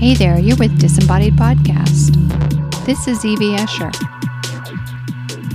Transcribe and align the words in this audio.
Hey 0.00 0.14
there, 0.14 0.38
you're 0.38 0.56
with 0.56 0.80
Disembodied 0.80 1.34
Podcast. 1.34 2.16
This 2.86 3.06
is 3.06 3.22
Evie 3.22 3.54
Escher. 3.54 3.92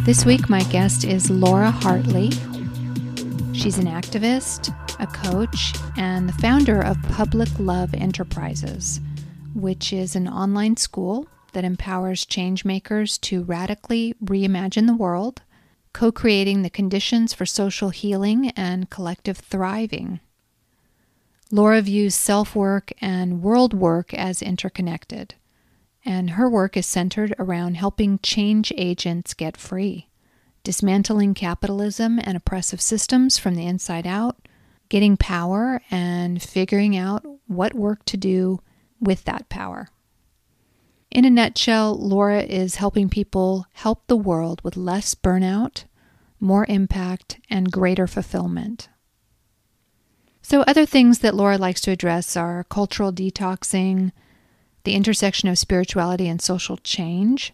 This 0.05 0.23
week, 0.23 0.52
my 0.52 0.62
guest 0.66 1.04
is 1.04 1.32
Laura 1.32 1.71
Hartley. 1.71 2.30
She's 3.54 3.80
an 3.80 3.88
activist, 3.88 4.71
a 5.00 5.08
coach, 5.08 5.73
and 5.98 6.30
the 6.30 6.34
founder 6.34 6.80
of 6.80 7.02
Public 7.09 7.50
Love 7.58 7.95
Enterprises, 7.95 9.00
which 9.55 9.91
is 9.91 10.16
an 10.16 10.27
online 10.27 10.77
school 10.77 11.27
that 11.54 11.64
empowers 11.64 12.23
changemakers 12.23 13.20
to 13.21 13.41
radically 13.46 14.14
reimagine 14.23 14.86
the 14.86 14.93
world, 14.93 15.41
co 15.91 16.12
creating 16.12 16.62
the 16.62 16.70
conditions 16.70 17.34
for 17.34 17.48
social 17.48 17.90
healing 17.90 18.52
and 18.52 18.91
collective 18.91 19.40
thriving. 19.40 20.20
Laura 21.55 21.82
views 21.82 22.14
self 22.14 22.54
work 22.54 22.91
and 23.00 23.41
world 23.41 23.73
work 23.73 24.13
as 24.13 24.41
interconnected, 24.41 25.36
and 26.04 26.32
her 26.32 26.50
work 26.50 26.76
is 26.76 26.86
centered 26.86 27.34
around 27.40 27.76
helping 27.77 28.20
change 28.20 28.73
agents 28.76 29.34
get 29.34 29.55
free, 29.55 30.10
dismantling 30.66 31.34
capitalism 31.34 32.20
and 32.22 32.36
oppressive 32.36 32.82
systems 32.82 33.38
from 33.38 33.55
the 33.55 33.66
inside 33.66 34.05
out, 34.05 34.49
getting 34.90 35.16
power, 35.16 35.82
and 35.90 36.44
figuring 36.44 36.98
out 36.98 37.26
what 37.48 37.74
work 37.74 38.04
to 38.04 38.18
do 38.18 38.60
with 38.99 39.24
that 39.24 39.48
power. 39.48 39.88
In 41.10 41.24
a 41.24 41.30
nutshell, 41.30 41.96
Laura 41.98 42.41
is 42.41 42.76
helping 42.76 43.08
people 43.08 43.66
help 43.72 44.08
the 44.08 44.18
world 44.18 44.60
with 44.62 44.76
less 44.76 45.16
burnout, 45.16 45.85
more 46.38 46.66
impact, 46.68 47.40
and 47.49 47.72
greater 47.72 48.08
fulfillment. 48.08 48.90
So, 50.48 50.62
other 50.62 50.85
things 50.85 51.20
that 51.20 51.34
Laura 51.34 51.57
likes 51.57 51.82
to 51.82 51.91
address 51.91 52.38
are 52.38 52.65
cultural 52.65 53.12
detoxing, 53.12 54.12
the 54.84 54.93
intersection 54.93 55.49
of 55.49 55.57
spirituality 55.57 56.27
and 56.27 56.40
social 56.40 56.77
change, 56.77 57.51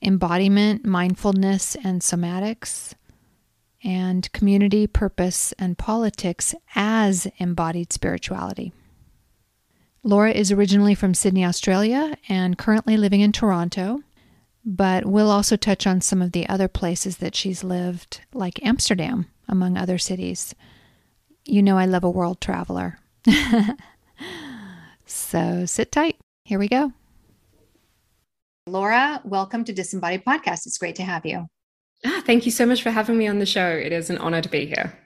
embodiment, 0.00 0.84
mindfulness, 0.84 1.74
and 1.82 2.00
somatics, 2.00 2.94
and 3.82 4.30
community, 4.30 4.86
purpose, 4.86 5.50
and 5.58 5.76
politics 5.76 6.54
as 6.76 7.26
embodied 7.38 7.92
spirituality. 7.92 8.72
Laura 10.04 10.30
is 10.30 10.52
originally 10.52 10.94
from 10.94 11.12
Sydney, 11.12 11.44
Australia, 11.44 12.16
and 12.28 12.56
currently 12.56 12.96
living 12.96 13.20
in 13.20 13.32
Toronto, 13.32 14.04
but 14.64 15.06
we'll 15.06 15.32
also 15.32 15.56
touch 15.56 15.88
on 15.88 16.00
some 16.00 16.22
of 16.22 16.30
the 16.30 16.48
other 16.48 16.68
places 16.68 17.16
that 17.16 17.34
she's 17.34 17.64
lived, 17.64 18.20
like 18.32 18.64
Amsterdam, 18.64 19.26
among 19.48 19.76
other 19.76 19.98
cities 19.98 20.54
you 21.50 21.62
know 21.62 21.76
I 21.76 21.86
love 21.86 22.04
a 22.04 22.10
world 22.10 22.40
traveler. 22.40 22.98
so 25.06 25.66
sit 25.66 25.90
tight. 25.90 26.16
Here 26.44 26.58
we 26.58 26.68
go. 26.68 26.92
Laura, 28.66 29.20
welcome 29.24 29.64
to 29.64 29.72
Disembodied 29.72 30.24
Podcast. 30.24 30.66
It's 30.66 30.78
great 30.78 30.94
to 30.96 31.02
have 31.02 31.26
you. 31.26 31.48
Ah, 32.06 32.22
thank 32.24 32.46
you 32.46 32.52
so 32.52 32.64
much 32.64 32.82
for 32.82 32.90
having 32.90 33.18
me 33.18 33.26
on 33.26 33.40
the 33.40 33.46
show. 33.46 33.68
It 33.68 33.92
is 33.92 34.10
an 34.10 34.18
honor 34.18 34.40
to 34.40 34.48
be 34.48 34.64
here. 34.64 34.96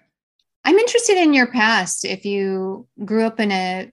I'm 0.65 0.79
interested 0.79 1.17
in 1.17 1.33
your 1.33 1.47
past. 1.47 2.05
If 2.05 2.27
you 2.27 2.87
grew 3.05 3.25
up 3.25 3.41
in 3.41 3.51
a 3.51 3.91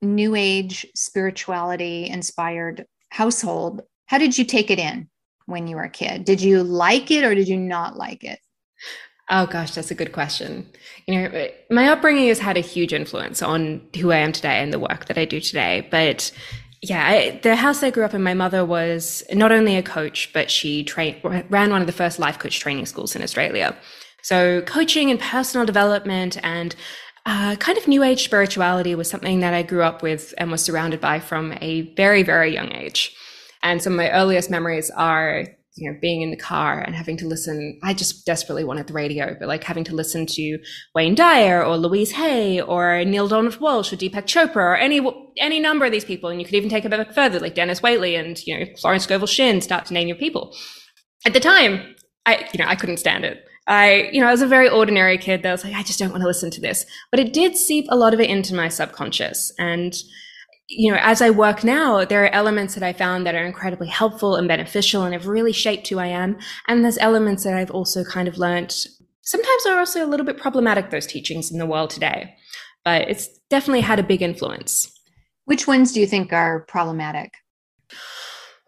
new 0.00 0.34
age 0.34 0.86
spirituality 0.94 2.08
inspired 2.08 2.86
household, 3.10 3.82
how 4.06 4.18
did 4.18 4.36
you 4.38 4.44
take 4.44 4.70
it 4.70 4.78
in 4.78 5.08
when 5.44 5.66
you 5.66 5.76
were 5.76 5.84
a 5.84 5.90
kid? 5.90 6.24
Did 6.24 6.40
you 6.40 6.62
like 6.62 7.10
it 7.10 7.22
or 7.22 7.34
did 7.34 7.48
you 7.48 7.58
not 7.58 7.96
like 7.96 8.24
it? 8.24 8.38
Oh 9.28 9.46
gosh, 9.46 9.74
that's 9.74 9.90
a 9.90 9.94
good 9.94 10.12
question. 10.12 10.70
You 11.06 11.20
know, 11.20 11.48
my 11.70 11.88
upbringing 11.88 12.28
has 12.28 12.38
had 12.38 12.56
a 12.56 12.60
huge 12.60 12.92
influence 12.92 13.42
on 13.42 13.80
who 13.98 14.12
I 14.12 14.18
am 14.18 14.32
today 14.32 14.62
and 14.62 14.72
the 14.72 14.78
work 14.78 15.06
that 15.06 15.18
I 15.18 15.24
do 15.24 15.40
today. 15.40 15.86
But 15.90 16.30
yeah, 16.80 17.04
I, 17.04 17.40
the 17.42 17.56
house 17.56 17.82
I 17.82 17.90
grew 17.90 18.04
up 18.04 18.14
in, 18.14 18.22
my 18.22 18.34
mother 18.34 18.64
was 18.64 19.24
not 19.32 19.50
only 19.50 19.76
a 19.76 19.82
coach, 19.82 20.30
but 20.32 20.48
she 20.50 20.84
trained, 20.84 21.16
ran 21.50 21.70
one 21.70 21.80
of 21.80 21.88
the 21.88 21.92
first 21.92 22.20
life 22.20 22.38
coach 22.38 22.60
training 22.60 22.86
schools 22.86 23.16
in 23.16 23.22
Australia. 23.22 23.76
So 24.22 24.62
coaching 24.62 25.10
and 25.10 25.18
personal 25.18 25.66
development 25.66 26.36
and 26.44 26.76
uh, 27.24 27.56
kind 27.56 27.76
of 27.76 27.88
new 27.88 28.04
age 28.04 28.22
spirituality 28.22 28.94
was 28.94 29.10
something 29.10 29.40
that 29.40 29.54
I 29.54 29.62
grew 29.62 29.82
up 29.82 30.02
with 30.02 30.32
and 30.38 30.52
was 30.52 30.62
surrounded 30.62 31.00
by 31.00 31.18
from 31.18 31.54
a 31.60 31.92
very, 31.96 32.22
very 32.22 32.52
young 32.54 32.72
age. 32.72 33.16
And 33.64 33.82
some 33.82 33.94
of 33.94 33.96
my 33.96 34.10
earliest 34.10 34.50
memories 34.50 34.90
are 34.90 35.46
you 35.76 35.90
know, 35.90 35.98
being 36.00 36.22
in 36.22 36.30
the 36.30 36.36
car 36.36 36.80
and 36.80 36.94
having 36.94 37.16
to 37.18 37.26
listen. 37.26 37.78
I 37.82 37.94
just 37.94 38.24
desperately 38.24 38.64
wanted 38.64 38.86
the 38.86 38.94
radio, 38.94 39.36
but 39.38 39.48
like 39.48 39.62
having 39.62 39.84
to 39.84 39.94
listen 39.94 40.26
to 40.26 40.58
Wayne 40.94 41.14
Dyer 41.14 41.62
or 41.62 41.76
Louise 41.76 42.12
Hay 42.12 42.60
or 42.60 43.04
Neale 43.04 43.28
Donald 43.28 43.54
Walsch 43.58 43.92
or 43.92 43.96
Deepak 43.96 44.24
Chopra 44.24 44.56
or 44.56 44.76
any 44.76 45.00
any 45.38 45.60
number 45.60 45.84
of 45.84 45.92
these 45.92 46.04
people. 46.04 46.30
And 46.30 46.40
you 46.40 46.46
could 46.46 46.54
even 46.54 46.70
take 46.70 46.84
it 46.84 46.92
a 46.92 46.96
bit 46.96 47.14
further, 47.14 47.38
like 47.40 47.54
Dennis 47.54 47.80
Waitley 47.80 48.18
and 48.18 48.44
you 48.46 48.58
know 48.58 48.66
Florence 48.80 49.04
Scovel 49.04 49.26
Shinn. 49.26 49.60
Start 49.60 49.86
to 49.86 49.94
name 49.94 50.08
your 50.08 50.16
people. 50.16 50.54
At 51.24 51.34
the 51.34 51.40
time, 51.40 51.94
I 52.24 52.48
you 52.52 52.58
know 52.58 52.68
I 52.68 52.76
couldn't 52.76 52.98
stand 52.98 53.24
it. 53.24 53.44
I, 53.68 54.10
you 54.12 54.20
know, 54.20 54.28
I 54.28 54.30
was 54.30 54.42
a 54.42 54.46
very 54.46 54.68
ordinary 54.68 55.18
kid 55.18 55.42
that 55.42 55.50
was 55.50 55.64
like, 55.64 55.74
I 55.74 55.82
just 55.82 55.98
don't 55.98 56.10
want 56.10 56.20
to 56.20 56.26
listen 56.28 56.52
to 56.52 56.60
this. 56.60 56.86
But 57.10 57.18
it 57.18 57.32
did 57.32 57.56
seep 57.56 57.86
a 57.88 57.96
lot 57.96 58.14
of 58.14 58.20
it 58.20 58.30
into 58.30 58.54
my 58.54 58.68
subconscious. 58.68 59.52
And 59.58 59.92
you 60.68 60.90
know, 60.90 60.98
as 61.00 61.22
I 61.22 61.30
work 61.30 61.62
now, 61.62 62.04
there 62.04 62.24
are 62.24 62.34
elements 62.34 62.74
that 62.74 62.82
I 62.82 62.92
found 62.92 63.26
that 63.26 63.34
are 63.34 63.46
incredibly 63.46 63.88
helpful 63.88 64.34
and 64.34 64.48
beneficial 64.48 65.04
and 65.04 65.12
have 65.14 65.26
really 65.26 65.52
shaped 65.52 65.88
who 65.88 65.98
I 65.98 66.06
am. 66.06 66.38
And 66.66 66.84
there's 66.84 66.98
elements 66.98 67.44
that 67.44 67.54
I've 67.54 67.70
also 67.70 68.02
kind 68.04 68.26
of 68.26 68.38
learned 68.38 68.74
sometimes 69.22 69.66
are 69.66 69.78
also 69.78 70.04
a 70.04 70.08
little 70.08 70.26
bit 70.26 70.38
problematic, 70.38 70.90
those 70.90 71.06
teachings 71.06 71.52
in 71.52 71.58
the 71.58 71.66
world 71.66 71.90
today. 71.90 72.34
But 72.84 73.08
it's 73.08 73.28
definitely 73.50 73.82
had 73.82 73.98
a 73.98 74.04
big 74.04 74.22
influence. 74.22 74.90
Which 75.44 75.66
ones 75.66 75.92
do 75.92 76.00
you 76.00 76.06
think 76.06 76.32
are 76.32 76.64
problematic? 76.66 77.32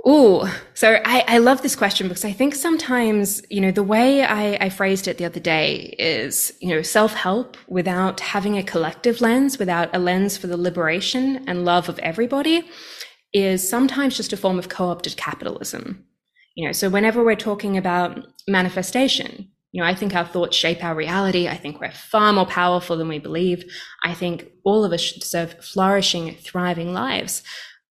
Oh, 0.05 0.53
so 0.75 1.01
I, 1.05 1.25
I 1.27 1.39
love 1.39 1.63
this 1.63 1.75
question 1.75 2.07
because 2.07 2.25
I 2.25 2.33
think 2.33 2.55
sometimes, 2.55 3.43
you 3.51 3.61
know, 3.61 3.73
the 3.73 3.83
way 3.83 4.23
I, 4.23 4.57
I 4.61 4.69
phrased 4.69 5.09
it 5.09 5.19
the 5.19 5.25
other 5.25 5.41
day 5.41 5.95
is, 5.99 6.53
you 6.61 6.69
know, 6.69 6.83
self 6.83 7.15
help 7.15 7.57
without 7.67 8.21
having 8.21 8.57
a 8.57 8.63
collective 8.63 9.21
lens, 9.21 9.59
without 9.59 9.95
a 9.95 9.99
lens 9.99 10.37
for 10.37 10.47
the 10.47 10.57
liberation 10.57 11.45
and 11.49 11.65
love 11.65 11.89
of 11.89 11.99
everybody 11.99 12.69
is 13.33 13.69
sometimes 13.69 14.17
just 14.17 14.33
a 14.33 14.37
form 14.37 14.59
of 14.59 14.69
co 14.69 14.89
opted 14.89 15.17
capitalism. 15.17 16.05
You 16.55 16.67
know, 16.67 16.73
so 16.73 16.89
whenever 16.89 17.25
we're 17.25 17.37
talking 17.37 17.77
about 17.77 18.25
manifestation, 18.47 19.51
you 19.73 19.83
know, 19.83 19.89
I 19.89 19.95
think 19.95 20.15
our 20.15 20.25
thoughts 20.25 20.57
shape 20.57 20.83
our 20.83 20.95
reality. 20.95 21.49
I 21.49 21.57
think 21.57 21.81
we're 21.81 21.91
far 21.93 22.33
more 22.33 22.47
powerful 22.47 22.97
than 22.97 23.09
we 23.09 23.19
believe. 23.19 23.65
I 24.03 24.15
think 24.15 24.47
all 24.65 24.85
of 24.85 24.93
us 24.93 25.01
should 25.01 25.21
deserve 25.21 25.63
flourishing, 25.63 26.37
thriving 26.37 26.93
lives. 26.93 27.43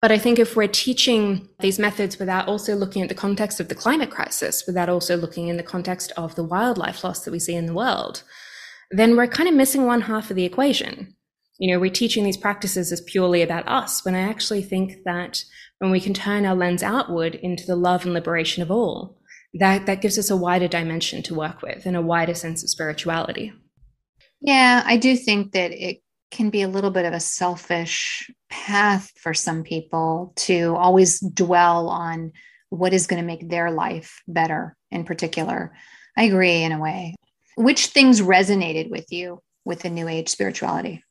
But 0.00 0.10
I 0.10 0.18
think 0.18 0.38
if 0.38 0.56
we're 0.56 0.66
teaching 0.66 1.48
these 1.60 1.78
methods 1.78 2.18
without 2.18 2.48
also 2.48 2.74
looking 2.74 3.02
at 3.02 3.10
the 3.10 3.14
context 3.14 3.60
of 3.60 3.68
the 3.68 3.74
climate 3.74 4.10
crisis, 4.10 4.64
without 4.66 4.88
also 4.88 5.16
looking 5.16 5.48
in 5.48 5.58
the 5.58 5.62
context 5.62 6.10
of 6.16 6.34
the 6.36 6.44
wildlife 6.44 7.04
loss 7.04 7.24
that 7.24 7.32
we 7.32 7.38
see 7.38 7.54
in 7.54 7.66
the 7.66 7.74
world, 7.74 8.22
then 8.90 9.14
we're 9.14 9.26
kind 9.26 9.48
of 9.48 9.54
missing 9.54 9.84
one 9.84 10.02
half 10.02 10.30
of 10.30 10.36
the 10.36 10.44
equation. 10.44 11.14
You 11.58 11.70
know, 11.70 11.78
we're 11.78 11.90
teaching 11.90 12.24
these 12.24 12.38
practices 12.38 12.90
as 12.90 13.02
purely 13.02 13.42
about 13.42 13.68
us, 13.68 14.02
when 14.02 14.14
I 14.14 14.20
actually 14.20 14.62
think 14.62 15.04
that 15.04 15.44
when 15.78 15.90
we 15.90 16.00
can 16.00 16.14
turn 16.14 16.46
our 16.46 16.54
lens 16.54 16.82
outward 16.82 17.34
into 17.34 17.66
the 17.66 17.76
love 17.76 18.04
and 18.04 18.14
liberation 18.14 18.62
of 18.62 18.70
all, 18.70 19.18
that, 19.52 19.84
that 19.84 20.00
gives 20.00 20.18
us 20.18 20.30
a 20.30 20.36
wider 20.36 20.68
dimension 20.68 21.22
to 21.24 21.34
work 21.34 21.60
with 21.60 21.84
and 21.84 21.96
a 21.96 22.02
wider 22.02 22.34
sense 22.34 22.62
of 22.62 22.70
spirituality. 22.70 23.52
Yeah, 24.40 24.82
I 24.86 24.96
do 24.96 25.16
think 25.16 25.52
that 25.52 25.72
it 25.72 26.02
can 26.30 26.50
be 26.50 26.62
a 26.62 26.68
little 26.68 26.90
bit 26.90 27.04
of 27.04 27.12
a 27.12 27.20
selfish 27.20 28.30
path 28.48 29.12
for 29.16 29.34
some 29.34 29.62
people 29.62 30.32
to 30.36 30.74
always 30.76 31.20
dwell 31.20 31.88
on 31.88 32.32
what 32.68 32.92
is 32.92 33.06
going 33.06 33.20
to 33.20 33.26
make 33.26 33.48
their 33.48 33.70
life 33.70 34.22
better 34.28 34.76
in 34.90 35.04
particular. 35.04 35.72
I 36.16 36.24
agree 36.24 36.62
in 36.62 36.72
a 36.72 36.78
way. 36.78 37.16
Which 37.56 37.86
things 37.86 38.20
resonated 38.20 38.90
with 38.90 39.12
you 39.12 39.42
with 39.64 39.80
the 39.80 39.90
new 39.90 40.08
age 40.08 40.28
spirituality? 40.28 41.04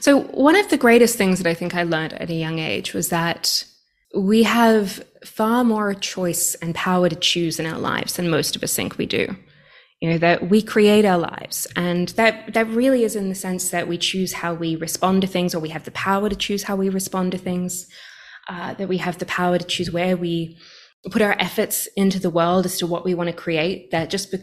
So, 0.00 0.20
one 0.20 0.56
of 0.56 0.68
the 0.68 0.76
greatest 0.76 1.16
things 1.16 1.38
that 1.38 1.48
I 1.48 1.54
think 1.54 1.74
I 1.74 1.82
learned 1.82 2.14
at 2.14 2.30
a 2.30 2.34
young 2.34 2.58
age 2.58 2.94
was 2.94 3.08
that 3.08 3.64
we 4.14 4.44
have 4.44 5.04
far 5.24 5.64
more 5.64 5.92
choice 5.92 6.54
and 6.56 6.74
power 6.74 7.08
to 7.08 7.16
choose 7.16 7.58
in 7.58 7.66
our 7.66 7.78
lives 7.78 8.14
than 8.14 8.30
most 8.30 8.56
of 8.56 8.62
us 8.62 8.74
think 8.74 8.96
we 8.96 9.06
do 9.06 9.36
you 10.00 10.10
know 10.10 10.18
that 10.18 10.50
we 10.50 10.62
create 10.62 11.04
our 11.04 11.18
lives. 11.18 11.66
And 11.76 12.08
that 12.10 12.54
that 12.54 12.68
really 12.68 13.04
is 13.04 13.16
in 13.16 13.28
the 13.28 13.34
sense 13.34 13.70
that 13.70 13.88
we 13.88 13.98
choose 13.98 14.34
how 14.34 14.54
we 14.54 14.76
respond 14.76 15.22
to 15.22 15.28
things 15.28 15.54
or 15.54 15.60
we 15.60 15.70
have 15.70 15.84
the 15.84 15.90
power 15.90 16.28
to 16.28 16.36
choose 16.36 16.64
how 16.64 16.76
we 16.76 16.88
respond 16.88 17.32
to 17.32 17.38
things. 17.38 17.86
Uh, 18.48 18.74
that 18.74 18.88
we 18.88 18.98
have 18.98 19.18
the 19.18 19.26
power 19.26 19.58
to 19.58 19.64
choose 19.64 19.90
where 19.90 20.16
we 20.16 20.56
put 21.10 21.20
our 21.22 21.34
efforts 21.40 21.88
into 21.96 22.20
the 22.20 22.30
world 22.30 22.64
as 22.64 22.78
to 22.78 22.86
what 22.86 23.04
we 23.04 23.14
want 23.14 23.28
to 23.28 23.34
create. 23.34 23.90
That 23.90 24.08
just 24.08 24.30
be- 24.30 24.38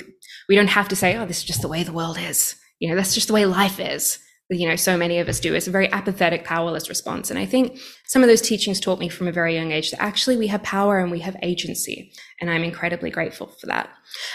we 0.50 0.56
don't 0.56 0.68
have 0.68 0.90
to 0.90 0.96
say 0.96 1.16
oh 1.16 1.26
this 1.26 1.38
is 1.38 1.44
just 1.44 1.62
the 1.62 1.68
way 1.70 1.84
the 1.84 1.94
world 1.94 2.18
is. 2.20 2.56
You 2.80 2.90
know 2.90 2.96
that's 2.96 3.14
just 3.14 3.28
the 3.28 3.34
way 3.34 3.46
life 3.46 3.80
is 3.80 4.20
you 4.54 4.68
know 4.68 4.76
so 4.76 4.98
many 4.98 5.20
of 5.20 5.28
us 5.28 5.40
do 5.40 5.54
it's 5.54 5.68
a 5.68 5.72
very 5.72 5.92
apathetic 5.92 6.44
powerless 6.46 6.90
response 6.90 7.30
and 7.30 7.40
i 7.40 7.46
think 7.46 7.78
some 8.06 8.22
of 8.22 8.28
those 8.28 8.42
teachings 8.42 8.80
taught 8.80 9.00
me 9.00 9.10
from 9.10 9.28
a 9.28 9.32
very 9.32 9.56
young 9.56 9.72
age 9.72 9.92
that 9.92 10.02
actually 10.02 10.38
we 10.38 10.48
have 10.48 10.62
power 10.64 11.00
and 11.00 11.12
we 11.12 11.20
have 11.20 11.36
agency 11.42 12.12
and 12.40 12.50
i'm 12.50 12.64
incredibly 12.64 13.10
grateful 13.10 13.48
for 13.60 13.68
that 13.68 13.90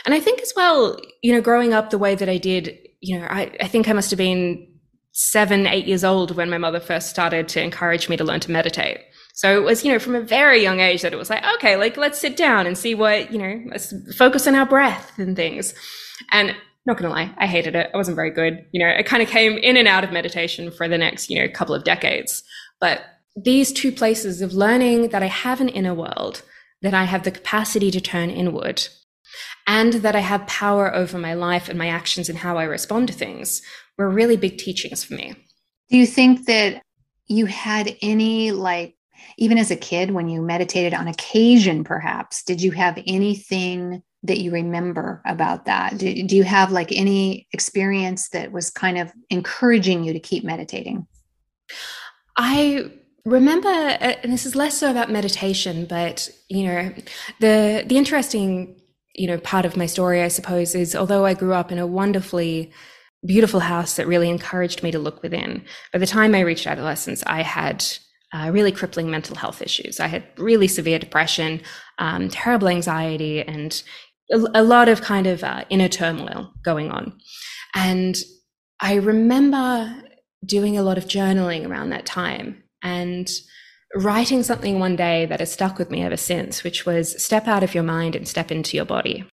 and 0.05 0.15
i 0.15 0.21
think 0.21 0.41
as 0.41 0.53
well 0.57 0.99
you 1.23 1.33
know 1.33 1.41
growing 1.41 1.73
up 1.73 1.91
the 1.91 1.99
way 1.99 2.15
that 2.15 2.29
i 2.29 2.37
did 2.37 2.77
you 3.01 3.19
know 3.19 3.27
i, 3.31 3.51
I 3.61 3.69
think 3.69 3.89
i 3.89 3.93
must 3.93 4.11
have 4.11 4.19
been 4.19 4.67
seven, 5.19 5.67
eight 5.67 5.87
years 5.87 6.05
old 6.05 6.37
when 6.37 6.49
my 6.49 6.59
mother 6.59 6.79
first 6.79 7.11
started 7.11 7.49
to 7.49 7.61
encourage 7.61 8.09
me 8.09 8.17
to 8.17 8.23
learn 8.23 8.39
to 8.39 8.53
meditate. 8.53 9.01
So 9.35 9.57
it 9.57 9.65
was, 9.65 9.85
you 9.85 9.93
know, 9.93 9.99
from 9.99 10.15
a 10.15 10.21
very 10.21 10.63
young 10.63 10.79
age 10.79 11.03
that 11.03 11.13
it 11.13 11.19
was 11.19 11.29
like, 11.29 11.45
okay, 11.57 11.77
like 11.77 11.97
let's 11.97 12.21
sit 12.21 12.37
down 12.37 12.69
and 12.69 12.79
see 12.79 12.95
what, 12.95 13.33
you 13.33 13.39
know, 13.39 13.61
let's 13.69 13.93
focus 14.17 14.47
on 14.47 14.55
our 14.55 14.65
breath 14.65 15.19
and 15.19 15.35
things. 15.35 15.75
And 16.31 16.55
not 16.89 16.99
gonna 16.99 17.15
lie, 17.15 17.33
I 17.39 17.47
hated 17.47 17.77
it. 17.77 17.91
I 17.95 17.97
wasn't 17.97 18.17
very 18.17 18.31
good. 18.31 18.65
You 18.73 18.81
know, 18.81 18.89
it 18.89 19.07
kind 19.07 19.23
of 19.23 19.29
came 19.29 19.57
in 19.59 19.77
and 19.77 19.87
out 19.87 20.05
of 20.05 20.11
meditation 20.11 20.71
for 20.71 20.89
the 20.89 20.99
next, 20.99 21.31
you 21.31 21.39
know, 21.39 21.49
couple 21.53 21.75
of 21.75 21.85
decades. 21.85 22.43
But 22.81 23.03
these 23.37 23.73
two 23.73 23.93
places 23.93 24.43
of 24.43 24.53
learning 24.53 25.11
that 25.11 25.23
I 25.23 25.27
have 25.27 25.61
an 25.61 25.69
inner 25.69 25.95
world, 25.95 26.43
that 26.83 26.95
I 26.95 27.05
have 27.05 27.23
the 27.23 27.31
capacity 27.31 27.91
to 27.93 28.01
turn 28.01 28.31
inward, 28.31 28.89
and 29.67 29.95
that 29.95 30.17
I 30.17 30.21
have 30.21 30.47
power 30.47 30.93
over 30.95 31.19
my 31.19 31.35
life 31.35 31.69
and 31.69 31.79
my 31.79 31.89
actions 31.89 32.29
and 32.29 32.39
how 32.39 32.57
I 32.57 32.65
respond 32.65 33.09
to 33.09 33.15
things 33.15 33.63
were 33.97 34.09
really 34.09 34.37
big 34.37 34.59
teachings 34.59 35.05
for 35.05 35.15
me. 35.15 35.35
Do 35.91 35.97
you 35.97 36.07
think 36.07 36.47
that 36.47 36.83
you 37.27 37.47
had 37.47 37.97
any, 38.01 38.53
like, 38.53 38.95
even 39.37 39.59
as 39.59 39.71
a 39.71 39.77
kid, 39.77 40.11
when 40.11 40.29
you 40.29 40.41
meditated 40.41 40.95
on 40.95 41.07
occasion, 41.07 41.85
perhaps, 41.85 42.43
did 42.43 42.63
you 42.63 42.71
have 42.73 42.99
anything 43.07 44.03
that 44.25 44.39
you 44.39 44.51
remember 44.51 45.23
about 45.25 45.67
that? 45.67 45.99
Do, 45.99 46.23
do 46.25 46.37
you 46.37 46.45
have 46.45 46.73
like 46.73 46.93
any 46.93 47.47
experience 47.53 48.31
that 48.31 48.53
was 48.53 48.71
kind 48.71 48.99
of 48.99 49.13
encouraging 49.31 50.05
you 50.05 50.13
to 50.13 50.21
keep 50.21 50.45
meditating? 50.45 51.07
I 52.37 52.91
remember 53.29 53.69
uh, 53.69 54.15
and 54.23 54.33
this 54.33 54.47
is 54.47 54.57
less 54.57 54.77
so 54.77 54.91
about 54.91 55.11
meditation 55.11 55.85
but 55.85 56.31
you 56.49 56.65
know 56.65 56.93
the 57.41 57.85
the 57.87 57.97
interesting 57.97 58.81
you 59.15 59.27
know 59.27 59.39
part 59.39 59.65
of 59.65 59.77
my 59.77 59.87
story 59.87 60.23
i 60.23 60.29
suppose 60.29 60.75
is 60.75 60.97
although 60.97 61.25
i 61.25 61.35
grew 61.35 61.53
up 61.53 61.71
in 61.71 61.79
a 61.79 61.87
wonderfully 61.87 62.73
beautiful 63.27 63.61
house 63.61 63.97
that 63.97 64.07
really 64.07 64.31
encouraged 64.31 64.83
me 64.83 64.91
to 64.91 64.99
look 64.99 65.23
within 65.23 65.63
by 65.93 65.99
the 65.99 66.07
time 66.07 66.35
i 66.35 66.41
reached 66.41 66.67
adolescence 66.67 67.23
i 67.27 67.43
had 67.43 67.85
uh, 68.33 68.51
really 68.53 68.73
crippling 68.73 69.11
mental 69.11 69.37
health 69.37 69.61
issues 69.61 70.01
i 70.01 70.07
had 70.07 70.25
really 70.37 70.69
severe 70.69 70.99
depression 70.99 71.61
um, 71.99 72.29
terrible 72.29 72.69
anxiety 72.69 73.43
and 73.43 73.83
a, 74.31 74.63
lot 74.63 74.89
of 74.89 75.01
kind 75.01 75.27
of 75.27 75.43
uh, 75.43 75.65
inner 75.71 75.89
turmoil 75.89 76.53
going 76.63 76.91
on 76.91 77.19
and 77.75 78.17
i 78.81 78.95
remember 78.95 80.03
doing 80.45 80.77
a 80.77 80.83
lot 80.83 80.99
of 80.99 81.05
journaling 81.05 81.69
around 81.69 81.91
that 81.91 82.07
time 82.07 82.63
and 82.83 83.31
writing 83.95 84.43
something 84.43 84.79
one 84.79 84.97
day 84.97 85.27
that 85.27 85.41
has 85.41 85.53
stuck 85.53 85.79
with 85.79 85.91
me 85.91 86.03
ever 86.03 86.17
since, 86.17 86.63
which 86.63 86.85
was 86.85 87.23
step 87.23 87.49
out 87.49 87.63
of 87.63 87.75
your 87.75 87.83
mind 87.83 88.15
and 88.15 88.29
step 88.29 88.51
into 88.51 88.77
your 88.77 88.87
body. 88.87 89.29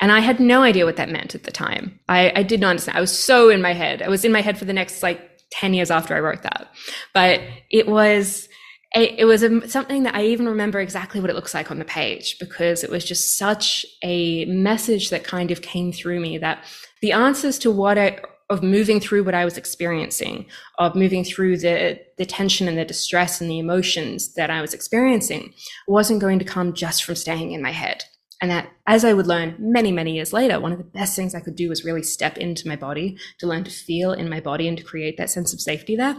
And 0.00 0.12
I 0.12 0.20
had 0.20 0.38
no 0.38 0.62
idea 0.62 0.84
what 0.84 0.96
that 0.96 1.10
meant 1.10 1.34
at 1.34 1.42
the 1.42 1.50
time. 1.50 1.98
I, 2.08 2.32
I 2.36 2.42
did 2.44 2.60
not 2.60 2.70
understand. 2.70 2.96
I 2.96 3.00
was 3.00 3.16
so 3.16 3.50
in 3.50 3.60
my 3.60 3.72
head. 3.72 4.00
I 4.00 4.08
was 4.08 4.24
in 4.24 4.30
my 4.32 4.40
head 4.40 4.56
for 4.56 4.64
the 4.64 4.72
next 4.72 5.02
like 5.02 5.20
10 5.50 5.74
years 5.74 5.90
after 5.90 6.14
I 6.14 6.20
wrote 6.20 6.42
that. 6.42 6.68
But 7.12 7.40
it 7.70 7.88
was, 7.88 8.47
a, 8.96 9.20
it 9.20 9.24
was 9.24 9.42
a, 9.42 9.68
something 9.68 10.04
that 10.04 10.14
I 10.14 10.24
even 10.24 10.48
remember 10.48 10.80
exactly 10.80 11.20
what 11.20 11.30
it 11.30 11.36
looks 11.36 11.54
like 11.54 11.70
on 11.70 11.78
the 11.78 11.84
page 11.84 12.38
because 12.38 12.82
it 12.82 12.90
was 12.90 13.04
just 13.04 13.36
such 13.36 13.84
a 14.02 14.46
message 14.46 15.10
that 15.10 15.24
kind 15.24 15.50
of 15.50 15.62
came 15.62 15.92
through 15.92 16.20
me 16.20 16.38
that 16.38 16.64
the 17.02 17.12
answers 17.12 17.58
to 17.60 17.70
what 17.70 17.98
I 17.98 18.20
of 18.50 18.62
moving 18.62 18.98
through 18.98 19.24
what 19.24 19.34
I 19.34 19.44
was 19.44 19.58
experiencing, 19.58 20.46
of 20.78 20.94
moving 20.94 21.22
through 21.22 21.58
the, 21.58 22.00
the 22.16 22.24
tension 22.24 22.66
and 22.66 22.78
the 22.78 22.84
distress 22.84 23.40
and 23.40 23.50
the 23.50 23.58
emotions 23.58 24.32
that 24.34 24.50
I 24.50 24.62
was 24.62 24.72
experiencing 24.72 25.52
wasn't 25.86 26.20
going 26.20 26.38
to 26.38 26.44
come 26.46 26.72
just 26.72 27.04
from 27.04 27.14
staying 27.14 27.52
in 27.52 27.60
my 27.60 27.72
head. 27.72 28.04
And 28.40 28.50
that, 28.50 28.70
as 28.86 29.04
I 29.04 29.12
would 29.12 29.26
learn 29.26 29.56
many, 29.58 29.92
many 29.92 30.14
years 30.14 30.32
later, 30.32 30.60
one 30.60 30.72
of 30.72 30.78
the 30.78 30.84
best 30.84 31.14
things 31.14 31.34
I 31.34 31.40
could 31.40 31.56
do 31.56 31.68
was 31.68 31.84
really 31.84 32.02
step 32.02 32.38
into 32.38 32.68
my 32.68 32.76
body 32.76 33.18
to 33.38 33.46
learn 33.46 33.64
to 33.64 33.70
feel 33.70 34.12
in 34.12 34.30
my 34.30 34.40
body 34.40 34.66
and 34.68 34.78
to 34.78 34.84
create 34.84 35.18
that 35.18 35.28
sense 35.28 35.52
of 35.52 35.60
safety 35.60 35.96
there. 35.96 36.16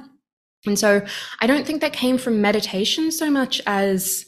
And 0.65 0.77
so 0.77 1.05
I 1.39 1.47
don't 1.47 1.65
think 1.65 1.81
that 1.81 1.93
came 1.93 2.17
from 2.17 2.41
meditation 2.41 3.11
so 3.11 3.29
much 3.29 3.61
as 3.65 4.25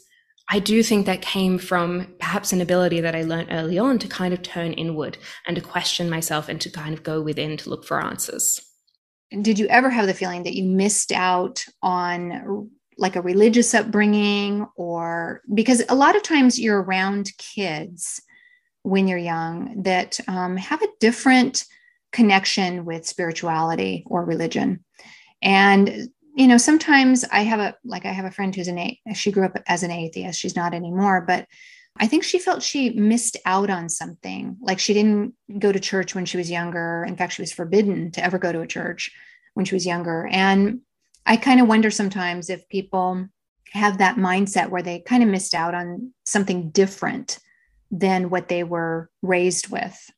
I 0.49 0.59
do 0.59 0.83
think 0.83 1.05
that 1.05 1.21
came 1.21 1.57
from 1.57 2.13
perhaps 2.19 2.51
an 2.51 2.61
ability 2.61 2.99
that 3.01 3.15
I 3.15 3.23
learned 3.23 3.49
early 3.51 3.79
on 3.79 3.99
to 3.99 4.07
kind 4.07 4.33
of 4.33 4.41
turn 4.41 4.73
inward 4.73 5.17
and 5.47 5.55
to 5.55 5.61
question 5.61 6.09
myself 6.09 6.49
and 6.49 6.59
to 6.61 6.69
kind 6.69 6.93
of 6.93 7.03
go 7.03 7.21
within 7.21 7.57
to 7.57 7.69
look 7.69 7.85
for 7.85 8.01
answers. 8.01 8.59
Did 9.41 9.57
you 9.57 9.67
ever 9.67 9.89
have 9.89 10.07
the 10.07 10.13
feeling 10.13 10.43
that 10.43 10.55
you 10.55 10.65
missed 10.65 11.13
out 11.13 11.63
on 11.81 12.69
like 12.97 13.15
a 13.15 13.21
religious 13.21 13.73
upbringing 13.73 14.67
or 14.75 15.41
because 15.53 15.83
a 15.87 15.95
lot 15.95 16.17
of 16.17 16.23
times 16.23 16.59
you're 16.59 16.81
around 16.81 17.31
kids 17.37 18.21
when 18.83 19.07
you're 19.07 19.17
young 19.17 19.83
that 19.83 20.19
um, 20.27 20.57
have 20.57 20.81
a 20.81 20.89
different 20.99 21.63
connection 22.11 22.83
with 22.83 23.07
spirituality 23.07 24.03
or 24.07 24.25
religion 24.25 24.83
and 25.41 26.09
you 26.35 26.47
know, 26.47 26.57
sometimes 26.57 27.25
I 27.31 27.41
have 27.41 27.59
a 27.59 27.75
like 27.83 28.05
I 28.05 28.11
have 28.11 28.25
a 28.25 28.31
friend 28.31 28.55
who's 28.55 28.67
an 28.67 28.77
a 28.77 28.99
she 29.13 29.31
grew 29.31 29.45
up 29.45 29.57
as 29.67 29.83
an 29.83 29.91
atheist. 29.91 30.39
She's 30.39 30.55
not 30.55 30.73
anymore, 30.73 31.21
but 31.21 31.47
I 31.99 32.07
think 32.07 32.23
she 32.23 32.39
felt 32.39 32.63
she 32.63 32.91
missed 32.91 33.37
out 33.45 33.69
on 33.69 33.89
something. 33.89 34.57
Like 34.61 34.79
she 34.79 34.93
didn't 34.93 35.33
go 35.59 35.71
to 35.71 35.79
church 35.79 36.15
when 36.15 36.25
she 36.25 36.37
was 36.37 36.49
younger. 36.49 37.03
In 37.07 37.17
fact, 37.17 37.33
she 37.33 37.41
was 37.41 37.51
forbidden 37.51 38.11
to 38.11 38.23
ever 38.23 38.37
go 38.37 38.51
to 38.51 38.61
a 38.61 38.67
church 38.67 39.11
when 39.55 39.65
she 39.65 39.75
was 39.75 39.85
younger. 39.85 40.27
And 40.31 40.81
I 41.25 41.35
kind 41.37 41.59
of 41.59 41.67
wonder 41.67 41.91
sometimes 41.91 42.49
if 42.49 42.67
people 42.69 43.27
have 43.73 43.97
that 43.97 44.15
mindset 44.15 44.69
where 44.69 44.81
they 44.81 44.99
kind 44.99 45.23
of 45.23 45.29
missed 45.29 45.53
out 45.53 45.73
on 45.73 46.13
something 46.25 46.69
different 46.71 47.39
than 47.89 48.29
what 48.29 48.47
they 48.47 48.63
were 48.63 49.09
raised 49.21 49.69
with. 49.69 50.09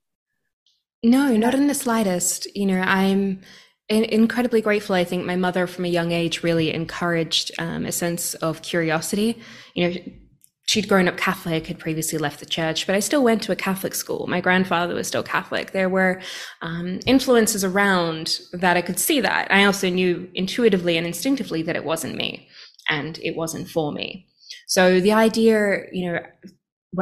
No, 1.03 1.35
not 1.35 1.53
in 1.53 1.67
the 1.67 1.73
slightest. 1.73 2.55
You 2.55 2.67
know, 2.67 2.79
I'm 2.79 3.41
incredibly 3.89 4.61
grateful. 4.61 4.95
I 4.95 5.03
think 5.03 5.25
my 5.25 5.35
mother, 5.35 5.67
from 5.67 5.85
a 5.85 5.89
young 5.89 6.11
age, 6.11 6.43
really 6.43 6.73
encouraged 6.73 7.51
um, 7.59 7.85
a 7.85 7.91
sense 7.91 8.33
of 8.35 8.61
curiosity. 8.61 9.41
You 9.73 9.89
know, 9.89 9.99
she'd 10.65 10.87
grown 10.87 11.07
up 11.07 11.17
Catholic, 11.17 11.67
had 11.67 11.79
previously 11.79 12.17
left 12.17 12.39
the 12.39 12.45
church, 12.45 12.87
but 12.87 12.95
I 12.95 12.99
still 12.99 13.23
went 13.23 13.43
to 13.43 13.51
a 13.51 13.55
Catholic 13.55 13.93
school. 13.93 14.27
My 14.27 14.41
grandfather 14.41 14.95
was 14.95 15.07
still 15.07 15.23
Catholic. 15.23 15.71
There 15.71 15.89
were 15.89 16.21
um, 16.61 16.99
influences 17.05 17.63
around 17.63 18.39
that 18.53 18.77
I 18.77 18.81
could 18.81 18.99
see 18.99 19.19
that. 19.21 19.51
I 19.51 19.65
also 19.65 19.89
knew 19.89 20.29
intuitively 20.33 20.97
and 20.97 21.05
instinctively 21.05 21.61
that 21.63 21.75
it 21.75 21.83
wasn't 21.83 22.15
me 22.15 22.47
and 22.89 23.19
it 23.19 23.35
wasn't 23.35 23.69
for 23.69 23.91
me. 23.91 24.27
So 24.67 24.99
the 24.99 25.11
idea, 25.11 25.85
you 25.91 26.11
know, 26.11 26.19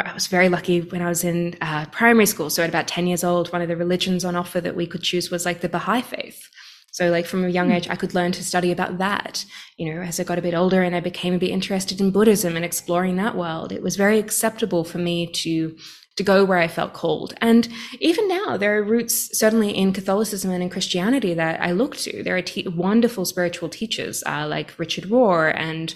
I 0.06 0.14
was 0.14 0.28
very 0.28 0.50
lucky 0.50 0.82
when 0.82 1.02
I 1.02 1.10
was 1.10 1.24
in 1.24 1.56
uh, 1.62 1.86
primary 1.92 2.26
school. 2.26 2.50
So 2.50 2.64
at 2.64 2.70
about 2.70 2.88
10 2.88 3.08
years 3.08 3.24
old, 3.24 3.52
one 3.52 3.62
of 3.62 3.68
the 3.68 3.76
religions 3.76 4.24
on 4.24 4.36
offer 4.36 4.62
that 4.62 4.76
we 4.76 4.88
could 4.88 5.04
choose 5.04 5.30
was 5.30 5.46
like 5.46 5.62
the 5.62 5.70
Baha'i 5.70 6.02
faith. 6.02 6.50
So, 6.92 7.10
like 7.10 7.26
from 7.26 7.46
a 7.46 7.50
young 7.50 7.68
hmm. 7.68 7.74
age, 7.74 7.90
I 7.90 7.96
could 7.96 8.14
learn 8.14 8.32
to 8.34 8.44
study 8.44 8.72
about 8.72 8.98
that. 9.00 9.46
You 9.78 9.94
know, 9.94 10.02
as 10.02 10.20
I 10.20 10.24
got 10.24 10.38
a 10.38 10.42
bit 10.42 10.54
older 10.54 10.84
and 10.84 10.96
I 10.96 11.00
became 11.00 11.34
a 11.34 11.40
bit 11.40 11.50
interested 11.50 12.00
in 12.00 12.12
Buddhism 12.12 12.56
and 12.56 12.66
exploring 12.66 13.16
that 13.16 13.36
world, 13.36 13.72
it 13.72 13.82
was 13.82 13.96
very 13.96 14.20
acceptable 14.20 14.84
for 14.84 14.98
me 14.98 15.28
to 15.28 15.76
to 16.18 16.24
go 16.24 16.44
where 16.44 16.58
I 16.58 16.68
felt 16.68 16.94
called. 16.94 17.34
And 17.40 17.70
even 18.00 18.28
now, 18.28 18.58
there 18.58 18.78
are 18.78 18.84
roots 18.84 19.38
certainly 19.38 19.72
in 19.72 19.94
Catholicism 19.94 20.52
and 20.52 20.62
in 20.62 20.70
Christianity 20.70 21.34
that 21.34 21.62
I 21.62 21.72
look 21.72 21.96
to. 21.98 22.22
There 22.22 22.36
are 22.36 22.42
te- 22.42 22.68
wonderful 22.68 23.24
spiritual 23.24 23.70
teachers 23.70 24.22
uh, 24.28 24.46
like 24.46 24.78
Richard 24.78 25.06
Rohr 25.06 25.54
and 25.56 25.96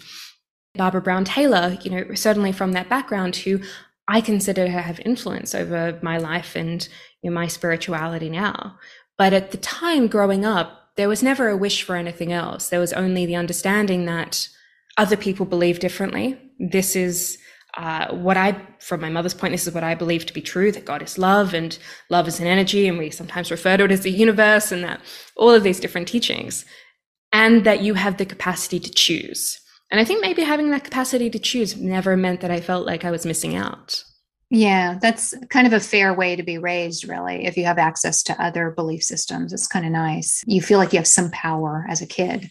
Barbara 0.75 1.01
Brown 1.01 1.25
Taylor, 1.25 1.77
you 1.83 1.91
know, 1.91 2.13
certainly 2.15 2.53
from 2.53 2.71
that 2.71 2.89
background, 2.89 3.35
who 3.35 3.59
I 4.07 4.21
consider 4.21 4.65
to 4.65 4.71
have 4.71 4.99
influence 5.01 5.53
over 5.53 5.99
my 6.01 6.17
life 6.17 6.55
and 6.55 6.87
you 7.21 7.29
know, 7.29 7.35
my 7.35 7.47
spirituality 7.47 8.29
now. 8.29 8.77
But 9.17 9.33
at 9.33 9.51
the 9.51 9.57
time 9.57 10.07
growing 10.07 10.45
up, 10.45 10.84
there 10.97 11.09
was 11.09 11.21
never 11.21 11.49
a 11.49 11.57
wish 11.57 11.83
for 11.83 11.95
anything 11.95 12.31
else. 12.31 12.69
There 12.69 12.79
was 12.79 12.93
only 12.93 13.25
the 13.25 13.35
understanding 13.35 14.05
that 14.05 14.47
other 14.97 15.17
people 15.17 15.45
believe 15.45 15.79
differently. 15.79 16.39
This 16.59 16.95
is 16.95 17.37
uh, 17.77 18.13
what 18.15 18.37
I, 18.37 18.55
from 18.79 19.01
my 19.01 19.09
mother's 19.09 19.33
point, 19.33 19.51
this 19.51 19.67
is 19.67 19.73
what 19.73 19.83
I 19.83 19.95
believe 19.95 20.25
to 20.25 20.33
be 20.33 20.41
true 20.41 20.71
that 20.71 20.85
God 20.85 21.01
is 21.01 21.17
love 21.17 21.53
and 21.53 21.77
love 22.09 22.27
is 22.27 22.39
an 22.39 22.47
energy, 22.47 22.87
and 22.87 22.97
we 22.97 23.09
sometimes 23.09 23.51
refer 23.51 23.75
to 23.75 23.83
it 23.83 23.91
as 23.91 24.01
the 24.01 24.11
universe, 24.11 24.71
and 24.71 24.83
that 24.85 25.01
all 25.35 25.51
of 25.51 25.63
these 25.63 25.81
different 25.81 26.07
teachings, 26.07 26.65
and 27.33 27.65
that 27.65 27.81
you 27.81 27.95
have 27.95 28.15
the 28.15 28.25
capacity 28.25 28.79
to 28.79 28.89
choose. 28.89 29.59
And 29.91 29.99
I 29.99 30.05
think 30.05 30.21
maybe 30.21 30.43
having 30.43 30.71
that 30.71 30.85
capacity 30.85 31.29
to 31.29 31.39
choose 31.39 31.75
never 31.75 32.15
meant 32.15 32.39
that 32.41 32.51
I 32.51 32.61
felt 32.61 32.85
like 32.85 33.03
I 33.03 33.11
was 33.11 33.25
missing 33.25 33.55
out. 33.55 34.03
Yeah, 34.51 34.99
that's 35.01 35.33
kind 35.49 35.65
of 35.65 35.73
a 35.73 35.79
fair 35.79 36.13
way 36.13 36.35
to 36.35 36.43
be 36.43 36.57
raised, 36.57 37.07
really. 37.07 37.45
If 37.45 37.57
you 37.57 37.65
have 37.65 37.77
access 37.77 38.21
to 38.23 38.41
other 38.41 38.69
belief 38.69 39.03
systems, 39.03 39.51
it's 39.51 39.67
kind 39.67 39.85
of 39.85 39.91
nice. 39.91 40.43
You 40.45 40.61
feel 40.61 40.77
like 40.77 40.93
you 40.93 40.99
have 40.99 41.07
some 41.07 41.31
power 41.31 41.85
as 41.89 42.01
a 42.01 42.05
kid 42.05 42.49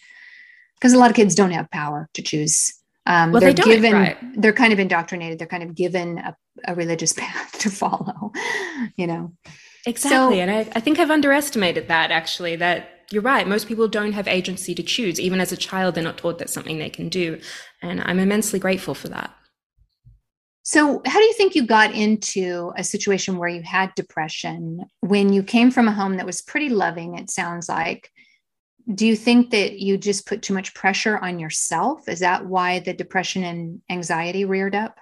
because 0.75 0.93
a 0.93 0.99
lot 0.99 1.11
of 1.11 1.17
kids 1.17 1.35
don't 1.35 1.53
have 1.53 1.71
power 1.71 2.09
to 2.15 2.23
choose. 2.23 2.75
Um, 3.07 3.33
well, 3.33 3.41
they're 3.41 3.53
they 3.53 3.63
given, 3.63 3.93
right. 3.93 4.17
they're 4.37 4.53
kind 4.53 4.73
of 4.73 4.79
indoctrinated. 4.79 5.39
They're 5.39 5.47
kind 5.47 5.63
of 5.63 5.75
given 5.75 6.19
a, 6.19 6.37
a 6.67 6.75
religious 6.75 7.13
path 7.17 7.59
to 7.61 7.71
follow, 7.71 8.33
you 8.97 9.07
know. 9.07 9.33
Exactly. 9.87 10.37
So, 10.37 10.43
and 10.43 10.51
I, 10.51 10.61
I 10.75 10.81
think 10.81 10.99
I've 10.99 11.11
underestimated 11.11 11.89
that 11.89 12.11
actually, 12.11 12.57
that 12.57 12.89
you're 13.11 13.23
right. 13.23 13.47
Most 13.47 13.69
people 13.69 13.87
don't 13.87 14.13
have 14.13 14.27
agency 14.27 14.75
to 14.75 14.83
choose. 14.83 15.21
Even 15.21 15.41
as 15.41 15.53
a 15.53 15.57
child, 15.57 15.95
they're 15.95 16.05
not 16.05 16.19
taught 16.19 16.39
that's 16.39 16.53
something 16.53 16.79
they 16.79 16.91
can 16.91 17.09
do. 17.09 17.39
And 17.83 18.01
I'm 18.01 18.19
immensely 18.19 18.59
grateful 18.59 18.95
for 18.95 19.09
that. 19.09 19.31
So, 20.67 21.03
how 21.05 21.19
do 21.19 21.25
you 21.25 21.35
think 21.35 21.55
you 21.55 21.67
got 21.67 21.93
into 21.93 22.73
a 22.77 22.83
situation 22.83 23.37
where 23.37 23.51
you 23.51 23.63
had 23.63 23.95
depression 23.95 24.87
when 25.01 25.31
you 25.33 25.43
came 25.43 25.71
from 25.71 25.89
a 25.89 25.93
home 25.93 26.17
that 26.17 26.27
was 26.27 26.41
pretty 26.43 26.71
loving? 26.71 27.19
It 27.19 27.31
sounds 27.31 27.69
like. 27.69 28.11
do 28.95 29.07
you 29.07 29.17
think 29.17 29.51
that 29.51 29.79
you 29.81 29.97
just 29.99 30.27
put 30.27 30.43
too 30.43 30.55
much 30.55 30.75
pressure 30.75 31.19
on 31.19 31.39
yourself? 31.39 32.09
Is 32.09 32.21
that 32.21 32.47
why 32.47 32.81
the 32.81 32.93
depression 32.95 33.45
and 33.45 33.83
anxiety 33.91 34.45
reared 34.45 34.75
up? 34.75 34.99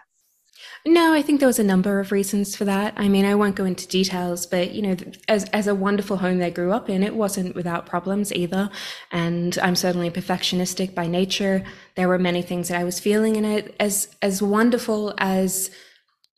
No, 0.85 1.13
I 1.13 1.23
think 1.23 1.39
there 1.39 1.47
was 1.47 1.59
a 1.59 1.65
number 1.65 2.01
of 2.01 2.11
reasons 2.11 2.57
for 2.57 2.65
that. 2.65 2.95
I 2.97 3.09
mean, 3.09 3.25
I 3.25 3.35
won't 3.35 3.57
go 3.57 3.65
into 3.65 3.87
details, 3.87 4.47
but 4.47 4.73
you 4.73 4.83
know, 4.83 4.97
as 5.29 5.45
as 5.51 5.67
a 5.67 5.75
wonderful 5.75 6.17
home 6.17 6.39
they 6.39 6.51
grew 6.51 6.73
up 6.73 6.91
in, 6.91 7.03
it 7.03 7.15
wasn't 7.15 7.55
without 7.55 7.87
problems 7.87 8.33
either. 8.33 8.71
And 9.13 9.57
I'm 9.63 9.77
certainly 9.77 10.11
perfectionistic 10.11 10.95
by 10.95 11.07
nature. 11.07 11.65
There 11.95 12.09
were 12.09 12.19
many 12.19 12.43
things 12.43 12.69
that 12.69 12.81
I 12.81 12.85
was 12.85 12.99
feeling 12.99 13.37
in 13.37 13.45
it 13.45 13.75
as 13.79 14.09
as 14.23 14.43
wonderful 14.43 15.15
as 15.19 15.71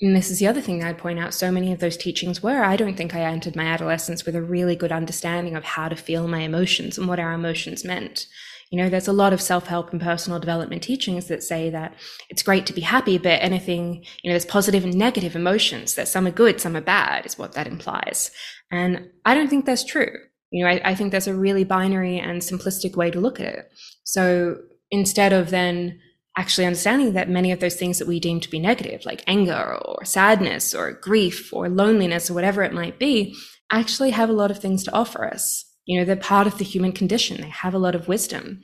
and 0.01 0.15
this 0.15 0.31
is 0.31 0.39
the 0.39 0.49
other 0.49 0.61
thing 0.61 0.83
I'd 0.83 0.99
point 0.99 1.19
out 1.19 1.33
so 1.33 1.51
many 1.51 1.73
of 1.73 1.79
those 1.79 1.97
teachings 1.97 2.43
were. 2.43 2.65
I 2.65 2.77
don't 2.77 2.97
think 2.97 3.15
I 3.15 3.21
entered 3.21 3.57
my 3.57 3.65
adolescence 3.65 4.27
with 4.27 4.35
a 4.35 4.43
really 4.43 4.77
good 4.77 4.93
understanding 4.93 5.55
of 5.57 5.65
how 5.65 5.89
to 5.89 5.97
feel 5.97 6.29
my 6.29 6.41
emotions 6.41 6.99
and 6.99 7.09
what 7.09 7.21
our 7.21 7.33
emotions 7.33 7.85
meant. 7.85 8.27
You 8.71 8.83
know, 8.83 8.89
there's 8.89 9.09
a 9.09 9.13
lot 9.13 9.33
of 9.33 9.41
self 9.41 9.67
help 9.67 9.93
and 9.93 10.01
personal 10.01 10.41
development 10.41 10.83
teachings 10.83 11.27
that 11.27 11.43
say 11.43 11.71
that 11.71 11.95
it's 12.29 12.43
great 12.43 12.67
to 12.67 12.73
be 12.73 12.81
happy, 12.81 13.19
but 13.19 13.43
anything, 13.43 14.05
you 14.23 14.31
know, 14.31 14.33
there's 14.33 14.45
positive 14.45 14.85
and 14.85 14.95
negative 14.95 15.37
emotions, 15.37 15.95
that 15.95 16.09
some 16.09 16.27
are 16.27 16.33
good, 16.33 16.61
some 16.61 16.77
are 16.77 16.81
bad, 16.81 17.27
is 17.27 17.39
what 17.39 17.53
that 17.53 17.67
implies. 17.67 18.31
And 18.71 19.11
I 19.25 19.35
don't 19.35 19.49
think 19.49 19.65
that's 19.65 19.85
true. 19.85 20.13
You 20.51 20.65
know, 20.65 20.71
I, 20.71 20.81
I 20.85 20.95
think 20.95 21.13
that's 21.13 21.27
a 21.27 21.35
really 21.35 21.65
binary 21.65 22.19
and 22.19 22.41
simplistic 22.41 22.97
way 22.97 23.11
to 23.11 23.21
look 23.21 23.41
at 23.41 23.47
it. 23.47 23.73
So 24.05 24.57
instead 24.91 25.33
of 25.33 25.51
then 25.51 26.01
actually 26.37 26.67
understanding 26.67 27.13
that 27.13 27.29
many 27.29 27.53
of 27.53 27.61
those 27.61 27.77
things 27.77 27.99
that 27.99 28.09
we 28.09 28.19
deem 28.21 28.41
to 28.41 28.51
be 28.51 28.59
negative, 28.59 29.05
like 29.05 29.23
anger 29.27 29.79
or 29.85 30.05
sadness 30.05 30.75
or 30.75 30.93
grief 30.93 31.53
or 31.53 31.69
loneliness 31.69 32.31
or 32.31 32.35
whatever 32.35 32.63
it 32.63 32.73
might 32.73 32.99
be, 32.99 33.37
actually 33.71 34.11
have 34.11 34.29
a 34.29 34.35
lot 34.35 34.51
of 34.51 34.59
things 34.59 34.85
to 34.85 34.93
offer 34.93 35.27
us. 35.27 35.65
You 35.87 35.99
know, 35.99 36.05
they're 36.05 36.17
part 36.17 36.47
of 36.47 36.59
the 36.59 36.65
human 36.65 36.93
condition. 36.93 37.41
They 37.41 37.49
have 37.49 37.75
a 37.75 37.79
lot 37.79 37.95
of 37.95 38.09
wisdom. 38.09 38.63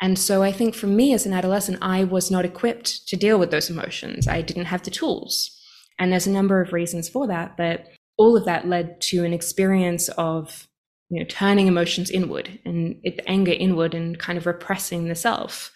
And 0.00 0.18
so 0.18 0.42
I 0.42 0.52
think 0.52 0.74
for 0.74 0.86
me 0.86 1.14
as 1.14 1.24
an 1.24 1.32
adolescent, 1.32 1.78
I 1.80 2.04
was 2.04 2.30
not 2.30 2.44
equipped 2.44 3.08
to 3.08 3.16
deal 3.16 3.38
with 3.38 3.50
those 3.50 3.70
emotions. 3.70 4.28
I 4.28 4.42
didn't 4.42 4.66
have 4.66 4.82
the 4.82 4.90
tools. 4.90 5.52
And 5.98 6.12
there's 6.12 6.26
a 6.26 6.30
number 6.30 6.60
of 6.60 6.72
reasons 6.72 7.08
for 7.08 7.26
that, 7.28 7.56
but 7.56 7.86
all 8.18 8.36
of 8.36 8.44
that 8.44 8.68
led 8.68 9.00
to 9.02 9.24
an 9.24 9.32
experience 9.32 10.08
of, 10.10 10.68
you 11.08 11.20
know, 11.20 11.26
turning 11.28 11.66
emotions 11.66 12.10
inward 12.10 12.58
and 12.64 12.96
anger 13.26 13.52
inward 13.52 13.94
and 13.94 14.18
kind 14.18 14.36
of 14.36 14.46
repressing 14.46 15.08
the 15.08 15.14
self 15.14 15.72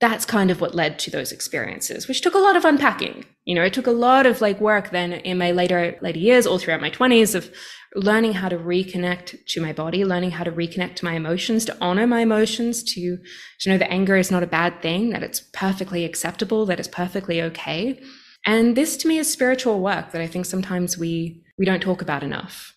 that's 0.00 0.24
kind 0.24 0.50
of 0.50 0.60
what 0.60 0.74
led 0.74 0.98
to 0.98 1.10
those 1.10 1.30
experiences, 1.30 2.08
which 2.08 2.22
took 2.22 2.34
a 2.34 2.38
lot 2.38 2.56
of 2.56 2.64
unpacking. 2.64 3.26
You 3.44 3.54
know, 3.54 3.62
it 3.62 3.74
took 3.74 3.86
a 3.86 3.92
lot 3.92 4.24
of 4.24 4.40
like 4.40 4.60
work 4.60 4.90
then 4.90 5.12
in 5.12 5.36
my 5.36 5.52
later, 5.52 5.98
later 6.00 6.18
years, 6.18 6.46
all 6.46 6.58
throughout 6.58 6.80
my 6.80 6.88
twenties 6.90 7.34
of 7.34 7.50
learning 7.94 8.32
how 8.34 8.48
to 8.48 8.56
reconnect 8.56 9.44
to 9.46 9.60
my 9.60 9.72
body, 9.72 10.04
learning 10.04 10.30
how 10.30 10.44
to 10.44 10.52
reconnect 10.52 10.94
to 10.96 11.04
my 11.04 11.14
emotions, 11.14 11.64
to 11.64 11.76
honor 11.80 12.06
my 12.06 12.20
emotions, 12.20 12.82
to, 12.84 13.18
to 13.58 13.68
know 13.68 13.76
that 13.76 13.90
anger 13.90 14.16
is 14.16 14.30
not 14.30 14.42
a 14.42 14.46
bad 14.46 14.80
thing, 14.80 15.10
that 15.10 15.22
it's 15.22 15.40
perfectly 15.52 16.04
acceptable, 16.04 16.64
that 16.66 16.78
it's 16.78 16.88
perfectly 16.88 17.42
okay. 17.42 18.00
And 18.46 18.76
this 18.76 18.96
to 18.98 19.08
me 19.08 19.18
is 19.18 19.30
spiritual 19.30 19.80
work 19.80 20.12
that 20.12 20.22
I 20.22 20.28
think 20.28 20.46
sometimes 20.46 20.96
we, 20.96 21.42
we 21.58 21.66
don't 21.66 21.82
talk 21.82 22.00
about 22.00 22.22
enough. 22.22 22.74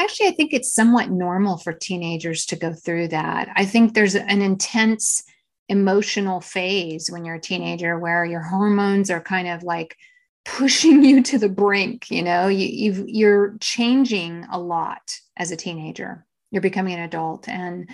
Actually, 0.00 0.28
I 0.28 0.32
think 0.32 0.52
it's 0.52 0.74
somewhat 0.74 1.10
normal 1.10 1.56
for 1.56 1.72
teenagers 1.72 2.44
to 2.46 2.56
go 2.56 2.74
through 2.74 3.08
that. 3.08 3.48
I 3.56 3.64
think 3.64 3.94
there's 3.94 4.14
an 4.14 4.42
intense 4.42 5.24
emotional 5.68 6.40
phase 6.40 7.10
when 7.10 7.24
you're 7.24 7.36
a 7.36 7.40
teenager 7.40 7.98
where 7.98 8.24
your 8.24 8.40
hormones 8.40 9.10
are 9.10 9.20
kind 9.20 9.48
of 9.48 9.62
like 9.62 9.96
pushing 10.44 11.04
you 11.04 11.22
to 11.22 11.38
the 11.38 11.48
brink 11.48 12.10
you 12.10 12.22
know? 12.22 12.48
You, 12.48 12.66
you've 12.66 13.08
you're 13.08 13.56
changing 13.60 14.46
a 14.50 14.58
lot 14.58 15.02
as 15.36 15.50
a 15.50 15.56
teenager. 15.56 16.24
You're 16.50 16.62
becoming 16.62 16.94
an 16.94 17.00
adult 17.00 17.48
and 17.48 17.90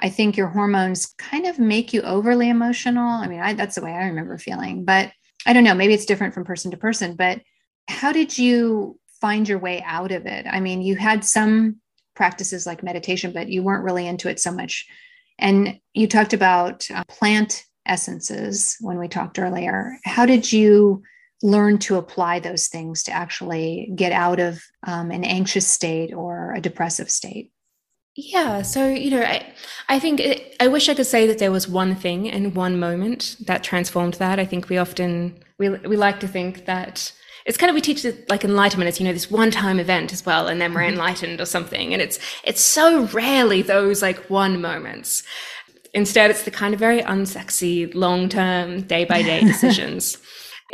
i 0.00 0.08
think 0.08 0.36
your 0.36 0.48
hormones 0.48 1.14
kind 1.18 1.46
of 1.46 1.58
make 1.58 1.92
you 1.92 2.02
overly 2.02 2.48
emotional. 2.48 3.08
I 3.08 3.26
mean 3.26 3.40
I, 3.40 3.54
that's 3.54 3.74
the 3.74 3.82
way 3.82 3.92
i 3.92 4.06
remember 4.06 4.38
feeling 4.38 4.84
but 4.84 5.10
i 5.46 5.52
don't 5.52 5.64
know 5.64 5.74
maybe 5.74 5.94
it's 5.94 6.06
different 6.06 6.34
from 6.34 6.44
person 6.44 6.70
to 6.70 6.76
person 6.76 7.16
but 7.16 7.40
how 7.88 8.12
did 8.12 8.36
you 8.36 8.98
find 9.20 9.48
your 9.48 9.58
way 9.58 9.82
out 9.84 10.12
of 10.12 10.26
it? 10.26 10.46
I 10.48 10.60
mean 10.60 10.82
you 10.82 10.96
had 10.96 11.24
some 11.24 11.76
practices 12.14 12.66
like 12.66 12.82
meditation 12.82 13.32
but 13.32 13.48
you 13.48 13.62
weren't 13.62 13.84
really 13.84 14.06
into 14.06 14.28
it 14.28 14.38
so 14.38 14.52
much 14.52 14.86
and 15.38 15.78
you 15.94 16.06
talked 16.08 16.32
about 16.32 16.86
uh, 16.90 17.04
plant 17.08 17.64
essences 17.86 18.76
when 18.80 18.98
we 18.98 19.08
talked 19.08 19.38
earlier. 19.38 19.98
How 20.04 20.26
did 20.26 20.52
you 20.52 21.02
learn 21.42 21.78
to 21.78 21.96
apply 21.96 22.40
those 22.40 22.68
things 22.68 23.02
to 23.04 23.12
actually 23.12 23.92
get 23.94 24.12
out 24.12 24.40
of 24.40 24.60
um, 24.86 25.10
an 25.10 25.24
anxious 25.24 25.66
state 25.66 26.12
or 26.12 26.54
a 26.54 26.60
depressive 26.60 27.10
state? 27.10 27.52
Yeah, 28.20 28.62
so 28.62 28.88
you 28.88 29.10
know, 29.10 29.22
I 29.22 29.46
I 29.88 30.00
think 30.00 30.18
it, 30.18 30.56
I 30.58 30.66
wish 30.66 30.88
I 30.88 30.94
could 30.94 31.06
say 31.06 31.26
that 31.28 31.38
there 31.38 31.52
was 31.52 31.68
one 31.68 31.94
thing 31.94 32.28
and 32.28 32.54
one 32.54 32.78
moment 32.80 33.36
that 33.46 33.62
transformed 33.62 34.14
that. 34.14 34.40
I 34.40 34.44
think 34.44 34.68
we 34.68 34.76
often 34.76 35.38
we 35.56 35.68
we 35.68 35.96
like 35.96 36.18
to 36.20 36.28
think 36.28 36.66
that 36.66 37.12
it's 37.48 37.56
kind 37.56 37.70
of 37.70 37.74
we 37.74 37.80
teach 37.80 38.04
it 38.04 38.28
like 38.28 38.44
enlightenment. 38.44 38.88
As 38.88 39.00
you 39.00 39.06
know 39.06 39.12
this 39.12 39.30
one 39.30 39.50
time 39.50 39.80
event 39.80 40.12
as 40.12 40.24
well 40.24 40.46
and 40.46 40.60
then 40.60 40.74
we're 40.74 40.82
mm-hmm. 40.82 40.92
enlightened 40.92 41.40
or 41.40 41.46
something. 41.46 41.94
And 41.94 42.02
it's 42.02 42.18
it's 42.44 42.60
so 42.60 43.04
rarely 43.06 43.62
those 43.62 44.02
like 44.02 44.28
one 44.28 44.60
moments. 44.60 45.24
Instead 45.94 46.30
it's 46.30 46.42
the 46.42 46.50
kind 46.50 46.74
of 46.74 46.78
very 46.78 47.00
unsexy 47.00 47.92
long 47.94 48.28
term 48.28 48.82
day 48.82 49.06
by 49.06 49.22
day 49.22 49.40
decisions. 49.52 50.18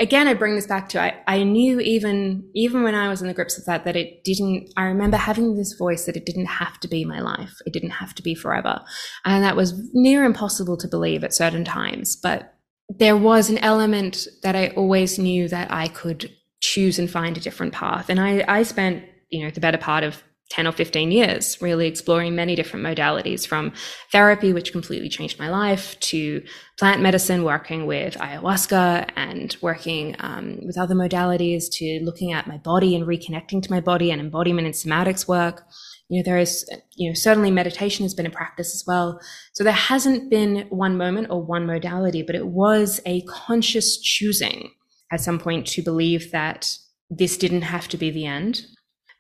Again 0.01 0.27
i 0.27 0.35
bring 0.35 0.57
this 0.57 0.67
back 0.67 0.89
to 0.89 1.01
I, 1.01 1.23
I 1.29 1.45
knew 1.45 1.79
even 1.79 2.51
even 2.53 2.83
when 2.83 2.97
i 2.97 3.09
was 3.09 3.23
in 3.23 3.29
the 3.29 3.35
grips 3.35 3.57
of 3.57 3.65
that 3.67 3.85
that 3.85 3.95
it 3.95 4.25
didn't 4.25 4.69
i 4.77 4.83
remember 4.83 5.17
having 5.17 5.55
this 5.55 5.75
voice 5.79 6.07
that 6.07 6.17
it 6.17 6.27
didn't 6.27 6.47
have 6.47 6.81
to 6.81 6.89
be 6.89 7.05
my 7.05 7.21
life. 7.21 7.55
It 7.65 7.73
didn't 7.73 7.91
have 7.91 8.13
to 8.17 8.23
be 8.23 8.35
forever. 8.35 8.81
And 9.25 9.45
that 9.45 9.55
was 9.55 9.81
near 9.93 10.25
impossible 10.25 10.77
to 10.79 10.89
believe 10.89 11.23
at 11.23 11.33
certain 11.33 11.65
times. 11.65 12.17
But 12.17 12.53
there 12.89 13.17
was 13.17 13.49
an 13.49 13.59
element 13.59 14.27
that 14.43 14.57
i 14.57 14.69
always 14.71 15.19
knew 15.19 15.49
that 15.49 15.71
i 15.71 15.87
could 15.89 16.31
choose 16.65 16.99
and 16.99 17.11
find 17.11 17.37
a 17.37 17.41
different 17.41 17.73
path. 17.73 18.09
And 18.09 18.19
I, 18.19 18.45
I 18.49 18.63
spent, 18.63 19.05
you 19.31 19.45
know, 19.45 19.51
the 19.51 19.61
better 19.61 19.79
part 19.79 20.03
of 20.03 20.23
10 20.51 20.67
or 20.67 20.73
15 20.73 21.11
years 21.11 21.61
really 21.61 21.87
exploring 21.87 22.35
many 22.35 22.55
different 22.55 22.85
modalities 22.85 23.47
from 23.47 23.73
therapy, 24.13 24.53
which 24.53 24.73
completely 24.73 25.09
changed 25.09 25.39
my 25.39 25.49
life, 25.49 25.99
to 26.01 26.43
plant 26.79 27.01
medicine, 27.01 27.45
working 27.45 27.87
with 27.87 28.15
ayahuasca 28.15 29.11
and 29.17 29.57
working 29.63 30.15
um, 30.21 30.61
with 30.65 30.79
other 30.79 30.95
modalities, 30.95 31.65
to 31.73 32.01
looking 32.05 32.33
at 32.33 32.47
my 32.47 32.59
body 32.59 32.95
and 32.95 33.07
reconnecting 33.07 33.63
to 33.63 33.71
my 33.71 33.81
body 33.81 34.11
and 34.11 34.21
embodiment 34.21 34.67
and 34.67 34.75
somatics 34.75 35.27
work. 35.27 35.67
You 36.09 36.19
know, 36.19 36.25
there 36.25 36.39
is, 36.39 36.69
you 36.95 37.11
know, 37.11 37.15
certainly 37.15 37.51
meditation 37.51 38.05
has 38.05 38.15
been 38.15 38.27
a 38.27 38.31
practice 38.31 38.75
as 38.75 38.85
well. 38.87 39.19
So 39.55 39.65
there 39.65 39.73
hasn't 39.73 40.31
been 40.31 40.67
one 40.69 40.99
moment 40.99 41.29
or 41.31 41.43
one 41.43 41.67
modality, 41.67 42.23
but 42.23 42.37
it 42.37 42.47
was 42.47 43.01
a 43.07 43.23
conscious 43.23 43.99
choosing 43.99 44.71
at 45.13 45.21
some 45.21 45.39
point 45.39 45.67
to 45.69 45.83
believe 45.83 46.31
that 46.33 46.77
this 47.11 47.37
didn't 47.37 47.63
have 47.63 47.89
to 47.89 47.97
be 47.97 48.11
the 48.11 48.27
end, 48.27 48.63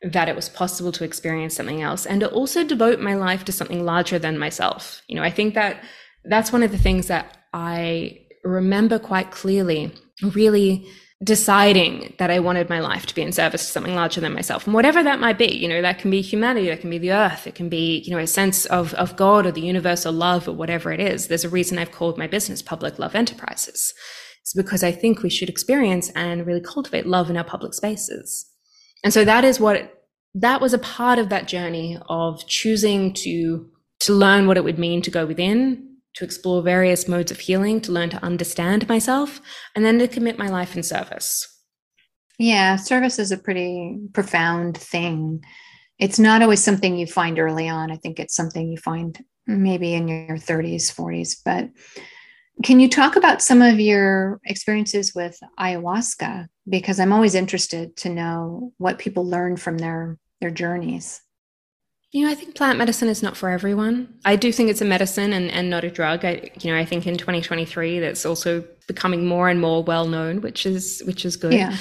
that 0.02 0.28
it 0.28 0.36
was 0.36 0.48
possible 0.48 0.92
to 0.92 1.04
experience 1.04 1.54
something 1.54 1.82
else, 1.82 2.06
and 2.06 2.20
to 2.20 2.30
also 2.30 2.64
devote 2.64 3.00
my 3.00 3.14
life 3.14 3.44
to 3.44 3.52
something 3.52 3.84
larger 3.84 4.18
than 4.18 4.38
myself. 4.38 5.02
You 5.08 5.16
know, 5.16 5.22
I 5.22 5.30
think 5.30 5.54
that 5.54 5.82
that's 6.24 6.52
one 6.52 6.62
of 6.62 6.72
the 6.72 6.78
things 6.78 7.06
that 7.08 7.38
I 7.52 8.18
remember 8.42 8.98
quite 8.98 9.30
clearly, 9.30 9.94
really 10.22 10.86
deciding 11.22 12.14
that 12.18 12.30
I 12.30 12.38
wanted 12.40 12.68
my 12.68 12.80
life 12.80 13.06
to 13.06 13.14
be 13.14 13.22
in 13.22 13.32
service 13.32 13.64
to 13.64 13.72
something 13.72 13.94
larger 13.94 14.20
than 14.20 14.34
myself. 14.34 14.66
And 14.66 14.74
whatever 14.74 15.02
that 15.02 15.20
might 15.20 15.38
be, 15.38 15.46
you 15.46 15.68
know, 15.68 15.80
that 15.80 15.98
can 15.98 16.10
be 16.10 16.20
humanity, 16.20 16.68
that 16.68 16.80
can 16.80 16.90
be 16.90 16.98
the 16.98 17.12
earth, 17.12 17.46
it 17.46 17.54
can 17.54 17.68
be, 17.68 18.02
you 18.04 18.10
know, 18.10 18.18
a 18.18 18.26
sense 18.26 18.66
of, 18.66 18.92
of 18.94 19.16
God 19.16 19.46
or 19.46 19.52
the 19.52 19.60
universe 19.60 20.04
or 20.04 20.10
love 20.10 20.48
or 20.48 20.52
whatever 20.52 20.92
it 20.92 21.00
is. 21.00 21.28
There's 21.28 21.44
a 21.44 21.48
reason 21.48 21.78
I've 21.78 21.92
called 21.92 22.18
my 22.18 22.26
business 22.26 22.60
Public 22.60 22.98
Love 22.98 23.14
Enterprises. 23.14 23.94
It's 24.44 24.52
because 24.52 24.84
I 24.84 24.92
think 24.92 25.22
we 25.22 25.30
should 25.30 25.48
experience 25.48 26.10
and 26.10 26.46
really 26.46 26.60
cultivate 26.60 27.06
love 27.06 27.30
in 27.30 27.36
our 27.38 27.44
public 27.44 27.72
spaces. 27.72 28.44
And 29.02 29.10
so 29.10 29.24
that 29.24 29.42
is 29.42 29.58
what 29.58 30.02
that 30.34 30.60
was 30.60 30.74
a 30.74 30.78
part 30.78 31.18
of 31.18 31.30
that 31.30 31.48
journey 31.48 31.98
of 32.10 32.46
choosing 32.46 33.14
to 33.14 33.66
to 34.00 34.12
learn 34.12 34.46
what 34.46 34.58
it 34.58 34.64
would 34.64 34.78
mean 34.78 35.00
to 35.00 35.10
go 35.10 35.24
within, 35.24 35.96
to 36.16 36.24
explore 36.24 36.60
various 36.60 37.08
modes 37.08 37.30
of 37.30 37.40
healing, 37.40 37.80
to 37.80 37.92
learn 37.92 38.10
to 38.10 38.22
understand 38.22 38.86
myself, 38.86 39.40
and 39.74 39.82
then 39.82 39.98
to 39.98 40.06
commit 40.06 40.36
my 40.36 40.48
life 40.48 40.76
in 40.76 40.82
service. 40.82 41.48
Yeah, 42.38 42.76
service 42.76 43.18
is 43.18 43.32
a 43.32 43.38
pretty 43.38 43.98
profound 44.12 44.76
thing. 44.76 45.42
It's 45.98 46.18
not 46.18 46.42
always 46.42 46.62
something 46.62 46.98
you 46.98 47.06
find 47.06 47.38
early 47.38 47.66
on. 47.66 47.90
I 47.90 47.96
think 47.96 48.20
it's 48.20 48.36
something 48.36 48.68
you 48.68 48.76
find 48.76 49.18
maybe 49.46 49.94
in 49.94 50.06
your 50.08 50.36
30s, 50.36 50.92
40s, 50.94 51.36
but 51.42 51.70
can 52.62 52.80
you 52.80 52.88
talk 52.88 53.16
about 53.16 53.42
some 53.42 53.62
of 53.62 53.80
your 53.80 54.40
experiences 54.44 55.14
with 55.14 55.38
ayahuasca? 55.58 56.46
Because 56.68 57.00
I'm 57.00 57.12
always 57.12 57.34
interested 57.34 57.96
to 57.98 58.08
know 58.08 58.72
what 58.78 58.98
people 58.98 59.28
learn 59.28 59.56
from 59.56 59.78
their 59.78 60.18
their 60.40 60.50
journeys. 60.50 61.20
You 62.12 62.24
know, 62.24 62.30
I 62.30 62.36
think 62.36 62.54
plant 62.54 62.78
medicine 62.78 63.08
is 63.08 63.24
not 63.24 63.36
for 63.36 63.48
everyone. 63.48 64.14
I 64.24 64.36
do 64.36 64.52
think 64.52 64.70
it's 64.70 64.80
a 64.80 64.84
medicine 64.84 65.32
and, 65.32 65.50
and 65.50 65.68
not 65.68 65.82
a 65.82 65.90
drug. 65.90 66.24
I, 66.24 66.48
you 66.60 66.70
know, 66.70 66.78
I 66.78 66.84
think 66.84 67.08
in 67.08 67.16
2023 67.16 67.98
that's 67.98 68.24
also 68.24 68.64
becoming 68.86 69.26
more 69.26 69.48
and 69.48 69.60
more 69.60 69.82
well 69.82 70.06
known, 70.06 70.40
which 70.40 70.64
is 70.64 71.02
which 71.06 71.24
is 71.24 71.36
good. 71.36 71.54
Yeah. 71.54 71.76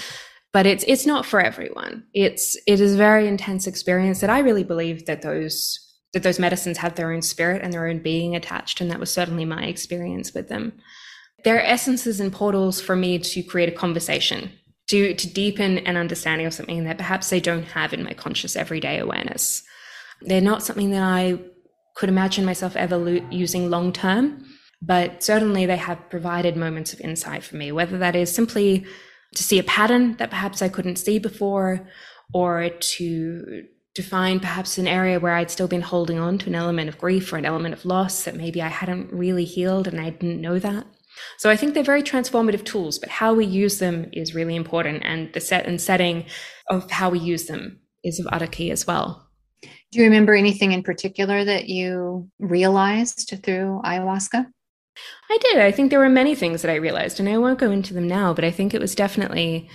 But 0.52 0.66
it's 0.66 0.84
it's 0.88 1.06
not 1.06 1.26
for 1.26 1.40
everyone. 1.40 2.06
It's 2.14 2.58
it 2.66 2.82
is 2.82 2.96
a 2.96 2.98
very 2.98 3.28
intense 3.28 3.68
experience 3.68 4.22
that 4.22 4.30
I 4.32 4.40
really 4.40 4.64
believe 4.64 5.06
that 5.06 5.22
those 5.22 5.83
that 6.14 6.24
those 6.24 6.40
medicines 6.40 6.78
have 6.78 6.96
their 6.96 7.12
own 7.12 7.22
spirit 7.22 7.62
and 7.64 7.74
their 7.74 7.88
own 7.88 8.00
being 8.00 8.36
attached. 8.36 8.80
And 8.80 8.90
that 8.92 9.00
was 9.00 9.12
certainly 9.12 9.46
my 9.46 9.66
experience 9.66 10.34
with 10.34 10.48
them. 10.48 10.74
They're 11.44 11.66
essences 11.66 12.20
and 12.20 12.32
portals 12.32 12.80
for 12.80 12.96
me 12.96 13.20
to 13.20 13.44
create 13.44 13.70
a 13.70 13.76
conversation, 13.76 14.52
to, 14.88 15.14
to 15.14 15.34
deepen 15.34 15.80
an 15.80 15.98
understanding 15.98 16.48
of 16.48 16.54
something 16.54 16.86
that 16.86 16.98
perhaps 16.98 17.34
I 17.34 17.40
don't 17.40 17.64
have 17.64 17.94
in 17.94 18.04
my 18.04 18.14
conscious 18.14 18.56
everyday 18.56 19.00
awareness. 19.00 19.64
They're 20.22 20.40
not 20.40 20.64
something 20.64 20.92
that 20.92 21.04
I 21.04 21.40
could 21.96 22.10
imagine 22.10 22.46
myself 22.46 22.76
ever 22.76 22.96
lo- 22.96 23.28
using 23.30 23.70
long 23.70 23.92
term, 23.92 24.46
but 24.82 25.24
certainly 25.24 25.66
they 25.66 25.78
have 25.78 26.10
provided 26.10 26.56
moments 26.56 26.94
of 26.94 27.02
insight 27.02 27.44
for 27.44 27.56
me, 27.56 27.72
whether 27.72 27.98
that 27.98 28.16
is 28.16 28.34
simply 28.34 28.86
to 29.36 29.44
see 29.44 29.60
a 29.60 29.64
pattern 29.64 30.16
that 30.18 30.30
perhaps 30.30 30.62
I 30.62 30.70
couldn't 30.70 30.98
see 30.98 31.20
before, 31.20 31.88
or 32.34 32.70
to 32.70 33.64
define 33.96 34.40
perhaps 34.40 34.78
an 34.78 34.88
area 34.88 35.20
where 35.20 35.36
I'd 35.36 35.52
still 35.52 35.68
been 35.68 35.82
holding 35.82 36.20
on 36.20 36.38
to 36.40 36.48
an 36.48 36.56
element 36.56 36.90
of 36.90 36.98
grief 36.98 37.32
or 37.32 37.38
an 37.38 37.46
element 37.46 37.74
of 37.74 37.86
loss 37.86 38.24
that 38.24 38.36
maybe 38.36 38.62
I 38.62 38.68
hadn't 38.68 39.14
really 39.14 39.46
healed 39.46 39.88
and 39.88 40.00
I 40.00 40.10
didn't 40.10 40.42
know 40.42 40.58
that. 40.60 40.86
So 41.38 41.50
I 41.50 41.56
think 41.56 41.74
they're 41.74 41.84
very 41.84 42.02
transformative 42.02 42.66
tools, 42.66 42.98
but 42.98 43.10
how 43.10 43.34
we 43.34 43.46
use 43.46 43.78
them 43.78 44.10
is 44.14 44.34
really 44.34 44.56
important. 44.56 45.04
And 45.06 45.32
the 45.34 45.40
set 45.40 45.68
and 45.68 45.80
setting 45.80 46.26
of 46.70 46.90
how 46.90 47.10
we 47.10 47.20
use 47.20 47.46
them 47.46 47.82
is 48.04 48.20
of 48.20 48.28
utter 48.32 48.48
key 48.48 48.72
as 48.72 48.88
well. 48.88 49.30
Do 49.62 50.00
you 50.00 50.06
remember 50.06 50.34
anything 50.34 50.72
in 50.72 50.82
particular 50.82 51.46
that 51.46 51.70
you 51.70 52.30
realized 52.40 53.40
through 53.44 53.82
ayahuasca? 53.86 54.48
I 55.30 55.38
did. 55.42 55.60
I 55.60 55.72
think 55.72 55.90
there 55.90 56.00
were 56.00 56.10
many 56.10 56.36
things 56.36 56.62
that 56.62 56.72
I 56.72 56.76
realized, 56.76 57.20
and 57.20 57.30
I 57.30 57.38
won't 57.38 57.60
go 57.60 57.72
into 57.72 57.94
them 57.94 58.08
now, 58.08 58.34
but 58.34 58.44
I 58.44 58.52
think 58.52 58.74
it 58.74 58.82
was 58.82 58.96
definitely 58.96 59.70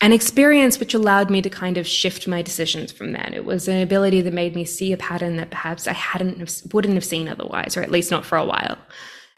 an 0.00 0.12
experience 0.12 0.78
which 0.78 0.94
allowed 0.94 1.28
me 1.28 1.42
to 1.42 1.50
kind 1.50 1.76
of 1.76 1.86
shift 1.86 2.28
my 2.28 2.40
decisions 2.40 2.92
from 2.92 3.12
then. 3.12 3.32
It 3.34 3.44
was 3.44 3.66
an 3.66 3.82
ability 3.82 4.20
that 4.20 4.32
made 4.32 4.54
me 4.54 4.64
see 4.64 4.92
a 4.92 4.96
pattern 4.96 5.36
that 5.36 5.50
perhaps 5.50 5.88
I 5.88 5.92
hadn't 5.92 6.38
have, 6.38 6.52
wouldn't 6.72 6.94
have 6.94 7.04
seen 7.04 7.28
otherwise, 7.28 7.76
or 7.76 7.82
at 7.82 7.90
least 7.90 8.10
not 8.10 8.24
for 8.24 8.38
a 8.38 8.44
while. 8.44 8.78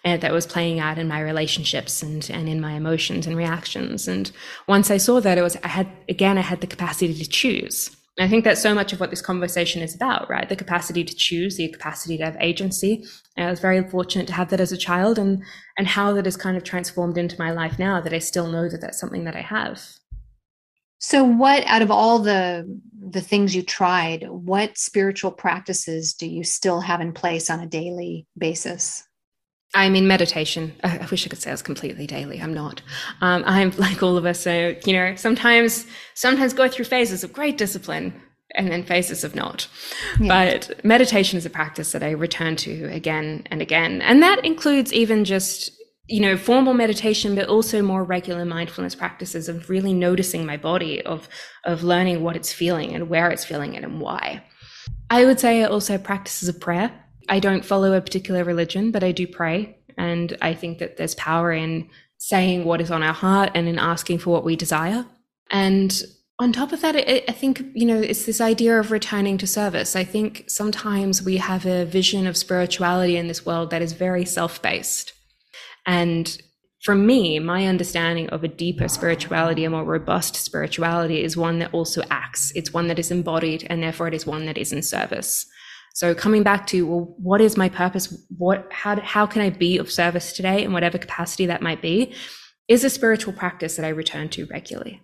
And 0.04 0.20
that 0.22 0.32
was 0.32 0.46
playing 0.46 0.78
out 0.80 0.98
in 0.98 1.08
my 1.08 1.20
relationships 1.20 2.02
and, 2.02 2.28
and 2.30 2.48
in 2.48 2.60
my 2.60 2.72
emotions 2.72 3.26
and 3.26 3.36
reactions. 3.36 4.06
And 4.06 4.30
once 4.66 4.90
I 4.90 4.96
saw 4.96 5.20
that, 5.20 5.38
it 5.38 5.42
was 5.42 5.56
I 5.62 5.68
had 5.68 5.88
again 6.08 6.38
I 6.38 6.42
had 6.42 6.60
the 6.60 6.66
capacity 6.66 7.14
to 7.14 7.28
choose. 7.28 7.94
And 8.16 8.26
I 8.26 8.28
think 8.28 8.44
that's 8.44 8.62
so 8.62 8.74
much 8.74 8.92
of 8.92 9.00
what 9.00 9.10
this 9.10 9.22
conversation 9.22 9.82
is 9.82 9.94
about, 9.94 10.28
right? 10.28 10.48
The 10.48 10.56
capacity 10.56 11.04
to 11.04 11.14
choose, 11.14 11.56
the 11.56 11.68
capacity 11.68 12.18
to 12.18 12.24
have 12.24 12.36
agency. 12.40 13.04
And 13.36 13.46
I 13.46 13.50
was 13.50 13.60
very 13.60 13.82
fortunate 13.88 14.26
to 14.26 14.34
have 14.34 14.50
that 14.50 14.60
as 14.60 14.72
a 14.72 14.76
child, 14.76 15.18
and 15.18 15.42
and 15.78 15.86
how 15.86 16.12
that 16.14 16.24
has 16.26 16.36
kind 16.36 16.56
of 16.56 16.64
transformed 16.64 17.16
into 17.16 17.38
my 17.38 17.50
life 17.50 17.78
now. 17.78 18.00
That 18.00 18.14
I 18.14 18.18
still 18.18 18.48
know 18.48 18.68
that 18.68 18.80
that's 18.80 19.00
something 19.00 19.24
that 19.24 19.36
I 19.36 19.42
have. 19.42 19.99
So 21.00 21.24
what 21.24 21.66
out 21.66 21.82
of 21.82 21.90
all 21.90 22.18
the 22.18 22.78
the 23.02 23.22
things 23.22 23.56
you 23.56 23.62
tried, 23.62 24.28
what 24.28 24.78
spiritual 24.78 25.32
practices 25.32 26.14
do 26.14 26.28
you 26.28 26.44
still 26.44 26.80
have 26.80 27.00
in 27.00 27.12
place 27.12 27.50
on 27.50 27.58
a 27.58 27.66
daily 27.66 28.26
basis? 28.38 29.08
I 29.74 29.88
mean, 29.88 30.06
meditation. 30.06 30.74
I 30.84 31.06
wish 31.10 31.24
I 31.24 31.30
could 31.30 31.40
say 31.40 31.50
I 31.50 31.54
was 31.54 31.62
completely 31.62 32.06
daily. 32.06 32.40
I'm 32.40 32.52
not. 32.52 32.82
Um, 33.20 33.42
I'm 33.46 33.70
like 33.78 34.02
all 34.02 34.16
of 34.16 34.26
us. 34.26 34.40
So, 34.40 34.76
you 34.84 34.92
know, 34.92 35.14
sometimes, 35.16 35.86
sometimes 36.14 36.52
go 36.52 36.68
through 36.68 36.84
phases 36.84 37.24
of 37.24 37.32
great 37.32 37.56
discipline 37.56 38.12
and 38.56 38.70
then 38.70 38.82
phases 38.82 39.24
of 39.24 39.34
not. 39.34 39.68
Yeah. 40.20 40.28
But 40.28 40.84
meditation 40.84 41.38
is 41.38 41.46
a 41.46 41.50
practice 41.50 41.92
that 41.92 42.02
I 42.02 42.10
return 42.10 42.56
to 42.56 42.84
again 42.92 43.46
and 43.50 43.62
again. 43.62 44.02
And 44.02 44.22
that 44.22 44.44
includes 44.44 44.92
even 44.92 45.24
just 45.24 45.70
you 46.10 46.20
know, 46.20 46.36
formal 46.36 46.74
meditation, 46.74 47.36
but 47.36 47.48
also 47.48 47.82
more 47.82 48.02
regular 48.02 48.44
mindfulness 48.44 48.96
practices 48.96 49.48
of 49.48 49.70
really 49.70 49.94
noticing 49.94 50.44
my 50.44 50.56
body, 50.56 51.00
of 51.02 51.28
of 51.64 51.84
learning 51.84 52.22
what 52.22 52.34
it's 52.34 52.52
feeling 52.52 52.92
and 52.94 53.08
where 53.08 53.30
it's 53.30 53.44
feeling 53.44 53.74
it 53.74 53.84
and 53.84 54.00
why. 54.00 54.42
I 55.08 55.24
would 55.24 55.38
say 55.38 55.62
also 55.62 55.98
practices 55.98 56.48
of 56.48 56.60
prayer. 56.60 56.92
I 57.28 57.38
don't 57.38 57.64
follow 57.64 57.92
a 57.92 58.00
particular 58.00 58.42
religion, 58.42 58.90
but 58.90 59.04
I 59.04 59.12
do 59.12 59.26
pray. 59.26 59.78
And 59.96 60.36
I 60.42 60.52
think 60.52 60.78
that 60.78 60.96
there's 60.96 61.14
power 61.14 61.52
in 61.52 61.88
saying 62.18 62.64
what 62.64 62.80
is 62.80 62.90
on 62.90 63.04
our 63.04 63.14
heart 63.14 63.52
and 63.54 63.68
in 63.68 63.78
asking 63.78 64.18
for 64.18 64.30
what 64.30 64.44
we 64.44 64.56
desire. 64.56 65.06
And 65.50 66.02
on 66.40 66.52
top 66.52 66.72
of 66.72 66.80
that, 66.80 66.96
I 66.96 67.32
think, 67.32 67.62
you 67.74 67.86
know, 67.86 68.00
it's 68.00 68.24
this 68.24 68.40
idea 68.40 68.80
of 68.80 68.90
returning 68.90 69.38
to 69.38 69.46
service. 69.46 69.94
I 69.94 70.04
think 70.04 70.44
sometimes 70.48 71.22
we 71.22 71.36
have 71.36 71.66
a 71.66 71.84
vision 71.84 72.26
of 72.26 72.36
spirituality 72.36 73.16
in 73.16 73.28
this 73.28 73.46
world 73.46 73.70
that 73.70 73.82
is 73.82 73.92
very 73.92 74.24
self 74.24 74.60
based 74.60 75.12
and 75.90 76.40
for 76.84 76.94
me, 76.94 77.40
my 77.40 77.66
understanding 77.66 78.28
of 78.28 78.44
a 78.44 78.48
deeper 78.48 78.86
spirituality, 78.86 79.64
a 79.64 79.70
more 79.70 79.82
robust 79.82 80.36
spirituality, 80.36 81.20
is 81.24 81.36
one 81.36 81.58
that 81.58 81.74
also 81.74 82.02
acts. 82.12 82.52
It's 82.54 82.72
one 82.72 82.86
that 82.86 83.00
is 83.00 83.10
embodied, 83.10 83.66
and 83.68 83.82
therefore 83.82 84.06
it 84.06 84.14
is 84.14 84.24
one 84.24 84.46
that 84.46 84.56
is 84.56 84.72
in 84.72 84.82
service. 84.82 85.46
So 85.94 86.14
coming 86.14 86.44
back 86.44 86.68
to, 86.68 86.86
well, 86.86 87.14
what 87.18 87.40
is 87.40 87.56
my 87.56 87.68
purpose? 87.68 88.16
What, 88.38 88.68
how, 88.70 89.00
how 89.00 89.26
can 89.26 89.42
I 89.42 89.50
be 89.50 89.78
of 89.78 89.90
service 89.90 90.32
today 90.32 90.62
in 90.62 90.72
whatever 90.72 90.96
capacity 90.96 91.44
that 91.46 91.60
might 91.60 91.82
be? 91.82 92.14
Is 92.68 92.84
a 92.84 92.90
spiritual 92.90 93.32
practice 93.32 93.74
that 93.74 93.84
I 93.84 93.88
return 93.88 94.28
to 94.28 94.46
regularly. 94.46 95.02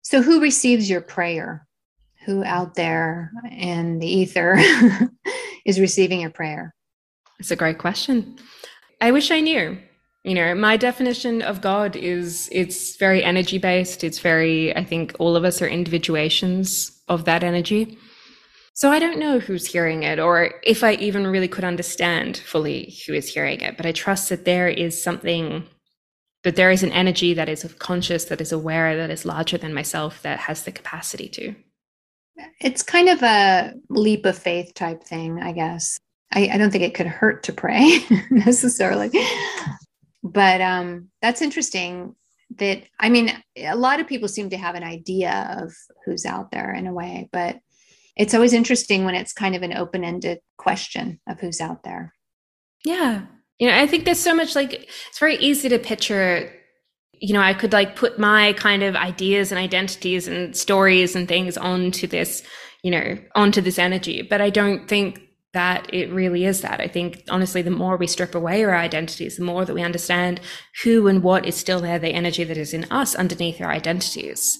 So 0.00 0.22
who 0.22 0.40
receives 0.40 0.88
your 0.88 1.02
prayer? 1.02 1.68
Who 2.24 2.42
out 2.42 2.74
there 2.74 3.32
in 3.50 3.98
the 3.98 4.08
ether 4.08 4.56
is 5.66 5.78
receiving 5.78 6.22
your 6.22 6.30
prayer? 6.30 6.74
It's 7.38 7.50
a 7.50 7.56
great 7.56 7.76
question. 7.76 8.38
I 9.02 9.12
wish 9.12 9.30
I 9.30 9.40
knew. 9.40 9.78
You 10.24 10.34
know, 10.34 10.54
my 10.54 10.76
definition 10.76 11.40
of 11.40 11.62
God 11.62 11.96
is 11.96 12.48
it's 12.52 12.96
very 12.96 13.24
energy 13.24 13.56
based. 13.56 14.04
It's 14.04 14.18
very, 14.18 14.76
I 14.76 14.84
think 14.84 15.14
all 15.18 15.34
of 15.34 15.44
us 15.44 15.62
are 15.62 15.68
individuations 15.68 17.00
of 17.08 17.24
that 17.24 17.42
energy. 17.42 17.98
So 18.74 18.90
I 18.90 18.98
don't 18.98 19.18
know 19.18 19.38
who's 19.38 19.66
hearing 19.66 20.02
it 20.02 20.18
or 20.18 20.54
if 20.62 20.84
I 20.84 20.94
even 20.94 21.26
really 21.26 21.48
could 21.48 21.64
understand 21.64 22.38
fully 22.38 22.96
who 23.06 23.14
is 23.14 23.32
hearing 23.32 23.60
it, 23.60 23.76
but 23.76 23.86
I 23.86 23.92
trust 23.92 24.28
that 24.28 24.44
there 24.44 24.68
is 24.68 25.02
something 25.02 25.66
that 26.44 26.56
there 26.56 26.70
is 26.70 26.82
an 26.82 26.92
energy 26.92 27.34
that 27.34 27.48
is 27.48 27.62
conscious, 27.78 28.24
that 28.26 28.40
is 28.40 28.52
aware, 28.52 28.96
that 28.96 29.10
is 29.10 29.26
larger 29.26 29.58
than 29.58 29.74
myself, 29.74 30.22
that 30.22 30.38
has 30.38 30.64
the 30.64 30.72
capacity 30.72 31.28
to. 31.28 31.54
It's 32.60 32.82
kind 32.82 33.08
of 33.08 33.22
a 33.22 33.74
leap 33.90 34.24
of 34.24 34.38
faith 34.38 34.72
type 34.74 35.04
thing, 35.04 35.40
I 35.42 35.52
guess. 35.52 35.98
I, 36.32 36.48
I 36.52 36.58
don't 36.58 36.70
think 36.70 36.84
it 36.84 36.94
could 36.94 37.06
hurt 37.06 37.42
to 37.44 37.52
pray 37.52 37.98
necessarily. 38.30 39.10
But 40.32 40.60
um, 40.60 41.08
that's 41.22 41.42
interesting 41.42 42.14
that, 42.58 42.82
I 42.98 43.08
mean, 43.08 43.32
a 43.56 43.76
lot 43.76 44.00
of 44.00 44.06
people 44.06 44.28
seem 44.28 44.50
to 44.50 44.56
have 44.56 44.74
an 44.74 44.82
idea 44.82 45.56
of 45.58 45.72
who's 46.04 46.26
out 46.26 46.50
there 46.50 46.72
in 46.74 46.86
a 46.86 46.92
way, 46.92 47.28
but 47.32 47.58
it's 48.16 48.34
always 48.34 48.52
interesting 48.52 49.04
when 49.04 49.14
it's 49.14 49.32
kind 49.32 49.54
of 49.54 49.62
an 49.62 49.76
open 49.76 50.04
ended 50.04 50.40
question 50.56 51.20
of 51.28 51.40
who's 51.40 51.60
out 51.60 51.84
there. 51.84 52.12
Yeah. 52.84 53.26
You 53.58 53.68
know, 53.68 53.76
I 53.76 53.86
think 53.86 54.04
there's 54.04 54.20
so 54.20 54.34
much 54.34 54.54
like, 54.54 54.72
it's 54.72 55.18
very 55.18 55.36
easy 55.36 55.68
to 55.68 55.78
picture 55.78 56.52
you 57.20 57.34
know, 57.34 57.40
I 57.40 57.54
could 57.54 57.72
like 57.72 57.96
put 57.96 58.18
my 58.18 58.54
kind 58.54 58.82
of 58.82 58.96
ideas 58.96 59.52
and 59.52 59.58
identities 59.58 60.26
and 60.26 60.56
stories 60.56 61.14
and 61.14 61.28
things 61.28 61.56
onto 61.56 62.06
this, 62.06 62.42
you 62.82 62.90
know, 62.90 63.18
onto 63.34 63.60
this 63.60 63.78
energy. 63.78 64.22
But 64.22 64.40
I 64.40 64.50
don't 64.50 64.88
think 64.88 65.20
that 65.52 65.92
it 65.92 66.12
really 66.12 66.44
is 66.44 66.60
that. 66.60 66.80
I 66.80 66.86
think 66.86 67.24
honestly, 67.28 67.62
the 67.62 67.70
more 67.70 67.96
we 67.96 68.06
strip 68.06 68.34
away 68.34 68.62
our 68.62 68.76
identities, 68.76 69.36
the 69.36 69.44
more 69.44 69.64
that 69.64 69.74
we 69.74 69.82
understand 69.82 70.40
who 70.84 71.08
and 71.08 71.22
what 71.22 71.44
is 71.44 71.56
still 71.56 71.80
there, 71.80 71.98
the 71.98 72.08
energy 72.08 72.44
that 72.44 72.56
is 72.56 72.72
in 72.72 72.84
us 72.84 73.14
underneath 73.14 73.60
our 73.60 73.70
identities. 73.70 74.58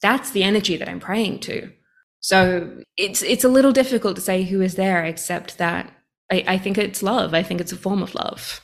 That's 0.00 0.30
the 0.30 0.44
energy 0.44 0.76
that 0.76 0.88
I'm 0.88 1.00
praying 1.00 1.40
to. 1.40 1.72
So 2.20 2.82
it's 2.96 3.22
it's 3.22 3.44
a 3.44 3.48
little 3.48 3.72
difficult 3.72 4.16
to 4.16 4.22
say 4.22 4.42
who 4.44 4.60
is 4.60 4.74
there, 4.74 5.04
except 5.04 5.58
that 5.58 5.92
I, 6.30 6.44
I 6.46 6.58
think 6.58 6.78
it's 6.78 7.02
love. 7.02 7.34
I 7.34 7.42
think 7.42 7.60
it's 7.60 7.72
a 7.72 7.76
form 7.76 8.02
of 8.02 8.14
love. 8.14 8.60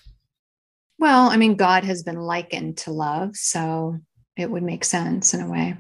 Well, 0.99 1.29
I 1.29 1.37
mean, 1.37 1.57
God 1.57 1.85
has 1.85 2.03
been 2.03 2.21
likened 2.21 2.79
to 2.79 2.93
love, 2.93 3.37
so 3.37 3.99
it 4.37 4.51
would 4.51 4.63
make 4.63 4.85
sense 4.85 5.35
in 5.35 5.41
a 5.41 5.51
way. 5.51 5.77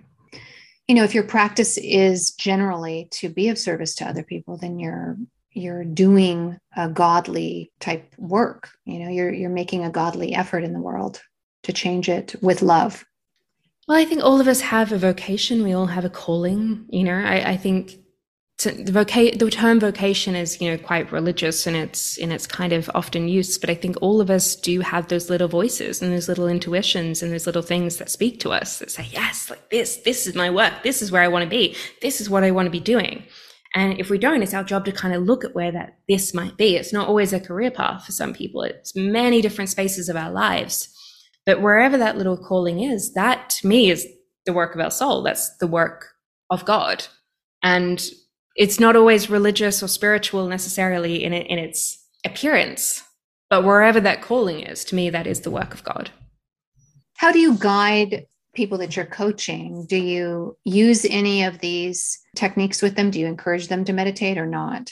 You 0.89 0.95
know, 0.95 1.05
if 1.05 1.15
your 1.15 1.25
practice 1.25 1.79
is 1.79 2.33
generally 2.33 3.09
to 3.13 3.29
be 3.29 3.49
of 3.49 3.59
service 3.59 3.95
to 3.97 4.09
other 4.09 4.23
people, 4.23 4.59
then 4.59 4.79
you're 4.79 5.17
you're 5.55 5.85
doing 5.85 6.59
a 6.77 6.89
godly 6.89 7.73
type 7.81 8.13
work 8.19 8.69
you 8.85 8.99
know 8.99 9.09
you're 9.09 9.33
you're 9.33 9.51
making 9.51 9.85
a 9.85 9.91
godly 9.91 10.35
effort 10.35 10.65
in 10.65 10.73
the 10.73 10.81
world 10.81 11.23
to 11.63 11.73
change 11.73 12.09
it 12.09 12.35
with 12.43 12.61
love. 12.63 13.05
Well 13.89 13.99
i 13.99 14.05
think 14.05 14.23
all 14.23 14.41
of 14.41 14.49
us 14.49 14.61
have 14.61 14.93
a 14.93 14.99
vocation. 14.99 15.63
We 15.63 15.73
all 15.73 15.87
have 15.87 16.05
a 16.05 16.11
calling 16.11 16.87
you 16.91 17.05
know. 17.05 17.17
I, 17.17 17.53
I 17.53 17.57
think 17.57 17.97
to, 18.59 18.71
the, 18.71 18.93
voca- 18.93 19.37
the 19.37 19.51
term 19.51 19.81
vocation 19.81 20.37
is 20.37 20.61
you 20.61 20.71
know 20.71 20.79
quite 20.79 21.11
religious 21.11 21.67
and 21.67 21.77
it's 21.77 22.17
in 22.17 22.31
its 22.31 22.47
kind 22.47 22.73
of 22.73 22.89
often 22.95 23.27
used 23.27 23.61
but 23.61 23.69
i 23.69 23.75
think 23.75 23.97
all 24.01 24.21
of 24.21 24.31
us 24.31 24.55
do 24.55 24.81
have 24.81 25.09
those 25.09 25.29
little 25.29 25.49
voices 25.49 26.01
and 26.01 26.13
those 26.13 26.29
little 26.29 26.47
intuitions 26.47 27.23
and 27.23 27.33
those 27.33 27.47
little 27.47 27.63
things 27.63 27.97
that 27.97 28.09
speak 28.09 28.39
to 28.41 28.53
us 28.53 28.79
that 28.79 28.91
say 28.91 29.09
yes 29.11 29.51
like 29.51 29.71
this 29.71 29.97
this 29.99 30.27
is 30.27 30.35
my 30.35 30.51
work. 30.51 30.73
This 30.83 31.03
is 31.03 31.11
where 31.11 31.23
i 31.23 31.29
want 31.29 31.43
to 31.43 31.51
be. 31.51 31.77
This 32.01 32.21
is 32.21 32.31
what 32.31 32.45
i 32.45 32.51
want 32.51 32.67
to 32.67 32.71
be 32.71 32.81
doing 32.81 33.25
and 33.75 33.99
if 33.99 34.09
we 34.09 34.19
don't, 34.19 34.43
it's 34.43 34.55
our 34.55 34.63
job 34.63 34.85
to 34.85 34.93
kind 34.93 35.15
of 35.15 35.25
look 35.25 35.45
at 35.45 35.55
where 35.55 35.73
that 35.73 35.99
this 36.09 36.33
might 36.33 36.57
be. 36.57 36.77
It's 36.77 36.93
not 36.93 37.09
always 37.09 37.33
a 37.33 37.41
career 37.41 37.73
path 37.73 38.05
for 38.05 38.13
some 38.13 38.33
people. 38.33 38.63
It's 38.63 38.95
many 38.95 39.43
different 39.43 39.71
spaces 39.71 40.09
of 40.09 40.17
our 40.17 40.31
lives. 40.31 40.89
But 41.45 41.61
wherever 41.61 41.99
that 41.99 42.17
little 42.17 42.39
calling 42.39 42.81
is, 42.81 43.15
that 43.15 43.51
to 43.51 43.67
me 43.67 43.91
is 43.91 44.07
the 44.47 44.53
work 44.53 44.75
of 44.75 44.81
our 44.81 44.93
soul. 44.93 45.23
That's 45.23 45.57
the 45.59 45.67
work 45.67 46.13
of 46.51 46.65
God. 46.65 47.05
And 47.63 48.03
it's 48.57 48.79
not 48.79 48.95
always 48.95 49.29
religious 49.29 49.83
or 49.83 49.89
spiritual 49.89 50.47
necessarily 50.47 51.25
in, 51.25 51.33
it, 51.33 51.49
in 51.49 51.59
its 51.59 51.99
appearance, 52.25 53.03
but 53.51 53.65
wherever 53.65 54.01
that 54.01 54.23
calling 54.23 54.61
is, 54.61 54.85
to 54.87 54.95
me, 54.95 55.11
that 55.11 55.27
is 55.27 55.41
the 55.41 55.51
work 55.51 55.75
of 55.75 55.83
God. 55.83 56.11
How 57.17 57.33
do 57.33 57.41
you 57.41 57.55
guide 57.59 58.27
people 58.55 58.79
that 58.79 58.97
you're 58.97 59.07
coaching? 59.07 59.87
Do 59.87 59.97
you 59.97 60.57
use 60.65 61.05
any 61.05 61.45
of 61.45 61.59
these 61.59 62.19
techniques 62.37 62.83
with 62.83 62.97
them? 62.97 63.11
Do 63.11 63.21
you 63.21 63.27
encourage 63.27 63.69
them 63.69 63.85
to 63.85 63.93
meditate 63.93 64.39
or 64.39 64.47
not? 64.47 64.91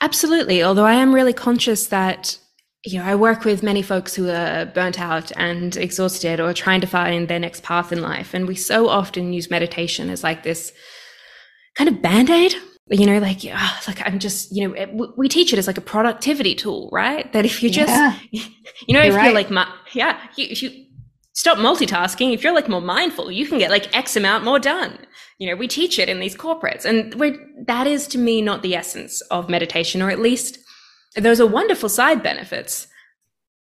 Absolutely. 0.00 0.62
Although 0.62 0.84
I 0.84 0.94
am 0.94 1.14
really 1.14 1.32
conscious 1.32 1.86
that 1.86 2.38
you 2.86 3.00
know, 3.00 3.04
I 3.04 3.16
work 3.16 3.44
with 3.44 3.64
many 3.64 3.82
folks 3.82 4.14
who 4.14 4.30
are 4.30 4.64
burnt 4.64 5.00
out 5.00 5.32
and 5.36 5.76
exhausted 5.76 6.38
or 6.38 6.54
trying 6.54 6.80
to 6.82 6.86
find 6.86 7.26
their 7.26 7.40
next 7.40 7.64
path 7.64 7.90
in 7.90 8.00
life. 8.00 8.32
And 8.32 8.46
we 8.46 8.54
so 8.54 8.88
often 8.88 9.32
use 9.32 9.50
meditation 9.50 10.08
as 10.08 10.22
like 10.22 10.44
this 10.44 10.72
kind 11.74 11.88
of 11.88 12.00
band 12.00 12.30
aid. 12.30 12.54
You 12.88 13.06
know, 13.06 13.18
like, 13.18 13.40
oh, 13.44 13.80
like 13.88 14.06
I'm 14.06 14.20
just, 14.20 14.54
you 14.54 14.68
know, 14.68 14.74
it, 14.74 14.90
we 15.16 15.28
teach 15.28 15.52
it 15.52 15.58
as 15.58 15.66
like 15.66 15.78
a 15.78 15.80
productivity 15.80 16.54
tool, 16.54 16.88
right? 16.92 17.32
That 17.32 17.44
if 17.44 17.60
you 17.60 17.68
just, 17.68 17.88
yeah. 17.88 18.16
you 18.30 18.94
know, 18.94 19.00
You're 19.00 19.06
if 19.06 19.14
right. 19.16 19.24
you're 19.24 19.34
like, 19.34 19.50
my, 19.50 19.68
yeah, 19.92 20.20
you, 20.36 20.46
if 20.48 20.62
you 20.62 20.85
stop 21.36 21.58
multitasking, 21.58 22.32
if 22.32 22.42
you're 22.42 22.54
like 22.54 22.68
more 22.68 22.80
mindful, 22.80 23.30
you 23.30 23.46
can 23.46 23.58
get 23.58 23.70
like 23.70 23.94
X 23.94 24.16
amount 24.16 24.42
more 24.42 24.58
done. 24.58 24.98
You 25.38 25.48
know, 25.48 25.54
we 25.54 25.68
teach 25.68 25.98
it 25.98 26.08
in 26.08 26.18
these 26.18 26.34
corporates, 26.34 26.86
and 26.86 27.12
that 27.66 27.86
is 27.86 28.08
to 28.08 28.18
me 28.18 28.40
not 28.40 28.62
the 28.62 28.74
essence 28.74 29.20
of 29.30 29.50
meditation, 29.50 30.00
or 30.00 30.10
at 30.10 30.18
least 30.18 30.58
those 31.14 31.38
are 31.38 31.46
wonderful 31.46 31.90
side 31.90 32.22
benefits, 32.22 32.88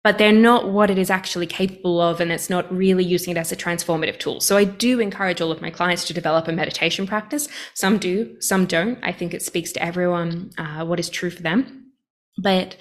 but 0.06 0.18
they're 0.18 0.32
not 0.32 0.72
what 0.72 0.90
it 0.90 0.98
is 0.98 1.10
actually 1.10 1.48
capable 1.48 2.00
of, 2.00 2.22
and 2.22 2.32
it's 2.32 2.50
not 2.50 2.74
really 2.74 3.04
using 3.04 3.36
it 3.36 3.38
as 3.38 3.52
a 3.52 3.58
transformative 3.58 4.20
tool. 4.20 4.40
So 4.40 4.56
I 4.56 4.64
do 4.64 5.02
encourage 5.02 5.42
all 5.42 5.52
of 5.52 5.62
my 5.62 5.70
clients 5.70 6.06
to 6.06 6.14
develop 6.14 6.48
a 6.48 6.54
meditation 6.54 7.06
practice. 7.06 7.50
Some 7.74 7.98
do, 7.98 8.40
some 8.40 8.66
don't. 8.66 9.00
I 9.04 9.12
think 9.12 9.34
it 9.34 9.42
speaks 9.42 9.74
to 9.74 9.84
everyone 9.84 10.52
uh, 10.58 10.86
what 10.86 11.00
is 11.00 11.10
true 11.10 11.30
for 11.30 11.42
them, 11.42 11.92
but 12.38 12.78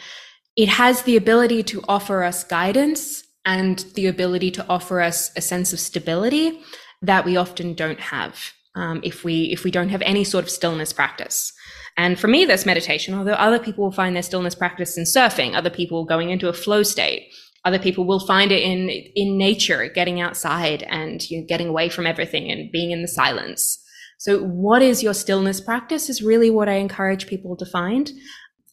it 0.57 0.69
has 0.69 1.03
the 1.03 1.17
ability 1.17 1.65
to 1.65 1.83
offer 1.89 2.23
us 2.23 2.45
guidance 2.45 3.24
and 3.45 3.81
the 3.95 4.07
ability 4.07 4.51
to 4.53 4.67
offer 4.69 5.01
us 5.01 5.31
a 5.37 5.41
sense 5.41 5.73
of 5.73 5.81
stability 5.81 6.61
that 7.03 7.25
we 7.25 7.37
often 7.37 7.75
don't 7.75 8.01
have 8.01 8.53
um, 8.75 9.01
if 9.05 9.25
we 9.25 9.45
if 9.53 9.65
we 9.65 9.71
don't 9.71 9.91
have 9.91 10.03
any 10.03 10.25
sort 10.25 10.45
of 10.45 10.51
stillness 10.51 10.93
practice. 10.93 11.53
And 11.97 12.19
for 12.19 12.27
me, 12.27 12.45
that's 12.45 12.67
meditation, 12.67 13.15
although 13.15 13.35
other 13.35 13.61
people 13.61 13.85
will 13.85 13.93
find 13.93 14.17
their 14.17 14.23
stillness 14.23 14.55
practice 14.55 14.99
in 14.99 15.05
surfing, 15.05 15.55
other 15.55 15.71
people 15.71 16.05
going 16.05 16.31
into 16.31 16.49
a 16.49 16.53
flow 16.53 16.83
state. 16.83 17.29
Other 17.65 17.79
people 17.79 18.05
will 18.05 18.21
find 18.21 18.53
it 18.53 18.63
in, 18.63 18.91
in 19.15 19.39
nature, 19.39 19.89
getting 19.89 20.21
outside 20.21 20.83
and 20.83 21.23
you 21.31 21.41
know, 21.41 21.47
getting 21.49 21.69
away 21.69 21.89
from 21.89 22.07
everything 22.07 22.51
and 22.51 22.71
being 22.71 22.91
in 22.91 23.01
the 23.01 23.09
silence. 23.09 23.81
So 24.19 24.41
what 24.43 24.83
is 24.83 25.03
your 25.03 25.15
stillness 25.15 25.61
practice 25.61 26.11
is 26.11 26.23
really 26.23 26.51
what 26.51 26.69
I 26.69 26.75
encourage 26.75 27.27
people 27.27 27.57
to 27.57 27.67
find 27.67 28.11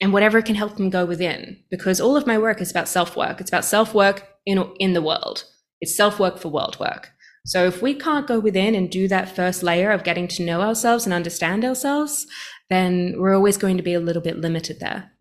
and 0.01 0.11
whatever 0.11 0.41
can 0.41 0.55
help 0.55 0.75
them 0.75 0.89
go 0.89 1.05
within 1.05 1.63
because 1.69 2.01
all 2.01 2.17
of 2.17 2.27
my 2.27 2.37
work 2.37 2.59
is 2.59 2.71
about 2.71 2.89
self 2.89 3.15
work. 3.15 3.39
It's 3.39 3.51
about 3.51 3.63
self 3.63 3.93
work 3.93 4.27
in, 4.45 4.59
in 4.79 4.93
the 4.93 5.01
world. 5.01 5.45
It's 5.79 5.95
self 5.95 6.19
work 6.19 6.39
for 6.39 6.49
world 6.49 6.79
work. 6.79 7.11
So 7.45 7.65
if 7.65 7.81
we 7.81 7.93
can't 7.95 8.27
go 8.27 8.39
within 8.39 8.75
and 8.75 8.89
do 8.89 9.07
that 9.07 9.35
first 9.35 9.63
layer 9.63 9.91
of 9.91 10.03
getting 10.03 10.27
to 10.29 10.43
know 10.43 10.61
ourselves 10.61 11.05
and 11.05 11.13
understand 11.13 11.65
ourselves, 11.65 12.27
then 12.69 13.15
we're 13.17 13.35
always 13.35 13.57
going 13.57 13.77
to 13.77 13.83
be 13.83 13.93
a 13.93 13.99
little 13.99 14.21
bit 14.21 14.37
limited 14.37 14.79
there. 14.79 15.11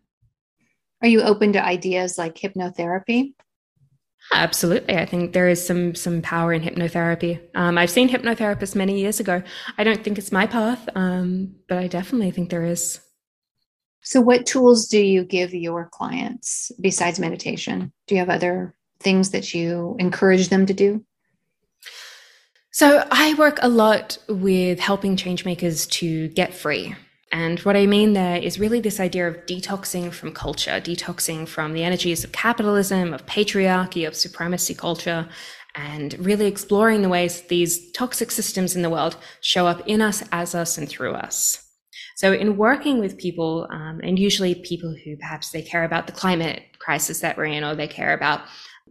Are 1.01 1.07
you 1.07 1.21
open 1.21 1.53
to 1.53 1.63
ideas 1.63 2.17
like 2.17 2.35
hypnotherapy? 2.35 3.33
Absolutely, 4.33 4.95
I 4.95 5.05
think 5.05 5.33
there 5.33 5.49
is 5.49 5.65
some 5.65 5.95
some 5.95 6.21
power 6.21 6.53
in 6.53 6.61
hypnotherapy. 6.61 7.41
Um, 7.55 7.77
I've 7.77 7.89
seen 7.89 8.07
hypnotherapists 8.07 8.75
many 8.75 8.99
years 8.99 9.19
ago. 9.19 9.41
I 9.79 9.83
don't 9.83 10.03
think 10.03 10.19
it's 10.19 10.31
my 10.31 10.45
path, 10.45 10.87
um, 10.95 11.55
but 11.67 11.79
I 11.79 11.87
definitely 11.87 12.31
think 12.31 12.49
there 12.49 12.65
is. 12.65 12.99
So, 14.01 14.21
what 14.21 14.45
tools 14.45 14.87
do 14.87 14.99
you 14.99 15.23
give 15.23 15.53
your 15.53 15.89
clients 15.91 16.71
besides 16.79 17.19
meditation? 17.19 17.91
Do 18.07 18.15
you 18.15 18.19
have 18.19 18.29
other 18.29 18.75
things 18.99 19.31
that 19.31 19.53
you 19.53 19.95
encourage 19.99 20.49
them 20.49 20.65
to 20.65 20.73
do? 20.73 21.03
So, 22.71 23.05
I 23.11 23.33
work 23.35 23.59
a 23.61 23.69
lot 23.69 24.17
with 24.27 24.79
helping 24.79 25.15
changemakers 25.15 25.89
to 25.91 26.29
get 26.29 26.53
free 26.53 26.95
and 27.31 27.59
what 27.59 27.77
I 27.77 27.85
mean 27.85 28.13
there 28.13 28.37
is 28.37 28.59
really 28.59 28.81
this 28.81 28.99
idea 28.99 29.27
of 29.27 29.45
detoxing 29.45 30.11
from 30.11 30.33
culture, 30.33 30.81
detoxing 30.81 31.47
from 31.47 31.73
the 31.73 31.83
energies 31.83 32.23
of 32.23 32.33
capitalism, 32.33 33.13
of 33.13 33.25
patriarchy, 33.25 34.05
of 34.05 34.15
supremacy 34.15 34.75
culture, 34.75 35.29
and 35.75 36.13
really 36.19 36.47
exploring 36.47 37.01
the 37.01 37.09
ways 37.09 37.41
these 37.43 37.89
toxic 37.93 38.31
systems 38.31 38.75
in 38.75 38.81
the 38.81 38.89
world 38.89 39.15
show 39.39 39.65
up 39.65 39.81
in 39.87 40.01
us, 40.01 40.23
as 40.33 40.53
us, 40.53 40.77
and 40.77 40.89
through 40.89 41.13
us. 41.13 41.70
So, 42.21 42.33
in 42.33 42.55
working 42.55 42.99
with 42.99 43.17
people, 43.17 43.67
um, 43.71 43.99
and 44.03 44.19
usually 44.19 44.53
people 44.53 44.93
who 45.03 45.17
perhaps 45.17 45.49
they 45.49 45.63
care 45.63 45.83
about 45.83 46.05
the 46.05 46.13
climate 46.13 46.61
crisis 46.77 47.19
that 47.21 47.35
we're 47.35 47.45
in, 47.45 47.63
or 47.63 47.73
they 47.73 47.87
care 47.87 48.13
about 48.13 48.41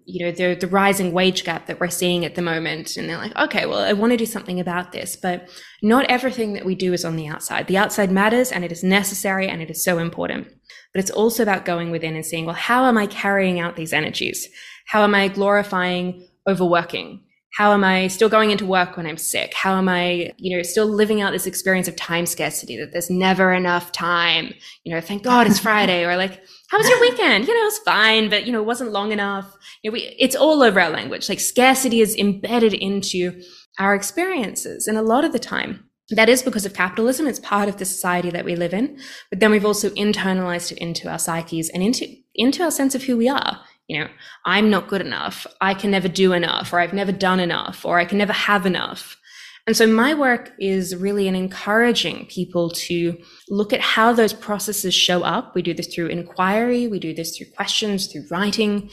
you 0.04 0.26
know 0.26 0.32
the 0.32 0.56
the 0.56 0.66
rising 0.66 1.12
wage 1.12 1.44
gap 1.44 1.66
that 1.66 1.78
we're 1.78 1.90
seeing 1.90 2.24
at 2.24 2.34
the 2.34 2.42
moment 2.42 2.96
and 2.96 3.08
they're 3.08 3.18
like 3.18 3.36
okay 3.36 3.66
well 3.66 3.78
i 3.78 3.92
want 3.92 4.10
to 4.10 4.16
do 4.16 4.26
something 4.26 4.58
about 4.58 4.90
this. 4.90 5.14
But 5.14 5.48
not 5.80 6.06
everything 6.06 6.54
that 6.54 6.64
we 6.64 6.74
do 6.74 6.92
is 6.92 7.04
on 7.04 7.14
the 7.14 7.28
outside. 7.28 7.68
The 7.68 7.78
outside 7.78 8.10
matters 8.10 8.50
and 8.50 8.64
it 8.64 8.72
is 8.72 8.82
necessary 8.82 9.46
and 9.46 9.62
it 9.62 9.70
is 9.70 9.84
so 9.84 9.98
important. 9.98 10.48
But 10.92 10.98
it's 10.98 11.12
also 11.12 11.44
about 11.44 11.64
going 11.64 11.92
within 11.92 12.16
and 12.16 12.26
seeing 12.26 12.46
well 12.46 12.56
how 12.70 12.86
am 12.86 12.98
i 12.98 13.06
carrying 13.06 13.60
out 13.60 13.76
these 13.76 13.92
energies? 13.92 14.48
How 14.86 15.04
am 15.04 15.14
i 15.14 15.28
glorifying 15.28 16.26
overworking 16.48 17.22
how 17.52 17.72
am 17.72 17.82
I 17.82 18.06
still 18.06 18.28
going 18.28 18.50
into 18.50 18.64
work 18.64 18.96
when 18.96 19.06
I'm 19.06 19.16
sick? 19.16 19.54
How 19.54 19.76
am 19.76 19.88
I, 19.88 20.32
you 20.36 20.56
know, 20.56 20.62
still 20.62 20.86
living 20.86 21.20
out 21.20 21.32
this 21.32 21.46
experience 21.46 21.88
of 21.88 21.96
time 21.96 22.26
scarcity 22.26 22.76
that 22.76 22.92
there's 22.92 23.10
never 23.10 23.52
enough 23.52 23.90
time? 23.90 24.54
You 24.84 24.94
know, 24.94 25.00
thank 25.00 25.24
God 25.24 25.46
it's 25.46 25.58
Friday 25.68 26.04
or 26.04 26.16
like, 26.16 26.40
how 26.68 26.78
was 26.78 26.88
your 26.88 27.00
weekend? 27.00 27.48
You 27.48 27.54
know, 27.54 27.66
it's 27.66 27.78
fine, 27.78 28.30
but 28.30 28.46
you 28.46 28.52
know, 28.52 28.60
it 28.60 28.66
wasn't 28.66 28.92
long 28.92 29.10
enough. 29.10 29.52
You 29.82 29.90
know, 29.90 29.94
we, 29.94 30.14
it's 30.18 30.36
all 30.36 30.62
over 30.62 30.80
our 30.80 30.90
language. 30.90 31.28
Like 31.28 31.40
scarcity 31.40 32.00
is 32.00 32.14
embedded 32.16 32.72
into 32.72 33.42
our 33.78 33.94
experiences. 33.96 34.86
And 34.86 34.96
a 34.96 35.02
lot 35.02 35.24
of 35.24 35.32
the 35.32 35.38
time, 35.40 35.84
that 36.10 36.28
is 36.28 36.42
because 36.42 36.66
of 36.66 36.74
capitalism. 36.74 37.26
It's 37.26 37.38
part 37.40 37.68
of 37.68 37.78
the 37.78 37.84
society 37.84 38.30
that 38.30 38.44
we 38.44 38.54
live 38.54 38.74
in. 38.74 38.98
But 39.30 39.40
then 39.40 39.50
we've 39.50 39.66
also 39.66 39.90
internalized 39.90 40.72
it 40.72 40.78
into 40.78 41.08
our 41.08 41.18
psyches 41.18 41.68
and 41.70 41.82
into, 41.82 42.06
into 42.34 42.62
our 42.62 42.70
sense 42.70 42.94
of 42.94 43.04
who 43.04 43.16
we 43.16 43.28
are 43.28 43.60
you 43.90 43.98
know, 43.98 44.08
I'm 44.44 44.70
not 44.70 44.86
good 44.86 45.00
enough. 45.00 45.48
I 45.60 45.74
can 45.74 45.90
never 45.90 46.06
do 46.06 46.32
enough, 46.32 46.72
or 46.72 46.78
I've 46.78 46.92
never 46.92 47.10
done 47.10 47.40
enough, 47.40 47.84
or 47.84 47.98
I 47.98 48.04
can 48.04 48.18
never 48.18 48.32
have 48.32 48.64
enough. 48.64 49.16
And 49.66 49.76
so 49.76 49.84
my 49.84 50.14
work 50.14 50.52
is 50.60 50.94
really 50.94 51.26
in 51.26 51.34
encouraging 51.34 52.26
people 52.26 52.70
to 52.70 53.18
look 53.48 53.72
at 53.72 53.80
how 53.80 54.12
those 54.12 54.32
processes 54.32 54.94
show 54.94 55.22
up. 55.22 55.56
We 55.56 55.62
do 55.62 55.74
this 55.74 55.92
through 55.92 56.06
inquiry, 56.06 56.86
we 56.86 57.00
do 57.00 57.12
this 57.12 57.36
through 57.36 57.48
questions, 57.56 58.06
through 58.06 58.26
writing, 58.30 58.90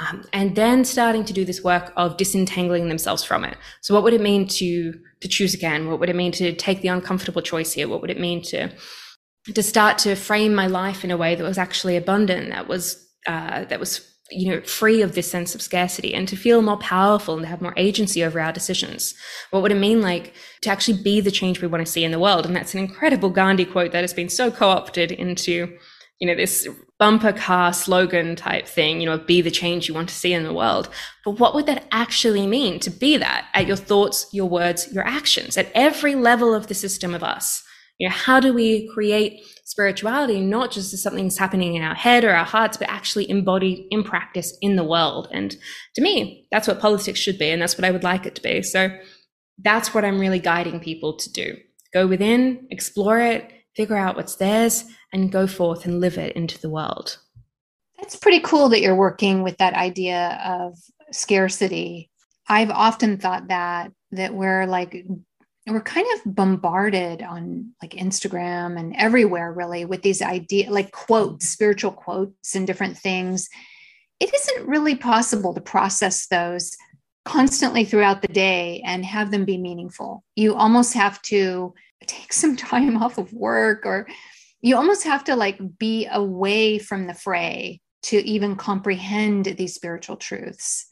um, 0.00 0.24
and 0.32 0.56
then 0.56 0.82
starting 0.82 1.26
to 1.26 1.34
do 1.34 1.44
this 1.44 1.62
work 1.62 1.92
of 1.96 2.16
disentangling 2.16 2.88
themselves 2.88 3.22
from 3.22 3.44
it. 3.44 3.58
So 3.82 3.92
what 3.92 4.02
would 4.02 4.14
it 4.14 4.22
mean 4.22 4.48
to 4.48 4.94
to 5.20 5.28
choose 5.28 5.52
again? 5.52 5.90
What 5.90 6.00
would 6.00 6.08
it 6.08 6.16
mean 6.16 6.32
to 6.32 6.54
take 6.54 6.80
the 6.80 6.88
uncomfortable 6.88 7.42
choice 7.42 7.74
here? 7.74 7.86
What 7.86 8.00
would 8.00 8.10
it 8.10 8.20
mean 8.20 8.40
to 8.44 8.70
to 9.54 9.62
start 9.62 9.98
to 9.98 10.14
frame 10.14 10.54
my 10.54 10.68
life 10.68 11.04
in 11.04 11.10
a 11.10 11.18
way 11.18 11.34
that 11.34 11.44
was 11.44 11.58
actually 11.58 11.96
abundant, 11.98 12.48
that 12.48 12.66
was 12.66 13.04
uh, 13.26 13.64
that 13.66 13.78
was 13.78 14.08
you 14.30 14.50
know, 14.50 14.60
free 14.62 15.00
of 15.00 15.14
this 15.14 15.30
sense 15.30 15.54
of 15.54 15.62
scarcity 15.62 16.14
and 16.14 16.28
to 16.28 16.36
feel 16.36 16.60
more 16.60 16.76
powerful 16.76 17.34
and 17.34 17.44
to 17.44 17.48
have 17.48 17.62
more 17.62 17.74
agency 17.76 18.22
over 18.22 18.38
our 18.40 18.52
decisions. 18.52 19.14
What 19.50 19.62
would 19.62 19.72
it 19.72 19.76
mean 19.76 20.02
like 20.02 20.34
to 20.62 20.70
actually 20.70 21.02
be 21.02 21.20
the 21.20 21.30
change 21.30 21.62
we 21.62 21.68
want 21.68 21.84
to 21.84 21.90
see 21.90 22.04
in 22.04 22.12
the 22.12 22.18
world? 22.18 22.44
And 22.44 22.54
that's 22.54 22.74
an 22.74 22.80
incredible 22.80 23.30
Gandhi 23.30 23.64
quote 23.64 23.92
that 23.92 24.02
has 24.02 24.12
been 24.12 24.28
so 24.28 24.50
co-opted 24.50 25.12
into, 25.12 25.76
you 26.20 26.26
know, 26.26 26.34
this 26.34 26.68
bumper 26.98 27.32
car 27.32 27.72
slogan 27.72 28.36
type 28.36 28.66
thing, 28.66 29.00
you 29.00 29.06
know, 29.06 29.18
be 29.18 29.40
the 29.40 29.50
change 29.50 29.88
you 29.88 29.94
want 29.94 30.08
to 30.08 30.14
see 30.14 30.32
in 30.32 30.42
the 30.42 30.52
world. 30.52 30.88
But 31.24 31.38
what 31.38 31.54
would 31.54 31.66
that 31.66 31.86
actually 31.92 32.46
mean 32.46 32.80
to 32.80 32.90
be 32.90 33.16
that 33.16 33.46
at 33.54 33.66
your 33.66 33.76
thoughts, 33.76 34.26
your 34.32 34.48
words, 34.48 34.92
your 34.92 35.06
actions, 35.06 35.56
at 35.56 35.70
every 35.74 36.14
level 36.14 36.54
of 36.54 36.66
the 36.66 36.74
system 36.74 37.14
of 37.14 37.22
us? 37.22 37.62
You 37.98 38.08
know, 38.08 38.14
how 38.14 38.40
do 38.40 38.52
we 38.52 38.88
create 38.88 39.40
spirituality 39.68 40.40
not 40.40 40.70
just 40.70 40.94
as 40.94 41.02
something 41.02 41.24
that's 41.24 41.38
happening 41.38 41.74
in 41.74 41.82
our 41.82 41.94
head 41.94 42.24
or 42.24 42.32
our 42.34 42.44
hearts, 42.44 42.76
but 42.76 42.88
actually 42.88 43.28
embodied 43.30 43.86
in 43.90 44.02
practice 44.02 44.56
in 44.62 44.76
the 44.76 44.84
world? 44.84 45.28
And 45.30 45.54
to 45.94 46.02
me, 46.02 46.46
that's 46.50 46.66
what 46.66 46.80
politics 46.80 47.20
should 47.20 47.38
be, 47.38 47.50
and 47.50 47.60
that's 47.60 47.76
what 47.76 47.84
I 47.84 47.90
would 47.90 48.04
like 48.04 48.26
it 48.26 48.34
to 48.36 48.42
be. 48.42 48.62
So 48.62 48.90
that's 49.62 49.92
what 49.92 50.04
I'm 50.04 50.18
really 50.18 50.38
guiding 50.38 50.80
people 50.80 51.16
to 51.16 51.32
do. 51.32 51.56
Go 51.92 52.06
within, 52.06 52.66
explore 52.70 53.20
it, 53.20 53.50
figure 53.76 53.96
out 53.96 54.16
what's 54.16 54.36
theirs, 54.36 54.84
and 55.12 55.32
go 55.32 55.46
forth 55.46 55.84
and 55.84 56.00
live 56.00 56.18
it 56.18 56.34
into 56.34 56.58
the 56.58 56.70
world. 56.70 57.18
That's 57.98 58.16
pretty 58.16 58.40
cool 58.40 58.68
that 58.70 58.80
you're 58.80 58.94
working 58.94 59.42
with 59.42 59.56
that 59.58 59.74
idea 59.74 60.40
of 60.44 60.78
scarcity. 61.12 62.10
I've 62.48 62.70
often 62.70 63.18
thought 63.18 63.48
that 63.48 63.92
that 64.12 64.34
we're 64.34 64.66
like 64.66 65.04
we're 65.74 65.82
kind 65.82 66.06
of 66.14 66.34
bombarded 66.34 67.22
on 67.22 67.72
like 67.82 67.92
Instagram 67.92 68.78
and 68.78 68.94
everywhere 68.96 69.52
really 69.52 69.84
with 69.84 70.02
these 70.02 70.22
idea 70.22 70.70
like 70.70 70.92
quotes, 70.92 71.48
spiritual 71.48 71.92
quotes 71.92 72.54
and 72.54 72.66
different 72.66 72.96
things. 72.96 73.48
It 74.20 74.32
isn't 74.34 74.68
really 74.68 74.96
possible 74.96 75.54
to 75.54 75.60
process 75.60 76.26
those 76.28 76.76
constantly 77.24 77.84
throughout 77.84 78.22
the 78.22 78.28
day 78.28 78.82
and 78.84 79.04
have 79.04 79.30
them 79.30 79.44
be 79.44 79.58
meaningful. 79.58 80.24
You 80.36 80.54
almost 80.54 80.94
have 80.94 81.20
to 81.22 81.74
take 82.06 82.32
some 82.32 82.56
time 82.70 82.96
off 83.02 83.18
of 83.18 83.32
work 83.32 83.84
or 83.84 84.08
you 84.60 84.76
almost 84.76 85.04
have 85.04 85.24
to 85.24 85.36
like 85.36 85.60
be 85.78 86.08
away 86.10 86.78
from 86.78 87.06
the 87.06 87.14
fray 87.14 87.80
to 88.04 88.16
even 88.16 88.56
comprehend 88.56 89.44
these 89.44 89.74
spiritual 89.74 90.16
truths 90.16 90.86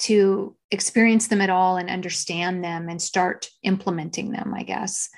to 0.00 0.56
experience 0.70 1.28
them 1.28 1.40
at 1.40 1.50
all 1.50 1.76
and 1.76 1.90
understand 1.90 2.64
them 2.64 2.88
and 2.88 3.00
start 3.00 3.48
implementing 3.62 4.32
them 4.32 4.54
i 4.54 4.62
guess. 4.62 5.08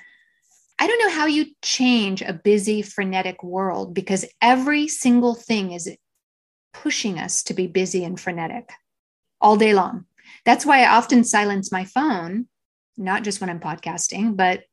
I 0.79 0.87
don't 0.87 0.99
know 0.99 1.15
how 1.15 1.27
you 1.27 1.45
change 1.61 2.21
a 2.21 2.33
busy 2.33 2.81
frenetic 2.81 3.43
world 3.43 3.93
because 3.93 4.25
every 4.41 4.87
single 4.87 5.35
thing 5.35 5.71
is 5.71 5.95
pushing 6.73 7.19
us 7.19 7.43
to 7.43 7.53
be 7.53 7.67
busy 7.67 8.03
and 8.03 8.19
frenetic 8.19 8.69
all 9.39 9.55
day 9.55 9.73
long. 9.73 10.05
That's 10.45 10.65
why 10.65 10.83
i 10.83 10.95
often 10.95 11.23
silence 11.23 11.71
my 11.71 11.85
phone 11.85 12.47
not 12.97 13.23
just 13.23 13.41
when 13.41 13.49
i'm 13.49 13.59
podcasting 13.59 14.35
but 14.35 14.63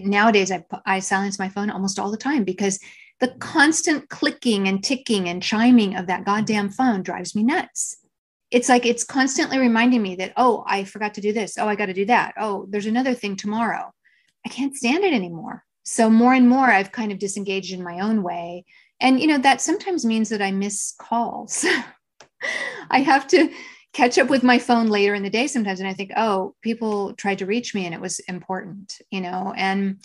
nowadays 0.00 0.50
I, 0.50 0.64
I 0.86 1.00
silence 1.00 1.38
my 1.38 1.48
phone 1.48 1.70
almost 1.70 1.98
all 1.98 2.10
the 2.10 2.16
time 2.16 2.44
because 2.44 2.78
the 3.20 3.28
constant 3.40 4.08
clicking 4.08 4.68
and 4.68 4.82
ticking 4.82 5.28
and 5.28 5.42
chiming 5.42 5.96
of 5.96 6.06
that 6.06 6.24
goddamn 6.24 6.70
phone 6.70 7.02
drives 7.02 7.34
me 7.34 7.42
nuts 7.42 7.96
it's 8.50 8.68
like 8.68 8.86
it's 8.86 9.04
constantly 9.04 9.58
reminding 9.58 10.02
me 10.02 10.16
that 10.16 10.32
oh 10.36 10.64
i 10.66 10.84
forgot 10.84 11.14
to 11.14 11.20
do 11.20 11.32
this. 11.32 11.58
Oh 11.58 11.68
i 11.68 11.74
got 11.74 11.86
to 11.86 11.94
do 11.94 12.06
that. 12.06 12.34
Oh 12.38 12.66
there's 12.68 12.86
another 12.86 13.14
thing 13.14 13.36
tomorrow. 13.36 13.92
I 14.46 14.48
can't 14.48 14.76
stand 14.76 15.04
it 15.04 15.12
anymore. 15.12 15.64
So 15.84 16.10
more 16.10 16.34
and 16.34 16.48
more 16.48 16.66
i've 16.66 16.92
kind 16.92 17.12
of 17.12 17.18
disengaged 17.18 17.72
in 17.72 17.82
my 17.82 18.00
own 18.00 18.22
way. 18.22 18.64
And 19.00 19.20
you 19.20 19.26
know 19.26 19.38
that 19.38 19.60
sometimes 19.60 20.04
means 20.04 20.28
that 20.30 20.42
i 20.42 20.50
miss 20.50 20.94
calls. 20.98 21.64
I 22.90 23.00
have 23.00 23.26
to 23.28 23.50
catch 23.92 24.16
up 24.18 24.28
with 24.28 24.42
my 24.42 24.58
phone 24.58 24.86
later 24.86 25.14
in 25.14 25.22
the 25.22 25.30
day 25.30 25.46
sometimes 25.46 25.80
and 25.80 25.88
i 25.88 25.94
think 25.94 26.12
oh 26.16 26.54
people 26.62 27.14
tried 27.14 27.38
to 27.38 27.46
reach 27.46 27.74
me 27.74 27.84
and 27.84 27.94
it 27.94 28.00
was 28.00 28.18
important 28.20 29.00
you 29.10 29.20
know? 29.20 29.52
And 29.56 29.98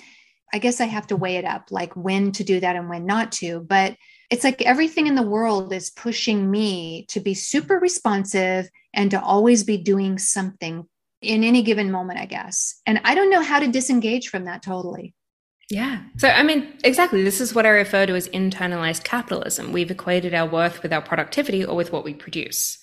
i 0.53 0.57
guess 0.57 0.81
i 0.81 0.85
have 0.85 1.07
to 1.07 1.15
weigh 1.15 1.37
it 1.37 1.45
up 1.45 1.67
like 1.69 1.95
when 1.95 2.31
to 2.33 2.43
do 2.43 2.59
that 2.59 2.75
and 2.75 2.89
when 2.89 3.05
not 3.05 3.31
to. 3.33 3.61
But 3.61 3.95
it's 4.33 4.43
like 4.43 4.63
everything 4.63 5.05
in 5.05 5.13
the 5.13 5.21
world 5.21 5.71
is 5.71 5.91
pushing 5.91 6.49
me 6.49 7.05
to 7.07 7.19
be 7.19 7.35
super 7.35 7.77
responsive 7.77 8.67
and 8.91 9.11
to 9.11 9.21
always 9.21 9.63
be 9.63 9.77
doing 9.77 10.17
something 10.17 10.87
in 11.21 11.43
any 11.43 11.61
given 11.61 11.91
moment 11.91 12.19
i 12.19 12.25
guess 12.25 12.81
and 12.87 12.99
i 13.03 13.13
don't 13.13 13.29
know 13.29 13.43
how 13.43 13.59
to 13.59 13.67
disengage 13.67 14.29
from 14.29 14.45
that 14.45 14.63
totally 14.63 15.13
yeah. 15.69 16.03
So, 16.17 16.27
I 16.27 16.43
mean, 16.43 16.77
exactly. 16.83 17.23
This 17.23 17.41
is 17.41 17.55
what 17.55 17.65
I 17.65 17.69
refer 17.69 18.05
to 18.05 18.15
as 18.15 18.27
internalized 18.27 19.05
capitalism. 19.05 19.71
We've 19.71 19.89
equated 19.89 20.33
our 20.33 20.45
worth 20.45 20.83
with 20.83 20.93
our 20.93 21.01
productivity 21.01 21.63
or 21.65 21.75
with 21.75 21.91
what 21.91 22.03
we 22.03 22.13
produce. 22.13 22.77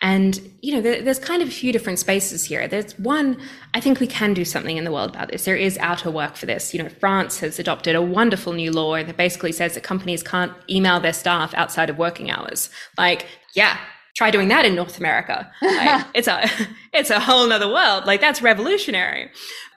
And, 0.00 0.40
you 0.62 0.74
know, 0.74 0.80
there, 0.80 1.02
there's 1.02 1.18
kind 1.18 1.42
of 1.42 1.48
a 1.48 1.52
few 1.52 1.72
different 1.72 1.98
spaces 1.98 2.44
here. 2.44 2.68
There's 2.68 2.96
one, 2.98 3.36
I 3.74 3.80
think 3.80 3.98
we 3.98 4.06
can 4.06 4.32
do 4.32 4.44
something 4.44 4.76
in 4.76 4.84
the 4.84 4.92
world 4.92 5.10
about 5.10 5.30
this. 5.30 5.44
There 5.44 5.56
is 5.56 5.76
outer 5.78 6.10
work 6.10 6.36
for 6.36 6.46
this. 6.46 6.72
You 6.72 6.82
know, 6.82 6.88
France 6.88 7.40
has 7.40 7.58
adopted 7.58 7.96
a 7.96 8.02
wonderful 8.02 8.52
new 8.52 8.70
law 8.70 9.02
that 9.02 9.16
basically 9.16 9.52
says 9.52 9.74
that 9.74 9.82
companies 9.82 10.22
can't 10.22 10.52
email 10.70 11.00
their 11.00 11.12
staff 11.12 11.52
outside 11.54 11.90
of 11.90 11.98
working 11.98 12.30
hours. 12.30 12.70
Like, 12.96 13.26
yeah, 13.54 13.76
try 14.14 14.30
doing 14.30 14.48
that 14.48 14.64
in 14.64 14.76
North 14.76 14.98
America. 14.98 15.50
Like, 15.62 16.06
it's 16.14 16.28
a, 16.28 16.48
it's 16.92 17.10
a 17.10 17.18
whole 17.18 17.48
nother 17.48 17.68
world. 17.68 18.06
Like, 18.06 18.20
that's 18.20 18.40
revolutionary. 18.40 19.30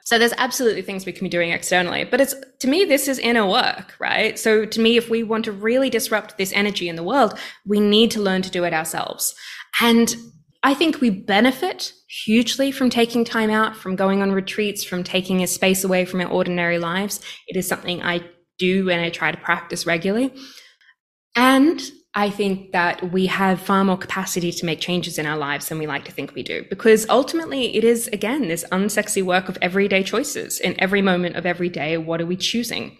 So 0.04 0.18
there's 0.18 0.34
absolutely 0.38 0.82
things 0.82 1.06
we 1.06 1.12
can 1.14 1.26
be 1.26 1.30
doing 1.30 1.52
externally, 1.52 2.04
but 2.04 2.20
it's 2.20 2.36
to 2.60 2.68
me 2.68 2.86
this 2.86 3.08
is 3.08 3.20
inner 3.20 3.46
work, 3.46 3.96
right? 4.00 4.38
So 4.38 4.66
to 4.66 4.80
me 4.82 4.98
if 4.98 5.10
we 5.10 5.24
want 5.24 5.46
to 5.46 5.52
really 5.52 5.90
disrupt 5.90 6.38
this 6.38 6.52
energy 6.54 6.90
in 6.90 6.96
the 6.96 7.04
world, 7.04 7.38
we 7.66 7.80
need 7.80 8.12
to 8.12 8.22
learn 8.22 8.42
to 8.42 8.50
do 8.50 8.64
it 8.64 8.74
ourselves. 8.74 9.36
And 9.80 10.16
I 10.64 10.74
think 10.74 11.02
we 11.02 11.10
benefit 11.10 11.94
hugely 12.08 12.72
from 12.72 12.90
taking 12.90 13.24
time 13.24 13.50
out, 13.50 13.76
from 13.76 13.96
going 13.96 14.22
on 14.22 14.32
retreats, 14.32 14.84
from 14.84 15.04
taking 15.04 15.42
a 15.42 15.48
space 15.48 15.84
away 15.84 16.06
from 16.06 16.22
our 16.22 16.28
ordinary 16.28 16.78
lives. 16.78 17.20
It 17.48 17.58
is 17.58 17.68
something 17.68 18.02
I 18.04 18.22
do 18.60 18.90
and 18.90 19.02
I 19.02 19.10
try 19.10 19.32
to 19.32 19.38
practice 19.38 19.88
regularly. 19.88 20.34
And 21.36 21.82
I 22.14 22.30
think 22.30 22.74
that 22.74 23.12
we 23.12 23.28
have 23.28 23.62
far 23.62 23.86
more 23.86 23.98
capacity 23.98 24.52
to 24.52 24.66
make 24.66 24.82
changes 24.82 25.18
in 25.18 25.26
our 25.26 25.38
lives 25.38 25.70
than 25.70 25.80
we 25.80 25.88
like 25.88 26.04
to 26.06 26.12
think 26.12 26.36
we 26.36 26.44
do. 26.44 26.66
Because 26.70 27.08
ultimately, 27.10 27.76
it 27.76 27.86
is, 27.86 28.08
again, 28.08 28.50
this 28.50 28.66
unsexy 28.72 29.24
work 29.24 29.48
of 29.48 29.58
everyday 29.62 30.04
choices. 30.04 30.60
In 30.60 30.80
every 30.80 31.02
moment 31.02 31.38
of 31.38 31.46
every 31.46 31.70
day, 31.70 31.98
what 31.98 32.20
are 32.20 32.26
we 32.26 32.36
choosing? 32.36 32.98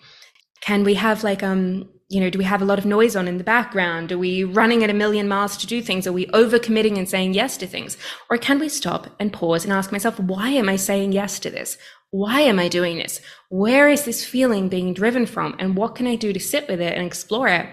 Can 0.62 0.84
we 0.84 0.94
have 0.94 1.24
like, 1.24 1.44
um, 1.44 1.90
you 2.12 2.20
know, 2.20 2.30
do 2.30 2.38
we 2.38 2.44
have 2.44 2.62
a 2.62 2.66
lot 2.66 2.78
of 2.78 2.86
noise 2.86 3.16
on 3.16 3.30
in 3.30 3.38
the 3.38 3.44
background? 3.44 4.12
Are 4.12 4.18
we 4.18 4.44
running 4.44 4.84
at 4.84 4.90
a 4.90 4.94
million 4.94 5.30
miles 5.30 5.56
to 5.56 5.66
do 5.66 5.82
things? 5.82 6.06
Are 6.06 6.12
we 6.12 6.26
overcommitting 6.28 6.98
and 6.98 7.08
saying 7.08 7.34
yes 7.34 7.56
to 7.58 7.68
things? 7.68 7.98
Or 8.30 8.38
can 8.38 8.60
we 8.60 8.68
stop 8.68 9.08
and 9.18 9.32
pause 9.32 9.64
and 9.64 9.72
ask 9.72 9.94
myself, 9.94 10.20
why 10.20 10.50
am 10.50 10.68
I 10.68 10.76
saying 10.76 11.14
yes 11.14 11.40
to 11.40 11.50
this? 11.50 11.78
Why 12.10 12.42
am 12.42 12.60
I 12.60 12.68
doing 12.68 12.98
this? 12.98 13.22
Where 13.48 13.88
is 13.88 14.04
this 14.04 14.26
feeling 14.26 14.68
being 14.68 14.94
driven 14.94 15.26
from? 15.26 15.56
And 15.58 15.78
what 15.78 15.96
can 15.96 16.06
I 16.06 16.18
do 16.18 16.34
to 16.34 16.40
sit 16.40 16.68
with 16.68 16.82
it 16.82 16.98
and 16.98 17.08
explore 17.08 17.48
it 17.48 17.68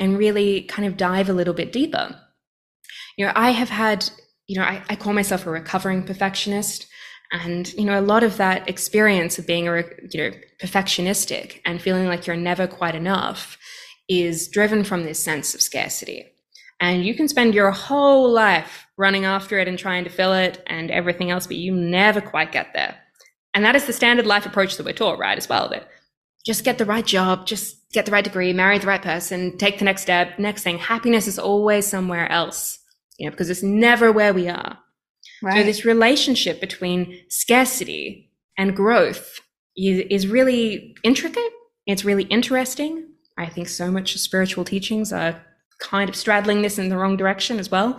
and 0.00 0.16
really 0.16 0.62
kind 0.62 0.88
of 0.88 0.96
dive 0.96 1.28
a 1.28 1.34
little 1.34 1.52
bit 1.52 1.70
deeper? 1.70 2.18
You 3.18 3.26
know, 3.26 3.32
I 3.36 3.50
have 3.50 3.68
had, 3.68 4.08
you 4.46 4.58
know, 4.58 4.64
I, 4.64 4.82
I 4.88 4.96
call 4.96 5.12
myself 5.12 5.46
a 5.46 5.50
recovering 5.50 6.02
perfectionist. 6.04 6.86
And, 7.30 7.70
you 7.74 7.84
know, 7.84 7.98
a 7.98 8.00
lot 8.00 8.22
of 8.22 8.38
that 8.38 8.68
experience 8.68 9.38
of 9.38 9.46
being 9.46 9.68
a, 9.68 9.84
you 10.10 10.30
know, 10.30 10.30
perfectionistic 10.62 11.60
and 11.66 11.80
feeling 11.80 12.06
like 12.06 12.26
you're 12.26 12.36
never 12.36 12.66
quite 12.66 12.94
enough 12.94 13.58
is 14.20 14.48
driven 14.48 14.84
from 14.84 15.04
this 15.04 15.22
sense 15.22 15.54
of 15.54 15.62
scarcity. 15.62 16.26
And 16.80 17.04
you 17.04 17.14
can 17.14 17.28
spend 17.28 17.54
your 17.54 17.70
whole 17.70 18.28
life 18.28 18.86
running 18.96 19.24
after 19.24 19.58
it 19.58 19.68
and 19.68 19.78
trying 19.78 20.04
to 20.04 20.10
fill 20.10 20.32
it 20.32 20.62
and 20.66 20.90
everything 20.90 21.30
else, 21.30 21.46
but 21.46 21.56
you 21.56 21.72
never 21.72 22.20
quite 22.20 22.50
get 22.50 22.72
there. 22.74 22.96
And 23.54 23.64
that 23.64 23.76
is 23.76 23.86
the 23.86 23.92
standard 23.92 24.26
life 24.26 24.46
approach 24.46 24.76
that 24.76 24.86
we're 24.86 24.92
taught, 24.92 25.18
right? 25.18 25.38
As 25.38 25.48
well, 25.48 25.68
that 25.68 25.88
just 26.44 26.64
get 26.64 26.78
the 26.78 26.84
right 26.84 27.06
job, 27.06 27.46
just 27.46 27.76
get 27.92 28.06
the 28.06 28.12
right 28.12 28.24
degree, 28.24 28.52
marry 28.52 28.78
the 28.78 28.86
right 28.86 29.02
person, 29.02 29.56
take 29.58 29.78
the 29.78 29.84
next 29.84 30.02
step. 30.02 30.38
Next 30.38 30.62
thing, 30.62 30.78
happiness 30.78 31.28
is 31.28 31.38
always 31.38 31.86
somewhere 31.86 32.30
else, 32.30 32.80
you 33.18 33.26
know, 33.26 33.30
because 33.30 33.50
it's 33.50 33.62
never 33.62 34.10
where 34.10 34.34
we 34.34 34.48
are. 34.48 34.78
Right. 35.42 35.58
So 35.58 35.62
this 35.64 35.84
relationship 35.84 36.60
between 36.60 37.20
scarcity 37.28 38.30
and 38.58 38.74
growth 38.74 39.40
is, 39.76 40.04
is 40.10 40.26
really 40.26 40.96
intricate. 41.04 41.52
It's 41.86 42.04
really 42.04 42.24
interesting. 42.24 43.08
I 43.38 43.46
think 43.46 43.68
so 43.68 43.90
much 43.90 44.16
spiritual 44.16 44.64
teachings 44.64 45.12
are 45.12 45.42
kind 45.78 46.08
of 46.08 46.16
straddling 46.16 46.62
this 46.62 46.78
in 46.78 46.88
the 46.88 46.96
wrong 46.96 47.16
direction 47.16 47.58
as 47.58 47.70
well. 47.70 47.98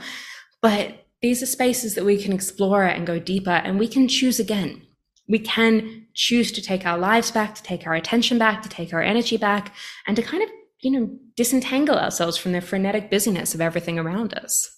But 0.62 1.06
these 1.22 1.42
are 1.42 1.48
spaces 1.48 1.96
that 1.96 2.06
we 2.06 2.22
can 2.22 2.34
explore 2.34 2.84
and 2.84 3.08
go 3.08 3.20
deeper, 3.20 3.52
and 3.52 3.80
we 3.80 3.88
can 3.88 4.08
choose 4.08 4.40
again. 4.40 4.82
We 5.28 5.40
can 5.40 6.08
choose 6.14 6.52
to 6.52 6.62
take 6.62 6.86
our 6.86 6.98
lives 6.98 7.32
back, 7.32 7.56
to 7.56 7.64
take 7.64 7.88
our 7.88 7.94
attention 7.94 8.38
back, 8.38 8.62
to 8.64 8.70
take 8.70 8.94
our 8.94 9.02
energy 9.02 9.38
back, 9.38 9.74
and 10.06 10.16
to 10.16 10.22
kind 10.22 10.44
of, 10.44 10.50
you 10.82 10.92
know, 10.92 11.18
disentangle 11.36 11.98
ourselves 11.98 12.38
from 12.38 12.52
the 12.52 12.62
frenetic 12.62 13.10
busyness 13.10 13.56
of 13.56 13.62
everything 13.62 13.98
around 13.98 14.34
us. 14.34 14.70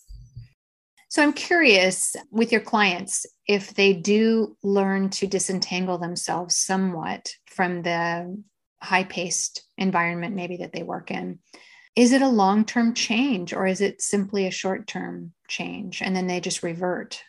So 1.10 1.24
I'm 1.24 1.34
curious 1.34 2.16
with 2.30 2.52
your 2.52 2.62
clients 2.62 3.26
if 3.48 3.74
they 3.74 3.94
do 3.94 4.56
learn 4.64 5.10
to 5.12 5.28
disentangle 5.28 5.98
themselves 5.98 6.56
somewhat 6.56 7.34
from 7.48 7.84
the 7.84 8.44
high 8.86 9.04
paced 9.04 9.64
environment, 9.78 10.36
maybe 10.36 10.58
that 10.58 10.74
they 10.74 10.84
work 10.84 11.12
in. 11.12 11.40
Is 11.96 12.12
it 12.12 12.22
a 12.22 12.28
long 12.28 12.66
term 12.66 12.94
change 12.94 13.54
or 13.54 13.66
is 13.66 13.82
it 13.82 14.02
simply 14.02 14.46
a 14.46 14.52
short 14.52 14.88
term 14.88 15.34
change 15.48 16.02
and 16.02 16.16
then 16.16 16.28
they 16.28 16.40
just 16.40 16.64
revert? 16.64 17.22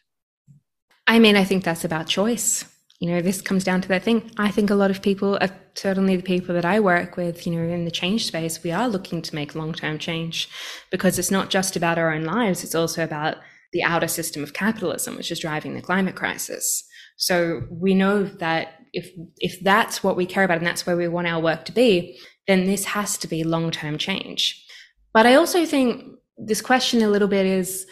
I 1.07 1.19
mean, 1.19 1.37
I 1.37 1.45
think 1.45 1.65
that's 1.65 1.85
about 1.85 2.09
choice. 2.09 2.65
You 2.99 3.11
know, 3.11 3.21
this 3.21 3.43
comes 3.43 3.63
down 3.63 3.83
to 3.83 3.89
that 3.89 4.03
thing. 4.03 4.31
I 4.39 4.51
think 4.51 4.71
a 4.71 4.75
lot 4.75 4.91
of 4.91 5.03
people, 5.03 5.39
certainly 5.75 6.17
the 6.17 6.23
people 6.23 6.55
that 6.55 6.65
I 6.65 6.81
work 6.81 7.17
with, 7.17 7.47
you 7.47 7.55
know, 7.55 7.63
in 7.73 7.85
the 7.85 7.91
change 7.91 8.27
space, 8.27 8.63
we 8.63 8.73
are 8.73 8.89
looking 8.89 9.23
to 9.23 9.35
make 9.35 9.55
long 9.55 9.73
term 9.73 9.99
change 9.99 10.49
because 10.91 11.19
it's 11.19 11.31
not 11.31 11.51
just 11.51 11.77
about 11.77 11.99
our 11.99 12.13
own 12.13 12.25
lives, 12.25 12.65
it's 12.65 12.75
also 12.75 13.05
about 13.05 13.37
the 13.73 13.83
outer 13.83 14.09
system 14.09 14.43
of 14.43 14.55
capitalism, 14.55 15.17
which 15.17 15.31
is 15.31 15.39
driving 15.39 15.75
the 15.75 15.83
climate 15.83 16.17
crisis. 16.17 16.85
So 17.17 17.63
we 17.71 17.95
know 17.95 18.25
that 18.25 18.76
if 18.93 19.11
if 19.39 19.61
that's 19.61 20.03
what 20.03 20.17
we 20.17 20.27
care 20.27 20.45
about 20.45 20.59
and 20.59 20.67
that's 20.67 20.87
where 20.87 20.97
we 20.97 21.09
want 21.09 21.27
our 21.27 21.41
work 21.41 21.65
to 21.67 21.73
be, 21.73 22.19
then 22.47 22.67
this 22.67 22.85
has 22.85 23.19
to 23.19 23.29
be 23.29 23.45
long-term 23.45 23.99
change. 23.99 24.65
But 25.13 25.27
I 25.27 25.35
also 25.35 25.65
think 25.65 26.17
this 26.37 26.61
question 26.61 27.03
a 27.03 27.09
little 27.09 27.29
bit 27.29 27.47
is 27.47 27.87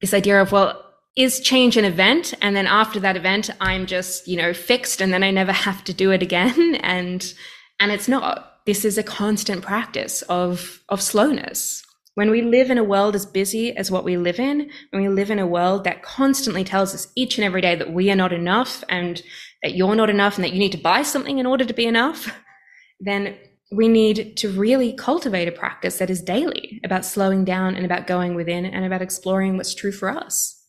this 0.00 0.12
idea 0.12 0.40
of 0.42 0.52
well, 0.52 0.82
is 1.16 1.40
change 1.40 1.76
an 1.76 1.84
event 1.84 2.34
and 2.42 2.54
then 2.56 2.66
after 2.66 3.00
that 3.00 3.16
event 3.16 3.50
I'm 3.60 3.86
just, 3.86 4.28
you 4.28 4.36
know, 4.36 4.52
fixed 4.52 5.00
and 5.00 5.12
then 5.12 5.22
I 5.22 5.30
never 5.30 5.52
have 5.66 5.84
to 5.84 5.94
do 5.94 6.10
it 6.10 6.22
again 6.22 6.76
and 6.76 7.32
and 7.80 7.92
it's 7.92 8.08
not. 8.08 8.52
This 8.66 8.84
is 8.84 8.98
a 8.98 9.04
constant 9.04 9.62
practice 9.62 10.22
of 10.22 10.82
of 10.88 11.00
slowness 11.00 11.85
when 12.16 12.30
we 12.30 12.40
live 12.40 12.70
in 12.70 12.78
a 12.78 12.84
world 12.84 13.14
as 13.14 13.26
busy 13.26 13.76
as 13.76 13.90
what 13.90 14.02
we 14.02 14.16
live 14.16 14.40
in, 14.40 14.70
when 14.90 15.02
we 15.02 15.08
live 15.10 15.30
in 15.30 15.38
a 15.38 15.46
world 15.46 15.84
that 15.84 16.02
constantly 16.02 16.64
tells 16.64 16.94
us 16.94 17.08
each 17.14 17.36
and 17.36 17.44
every 17.44 17.60
day 17.60 17.74
that 17.74 17.92
we 17.92 18.10
are 18.10 18.16
not 18.16 18.32
enough 18.32 18.82
and 18.88 19.22
that 19.62 19.74
you're 19.74 19.94
not 19.94 20.08
enough 20.08 20.36
and 20.36 20.44
that 20.44 20.54
you 20.54 20.58
need 20.58 20.72
to 20.72 20.78
buy 20.78 21.02
something 21.02 21.38
in 21.38 21.44
order 21.44 21.66
to 21.66 21.74
be 21.74 21.84
enough, 21.84 22.34
then 23.00 23.36
we 23.70 23.86
need 23.86 24.34
to 24.38 24.48
really 24.48 24.94
cultivate 24.94 25.46
a 25.46 25.52
practice 25.52 25.98
that 25.98 26.08
is 26.08 26.22
daily 26.22 26.80
about 26.84 27.04
slowing 27.04 27.44
down 27.44 27.76
and 27.76 27.84
about 27.84 28.06
going 28.06 28.34
within 28.34 28.64
and 28.64 28.86
about 28.86 29.02
exploring 29.02 29.58
what's 29.58 29.74
true 29.74 29.92
for 29.92 30.08
us. 30.08 30.64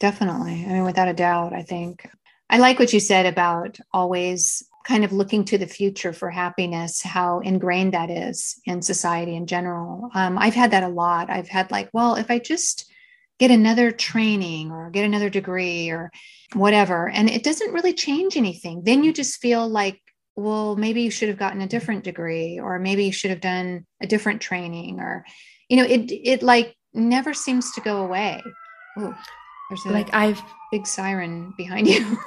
Definitely. 0.00 0.64
I 0.66 0.72
mean, 0.72 0.84
without 0.84 1.06
a 1.06 1.14
doubt, 1.14 1.52
I 1.52 1.62
think 1.62 2.10
I 2.50 2.58
like 2.58 2.80
what 2.80 2.92
you 2.92 2.98
said 2.98 3.26
about 3.26 3.78
always 3.92 4.64
kind 4.84 5.04
of 5.04 5.12
looking 5.12 5.44
to 5.46 5.58
the 5.58 5.66
future 5.66 6.12
for 6.12 6.30
happiness, 6.30 7.02
how 7.02 7.40
ingrained 7.40 7.94
that 7.94 8.10
is 8.10 8.60
in 8.66 8.82
society 8.82 9.36
in 9.36 9.46
general. 9.46 10.10
Um, 10.14 10.38
I've 10.38 10.54
had 10.54 10.70
that 10.72 10.82
a 10.82 10.88
lot. 10.88 11.30
I've 11.30 11.48
had 11.48 11.70
like, 11.70 11.88
well, 11.92 12.16
if 12.16 12.30
I 12.30 12.38
just 12.38 12.90
get 13.38 13.50
another 13.50 13.90
training 13.90 14.70
or 14.70 14.90
get 14.90 15.04
another 15.04 15.30
degree 15.30 15.90
or 15.90 16.10
whatever, 16.54 17.08
and 17.08 17.28
it 17.28 17.42
doesn't 17.42 17.72
really 17.72 17.92
change 17.92 18.36
anything, 18.36 18.82
then 18.84 19.04
you 19.04 19.12
just 19.12 19.40
feel 19.40 19.68
like, 19.68 20.00
well, 20.36 20.76
maybe 20.76 21.02
you 21.02 21.10
should 21.10 21.28
have 21.28 21.38
gotten 21.38 21.60
a 21.60 21.68
different 21.68 22.04
degree, 22.04 22.58
or 22.58 22.78
maybe 22.78 23.04
you 23.04 23.12
should 23.12 23.30
have 23.30 23.40
done 23.40 23.86
a 24.00 24.06
different 24.06 24.40
training, 24.40 25.00
or, 25.00 25.24
you 25.68 25.76
know, 25.76 25.84
it 25.84 26.10
it 26.10 26.42
like 26.42 26.74
never 26.94 27.34
seems 27.34 27.72
to 27.72 27.80
go 27.80 28.04
away. 28.04 28.42
Ooh, 28.98 29.14
there's 29.68 29.84
a 29.86 29.90
like 29.90 30.08
I've 30.12 30.42
big 30.70 30.86
siren 30.86 31.52
behind 31.56 31.86
you. 31.88 32.18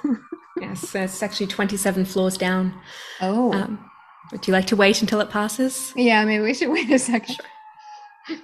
Yes, 0.59 0.95
it's 0.95 1.23
actually 1.23 1.47
27 1.47 2.05
floors 2.05 2.37
down. 2.37 2.73
Oh. 3.21 3.53
Um, 3.53 3.89
would 4.31 4.47
you 4.47 4.53
like 4.53 4.67
to 4.67 4.75
wait 4.75 5.01
until 5.01 5.21
it 5.21 5.29
passes? 5.29 5.93
Yeah, 5.95 6.25
maybe 6.25 6.43
we 6.43 6.53
should 6.53 6.69
wait 6.69 6.91
a 6.91 6.99
second. 6.99 7.35
Sure. 7.35 8.37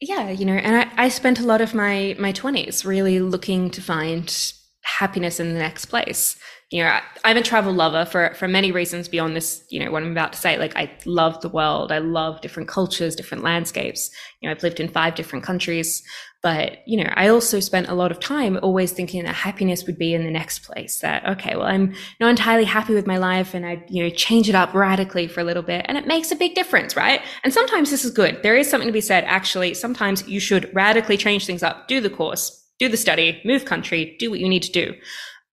Yeah, 0.00 0.30
you 0.30 0.44
know, 0.44 0.54
and 0.54 0.76
I, 0.76 1.04
I 1.04 1.08
spent 1.08 1.40
a 1.40 1.44
lot 1.44 1.60
of 1.60 1.74
my 1.74 2.16
my 2.18 2.32
20s 2.32 2.84
really 2.84 3.20
looking 3.20 3.70
to 3.70 3.82
find 3.82 4.52
happiness 4.82 5.40
in 5.40 5.52
the 5.52 5.58
next 5.58 5.86
place 5.86 6.38
you 6.70 6.84
know, 6.84 6.90
I, 7.24 7.30
am 7.30 7.36
a 7.38 7.42
travel 7.42 7.72
lover 7.72 8.04
for 8.04 8.34
for 8.34 8.46
many 8.46 8.72
reasons 8.72 9.08
beyond 9.08 9.34
this. 9.34 9.64
You 9.70 9.82
know, 9.82 9.90
what 9.90 10.02
I'm 10.02 10.12
about 10.12 10.34
to 10.34 10.38
say. 10.38 10.58
Like, 10.58 10.76
I 10.76 10.92
love 11.06 11.40
the 11.40 11.48
world. 11.48 11.90
I 11.90 11.98
love 11.98 12.42
different 12.42 12.68
cultures, 12.68 13.16
different 13.16 13.42
landscapes. 13.42 14.10
You 14.40 14.48
know, 14.48 14.54
I've 14.54 14.62
lived 14.62 14.78
in 14.78 14.88
five 14.88 15.14
different 15.14 15.44
countries, 15.46 16.02
but 16.42 16.78
you 16.86 17.02
know, 17.02 17.10
I 17.14 17.28
also 17.28 17.58
spent 17.58 17.88
a 17.88 17.94
lot 17.94 18.12
of 18.12 18.20
time 18.20 18.58
always 18.62 18.92
thinking 18.92 19.24
that 19.24 19.34
happiness 19.34 19.84
would 19.86 19.98
be 19.98 20.14
in 20.14 20.24
the 20.24 20.30
next 20.30 20.60
place. 20.60 21.00
That 21.00 21.26
okay, 21.26 21.56
well, 21.56 21.66
I'm 21.66 21.94
not 22.20 22.30
entirely 22.30 22.64
happy 22.64 22.94
with 22.94 23.06
my 23.06 23.18
life, 23.18 23.54
and 23.54 23.66
I 23.66 23.84
you 23.88 24.04
know 24.04 24.10
change 24.10 24.48
it 24.48 24.54
up 24.54 24.72
radically 24.72 25.26
for 25.26 25.40
a 25.40 25.44
little 25.44 25.62
bit, 25.62 25.84
and 25.88 25.98
it 25.98 26.06
makes 26.06 26.30
a 26.30 26.36
big 26.36 26.54
difference, 26.54 26.96
right? 26.96 27.20
And 27.42 27.52
sometimes 27.52 27.90
this 27.90 28.04
is 28.04 28.12
good. 28.12 28.40
There 28.42 28.56
is 28.56 28.70
something 28.70 28.88
to 28.88 28.92
be 28.92 29.00
said. 29.00 29.24
Actually, 29.24 29.74
sometimes 29.74 30.28
you 30.28 30.38
should 30.38 30.70
radically 30.74 31.16
change 31.16 31.46
things 31.46 31.62
up. 31.62 31.88
Do 31.88 32.00
the 32.00 32.10
course, 32.10 32.64
do 32.78 32.88
the 32.88 32.96
study, 32.96 33.40
move 33.44 33.64
country, 33.64 34.16
do 34.18 34.30
what 34.30 34.40
you 34.40 34.48
need 34.48 34.62
to 34.62 34.72
do, 34.72 34.94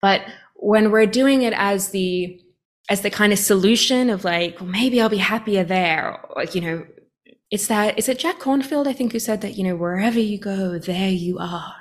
but 0.02 0.21
when 0.56 0.91
we're 0.91 1.06
doing 1.06 1.41
it 1.41 1.54
as 1.56 1.89
the 1.89 2.39
as 2.89 3.02
the 3.02 3.10
kind 3.10 3.34
of 3.34 3.39
solution 3.39 4.10
of 4.10 4.24
like, 4.24 4.60
well, 4.60 4.69
maybe 4.69 5.02
I'll 5.02 5.10
be 5.10 5.17
happier 5.17 5.63
there. 5.63 6.19
Like, 6.36 6.54
you 6.54 6.62
know, 6.62 6.86
it's 7.51 7.67
that, 7.67 7.97
is 7.97 8.10
it 8.10 8.19
Jack 8.19 8.39
Kornfield 8.39 8.88
I 8.88 8.93
think, 8.93 9.12
who 9.12 9.19
said 9.19 9.41
that, 9.41 9.58
you 9.58 9.63
know, 9.63 9.75
wherever 9.75 10.19
you 10.19 10.39
go, 10.39 10.79
there 10.79 11.10
you 11.10 11.38
are. 11.39 11.75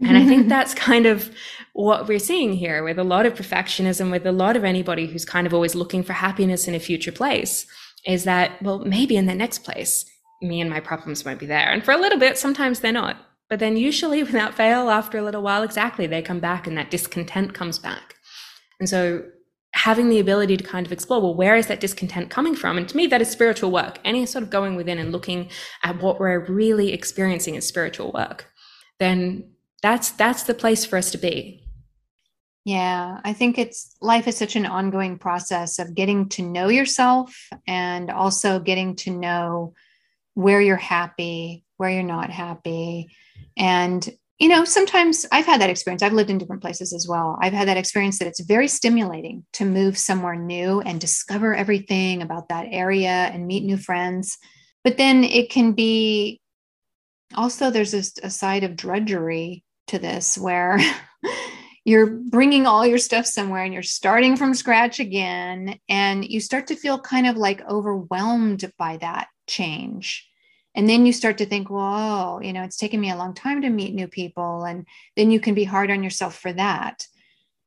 And 0.00 0.16
I 0.16 0.26
think 0.26 0.48
that's 0.48 0.74
kind 0.74 1.06
of 1.06 1.30
what 1.72 2.08
we're 2.08 2.18
seeing 2.18 2.54
here 2.54 2.82
with 2.82 2.98
a 2.98 3.04
lot 3.04 3.26
of 3.26 3.34
perfectionism, 3.34 4.10
with 4.10 4.26
a 4.26 4.32
lot 4.32 4.56
of 4.56 4.64
anybody 4.64 5.06
who's 5.06 5.24
kind 5.24 5.46
of 5.46 5.54
always 5.54 5.74
looking 5.74 6.02
for 6.02 6.12
happiness 6.12 6.68
in 6.68 6.74
a 6.74 6.80
future 6.80 7.12
place 7.12 7.66
is 8.06 8.24
that, 8.24 8.60
well, 8.62 8.80
maybe 8.80 9.16
in 9.16 9.26
the 9.26 9.34
next 9.34 9.64
place, 9.64 10.04
me 10.42 10.60
and 10.60 10.70
my 10.70 10.80
problems 10.80 11.24
won't 11.24 11.40
be 11.40 11.46
there. 11.46 11.70
And 11.70 11.84
for 11.84 11.92
a 11.92 12.00
little 12.00 12.18
bit, 12.18 12.38
sometimes 12.38 12.80
they're 12.80 12.92
not. 12.92 13.16
But 13.48 13.58
then 13.58 13.76
usually 13.76 14.22
without 14.22 14.54
fail, 14.54 14.90
after 14.90 15.18
a 15.18 15.22
little 15.22 15.42
while, 15.42 15.62
exactly, 15.62 16.06
they 16.06 16.22
come 16.22 16.40
back 16.40 16.66
and 16.66 16.76
that 16.76 16.90
discontent 16.90 17.54
comes 17.54 17.78
back. 17.78 18.14
And 18.78 18.88
so 18.88 19.24
having 19.76 20.08
the 20.08 20.18
ability 20.18 20.56
to 20.56 20.64
kind 20.64 20.86
of 20.86 20.92
explore, 20.92 21.20
well, 21.20 21.34
where 21.34 21.54
is 21.54 21.66
that 21.66 21.80
discontent 21.80 22.30
coming 22.30 22.56
from? 22.56 22.78
And 22.78 22.88
to 22.88 22.96
me, 22.96 23.06
that 23.08 23.20
is 23.20 23.30
spiritual 23.30 23.70
work. 23.70 23.98
Any 24.04 24.24
sort 24.24 24.42
of 24.42 24.50
going 24.50 24.74
within 24.74 24.98
and 24.98 25.12
looking 25.12 25.50
at 25.84 26.02
what 26.02 26.18
we're 26.18 26.40
really 26.46 26.92
experiencing 26.92 27.56
as 27.56 27.68
spiritual 27.68 28.10
work, 28.12 28.46
then 28.98 29.52
that's 29.82 30.10
that's 30.12 30.44
the 30.44 30.54
place 30.54 30.86
for 30.86 30.96
us 30.96 31.10
to 31.10 31.18
be. 31.18 31.62
Yeah, 32.64 33.20
I 33.22 33.32
think 33.34 33.58
it's 33.58 33.94
life 34.00 34.26
is 34.26 34.36
such 34.36 34.56
an 34.56 34.66
ongoing 34.66 35.18
process 35.18 35.78
of 35.78 35.94
getting 35.94 36.30
to 36.30 36.42
know 36.42 36.68
yourself 36.68 37.36
and 37.68 38.10
also 38.10 38.58
getting 38.58 38.96
to 38.96 39.10
know 39.10 39.74
where 40.34 40.60
you're 40.60 40.76
happy, 40.76 41.64
where 41.76 41.90
you're 41.90 42.02
not 42.02 42.30
happy, 42.30 43.10
and, 43.56 44.08
you 44.38 44.48
know, 44.48 44.64
sometimes 44.64 45.24
I've 45.32 45.46
had 45.46 45.60
that 45.62 45.70
experience. 45.70 46.02
I've 46.02 46.12
lived 46.12 46.28
in 46.28 46.36
different 46.36 46.60
places 46.60 46.92
as 46.92 47.06
well. 47.08 47.38
I've 47.40 47.54
had 47.54 47.68
that 47.68 47.78
experience 47.78 48.18
that 48.18 48.28
it's 48.28 48.40
very 48.40 48.68
stimulating 48.68 49.46
to 49.54 49.64
move 49.64 49.96
somewhere 49.96 50.36
new 50.36 50.80
and 50.80 51.00
discover 51.00 51.54
everything 51.54 52.20
about 52.20 52.50
that 52.50 52.66
area 52.70 53.08
and 53.08 53.46
meet 53.46 53.64
new 53.64 53.78
friends. 53.78 54.36
But 54.84 54.98
then 54.98 55.24
it 55.24 55.50
can 55.50 55.72
be 55.72 56.40
also, 57.34 57.70
there's 57.70 57.94
a, 57.94 58.26
a 58.26 58.30
side 58.30 58.62
of 58.62 58.76
drudgery 58.76 59.64
to 59.88 59.98
this 59.98 60.36
where 60.36 60.78
you're 61.84 62.06
bringing 62.06 62.66
all 62.66 62.86
your 62.86 62.98
stuff 62.98 63.24
somewhere 63.24 63.64
and 63.64 63.72
you're 63.72 63.82
starting 63.82 64.36
from 64.36 64.52
scratch 64.52 65.00
again. 65.00 65.78
And 65.88 66.24
you 66.26 66.40
start 66.40 66.66
to 66.66 66.76
feel 66.76 67.00
kind 67.00 67.26
of 67.26 67.36
like 67.38 67.66
overwhelmed 67.66 68.70
by 68.78 68.98
that 68.98 69.28
change 69.46 70.28
and 70.76 70.88
then 70.88 71.06
you 71.06 71.12
start 71.12 71.38
to 71.38 71.46
think 71.46 71.70
well 71.70 72.40
you 72.42 72.52
know 72.52 72.62
it's 72.62 72.76
taken 72.76 73.00
me 73.00 73.10
a 73.10 73.16
long 73.16 73.34
time 73.34 73.62
to 73.62 73.70
meet 73.70 73.94
new 73.94 74.06
people 74.06 74.64
and 74.64 74.86
then 75.16 75.30
you 75.30 75.40
can 75.40 75.54
be 75.54 75.64
hard 75.64 75.90
on 75.90 76.04
yourself 76.04 76.38
for 76.38 76.52
that. 76.52 77.06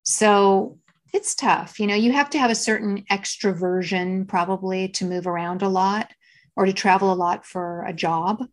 So 0.03 0.79
it's 1.11 1.35
tough 1.35 1.79
you 1.79 1.87
know 1.87 1.95
you 1.95 2.11
have 2.13 2.29
to 2.29 2.39
have 2.39 2.51
a 2.51 2.55
certain 2.55 3.03
extroversion 3.11 4.27
probably 4.27 4.87
to 4.89 5.05
move 5.05 5.27
around 5.27 5.61
a 5.61 5.69
lot 5.69 6.13
or 6.55 6.65
to 6.65 6.73
travel 6.73 7.11
a 7.11 7.15
lot 7.15 7.45
for 7.45 7.83
a 7.85 7.93
job. 7.93 8.45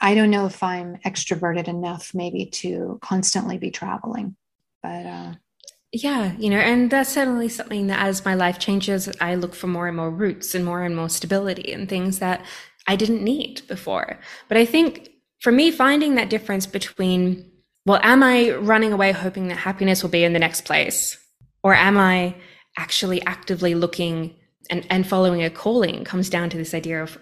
I 0.00 0.16
don't 0.16 0.30
know 0.30 0.46
if 0.46 0.62
i'm 0.64 0.96
extroverted 1.06 1.68
enough 1.68 2.12
maybe 2.12 2.46
to 2.46 2.98
constantly 3.02 3.58
be 3.58 3.70
traveling 3.70 4.34
but 4.82 5.06
uh 5.06 5.34
yeah, 5.94 6.32
you 6.38 6.48
know, 6.48 6.58
and 6.58 6.90
that's 6.90 7.10
certainly 7.10 7.50
something 7.50 7.88
that 7.88 8.00
as 8.00 8.24
my 8.24 8.34
life 8.34 8.58
changes, 8.58 9.10
I 9.20 9.34
look 9.34 9.54
for 9.54 9.66
more 9.66 9.88
and 9.88 9.96
more 9.96 10.10
roots 10.10 10.54
and 10.54 10.64
more 10.64 10.82
and 10.82 10.96
more 10.96 11.10
stability 11.10 11.70
and 11.70 11.86
things 11.86 12.18
that 12.18 12.42
I 12.86 12.96
didn't 12.96 13.22
need 13.22 13.62
before. 13.68 14.18
But 14.48 14.58
I 14.58 14.64
think 14.64 15.10
for 15.40 15.52
me, 15.52 15.70
finding 15.70 16.14
that 16.14 16.30
difference 16.30 16.66
between, 16.66 17.50
well, 17.86 18.00
am 18.02 18.22
I 18.22 18.50
running 18.50 18.92
away 18.92 19.12
hoping 19.12 19.48
that 19.48 19.58
happiness 19.58 20.02
will 20.02 20.10
be 20.10 20.24
in 20.24 20.32
the 20.32 20.38
next 20.38 20.64
place? 20.64 21.18
Or 21.62 21.74
am 21.74 21.96
I 21.96 22.34
actually 22.76 23.22
actively 23.22 23.74
looking 23.74 24.34
and, 24.70 24.86
and 24.90 25.06
following 25.06 25.42
a 25.42 25.50
calling 25.50 26.04
comes 26.04 26.30
down 26.30 26.50
to 26.50 26.56
this 26.56 26.74
idea 26.74 27.02
of 27.02 27.18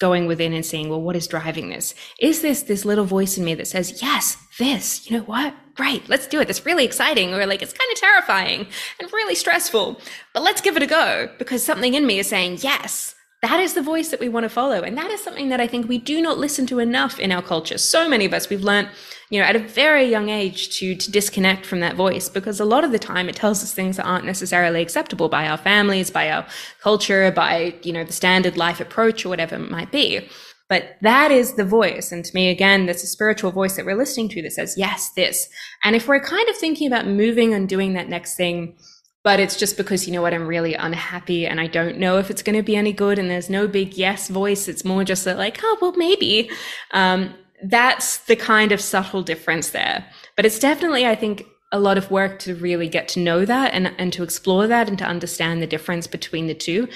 going 0.00 0.26
within 0.26 0.52
and 0.52 0.64
seeing, 0.64 0.88
well, 0.88 1.00
what 1.00 1.14
is 1.14 1.26
driving 1.26 1.68
this? 1.68 1.94
Is 2.18 2.40
this 2.40 2.62
this 2.62 2.84
little 2.84 3.04
voice 3.04 3.36
in 3.36 3.44
me 3.44 3.54
that 3.54 3.68
says, 3.68 4.02
yes, 4.02 4.36
this, 4.58 5.08
you 5.08 5.16
know 5.16 5.24
what? 5.24 5.54
Great, 5.74 6.08
let's 6.08 6.26
do 6.26 6.40
it. 6.40 6.46
That's 6.46 6.66
really 6.66 6.84
exciting. 6.84 7.32
Or 7.34 7.46
like, 7.46 7.62
it's 7.62 7.72
kind 7.72 7.92
of 7.92 7.98
terrifying 7.98 8.66
and 8.98 9.12
really 9.12 9.34
stressful, 9.34 10.00
but 10.34 10.42
let's 10.42 10.60
give 10.60 10.76
it 10.76 10.82
a 10.82 10.86
go 10.86 11.30
because 11.38 11.62
something 11.62 11.94
in 11.94 12.06
me 12.06 12.18
is 12.18 12.28
saying, 12.28 12.58
yes, 12.60 13.14
that 13.42 13.58
is 13.58 13.72
the 13.72 13.82
voice 13.82 14.10
that 14.10 14.20
we 14.20 14.28
want 14.28 14.44
to 14.44 14.50
follow. 14.50 14.82
And 14.82 14.98
that 14.98 15.10
is 15.10 15.22
something 15.22 15.48
that 15.48 15.60
I 15.60 15.66
think 15.66 15.88
we 15.88 15.96
do 15.98 16.20
not 16.20 16.38
listen 16.38 16.66
to 16.66 16.78
enough 16.78 17.18
in 17.18 17.32
our 17.32 17.40
culture. 17.40 17.78
So 17.78 18.06
many 18.06 18.26
of 18.26 18.34
us, 18.34 18.50
we've 18.50 18.62
learned, 18.62 18.90
you 19.30 19.40
know, 19.40 19.46
at 19.46 19.56
a 19.56 19.60
very 19.60 20.04
young 20.04 20.28
age 20.28 20.76
to, 20.78 20.94
to 20.94 21.10
disconnect 21.10 21.64
from 21.64 21.80
that 21.80 21.96
voice 21.96 22.28
because 22.28 22.60
a 22.60 22.66
lot 22.66 22.84
of 22.84 22.92
the 22.92 22.98
time 22.98 23.30
it 23.30 23.36
tells 23.36 23.62
us 23.62 23.72
things 23.72 23.96
that 23.96 24.04
aren't 24.04 24.26
necessarily 24.26 24.82
acceptable 24.82 25.30
by 25.30 25.48
our 25.48 25.56
families, 25.56 26.10
by 26.10 26.30
our 26.30 26.46
culture, 26.82 27.30
by, 27.30 27.74
you 27.82 27.94
know, 27.94 28.04
the 28.04 28.12
standard 28.12 28.58
life 28.58 28.78
approach 28.78 29.24
or 29.24 29.30
whatever 29.30 29.56
it 29.56 29.70
might 29.70 29.90
be. 29.90 30.28
But 30.68 30.98
that 31.00 31.32
is 31.32 31.54
the 31.54 31.64
voice. 31.64 32.12
And 32.12 32.24
to 32.24 32.34
me, 32.34 32.50
again, 32.50 32.86
that's 32.86 33.02
a 33.02 33.08
spiritual 33.08 33.50
voice 33.52 33.74
that 33.74 33.86
we're 33.86 33.96
listening 33.96 34.28
to 34.28 34.42
that 34.42 34.52
says, 34.52 34.74
yes, 34.76 35.10
this. 35.16 35.48
And 35.82 35.96
if 35.96 36.06
we're 36.06 36.20
kind 36.20 36.48
of 36.48 36.56
thinking 36.56 36.86
about 36.86 37.06
moving 37.06 37.54
and 37.54 37.68
doing 37.68 37.94
that 37.94 38.08
next 38.08 38.36
thing, 38.36 38.76
but 39.22 39.38
it's 39.38 39.56
just 39.56 39.76
because 39.76 40.06
you 40.06 40.12
know 40.12 40.22
what 40.22 40.34
i'm 40.34 40.46
really 40.46 40.74
unhappy 40.74 41.46
and 41.46 41.60
i 41.60 41.66
don't 41.66 41.98
know 41.98 42.18
if 42.18 42.30
it's 42.30 42.42
going 42.42 42.56
to 42.56 42.62
be 42.62 42.76
any 42.76 42.92
good 42.92 43.18
and 43.18 43.30
there's 43.30 43.50
no 43.50 43.68
big 43.68 43.94
yes 43.94 44.28
voice. 44.28 44.68
It's 44.68 44.84
more 44.84 45.04
just 45.04 45.24
that 45.24 45.38
like 45.38 45.58
oh 45.62 45.78
well 45.80 45.92
maybe. 45.96 46.50
Um, 46.92 47.34
that's 47.64 48.18
the 48.18 48.36
kind 48.36 48.72
of 48.72 48.80
subtle 48.80 49.22
difference 49.22 49.70
there. 49.70 50.06
But 50.36 50.46
it's 50.46 50.58
definitely 50.58 51.06
i 51.06 51.14
think 51.14 51.44
a 51.72 51.78
lot 51.78 51.98
of 51.98 52.10
work 52.10 52.40
to 52.40 52.54
really 52.56 52.88
get 52.88 53.06
to 53.06 53.20
know 53.20 53.44
that 53.44 53.72
and, 53.72 53.94
and 53.96 54.12
to 54.12 54.24
explore 54.24 54.66
that 54.66 54.88
and 54.88 54.98
to 54.98 55.04
understand 55.04 55.62
the 55.62 55.68
difference 55.68 56.06
between 56.06 56.46
the 56.46 56.54
two. 56.54 56.88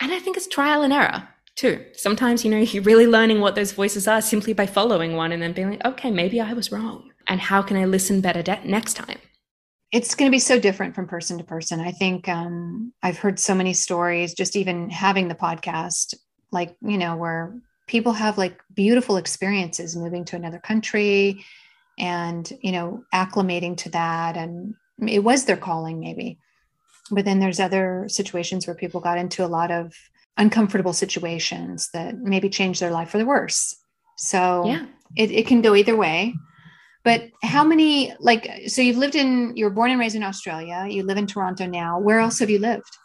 And 0.00 0.12
i 0.12 0.18
think 0.18 0.36
it's 0.36 0.48
trial 0.48 0.82
and 0.82 0.92
error 0.92 1.28
too. 1.54 1.84
Sometimes 1.94 2.44
you 2.44 2.50
know 2.50 2.58
you're 2.58 2.82
really 2.82 3.06
learning 3.06 3.40
what 3.40 3.54
those 3.54 3.72
voices 3.72 4.08
are 4.08 4.20
simply 4.20 4.52
by 4.52 4.66
following 4.66 5.14
one 5.14 5.32
and 5.32 5.42
then 5.42 5.52
being 5.52 5.70
like 5.70 5.84
okay 5.84 6.10
maybe 6.10 6.40
i 6.40 6.52
was 6.52 6.72
wrong. 6.72 7.10
And 7.28 7.40
how 7.40 7.62
can 7.62 7.76
i 7.76 7.84
listen 7.84 8.20
better 8.20 8.42
de- 8.42 8.60
next 8.64 8.94
time 8.94 9.18
it's 9.90 10.14
going 10.14 10.30
to 10.30 10.34
be 10.34 10.38
so 10.38 10.60
different 10.60 10.94
from 10.94 11.06
person 11.06 11.38
to 11.38 11.44
person. 11.44 11.80
I 11.80 11.92
think 11.92 12.28
um, 12.28 12.92
I've 13.02 13.18
heard 13.18 13.38
so 13.38 13.54
many 13.54 13.72
stories, 13.72 14.34
just 14.34 14.56
even 14.56 14.90
having 14.90 15.28
the 15.28 15.34
podcast, 15.34 16.14
like, 16.52 16.76
you 16.82 16.98
know, 16.98 17.16
where 17.16 17.58
people 17.86 18.12
have 18.12 18.36
like 18.36 18.60
beautiful 18.74 19.16
experiences 19.16 19.96
moving 19.96 20.24
to 20.26 20.36
another 20.36 20.58
country 20.58 21.44
and, 21.98 22.52
you 22.60 22.72
know, 22.72 23.02
acclimating 23.14 23.76
to 23.78 23.88
that. 23.90 24.36
And 24.36 24.74
it 25.06 25.20
was 25.20 25.46
their 25.46 25.56
calling, 25.56 26.00
maybe. 26.00 26.38
But 27.10 27.24
then 27.24 27.40
there's 27.40 27.60
other 27.60 28.06
situations 28.08 28.66
where 28.66 28.76
people 28.76 29.00
got 29.00 29.16
into 29.16 29.44
a 29.44 29.48
lot 29.48 29.70
of 29.70 29.94
uncomfortable 30.36 30.92
situations 30.92 31.88
that 31.94 32.18
maybe 32.18 32.50
changed 32.50 32.80
their 32.82 32.90
life 32.90 33.08
for 33.08 33.18
the 33.18 33.24
worse. 33.24 33.74
So 34.18 34.66
yeah. 34.66 34.84
it, 35.16 35.30
it 35.30 35.46
can 35.46 35.62
go 35.62 35.74
either 35.74 35.96
way. 35.96 36.34
But 37.04 37.30
how 37.42 37.64
many, 37.64 38.12
like, 38.20 38.50
so 38.66 38.82
you've 38.82 38.96
lived 38.96 39.14
in, 39.14 39.56
you 39.56 39.64
were 39.64 39.70
born 39.70 39.90
and 39.90 40.00
raised 40.00 40.16
in 40.16 40.22
Australia. 40.22 40.86
You 40.88 41.04
live 41.04 41.16
in 41.16 41.26
Toronto 41.26 41.66
now. 41.66 41.98
Where 41.98 42.18
else 42.18 42.38
have 42.40 42.50
you 42.50 42.58
lived? 42.58 42.98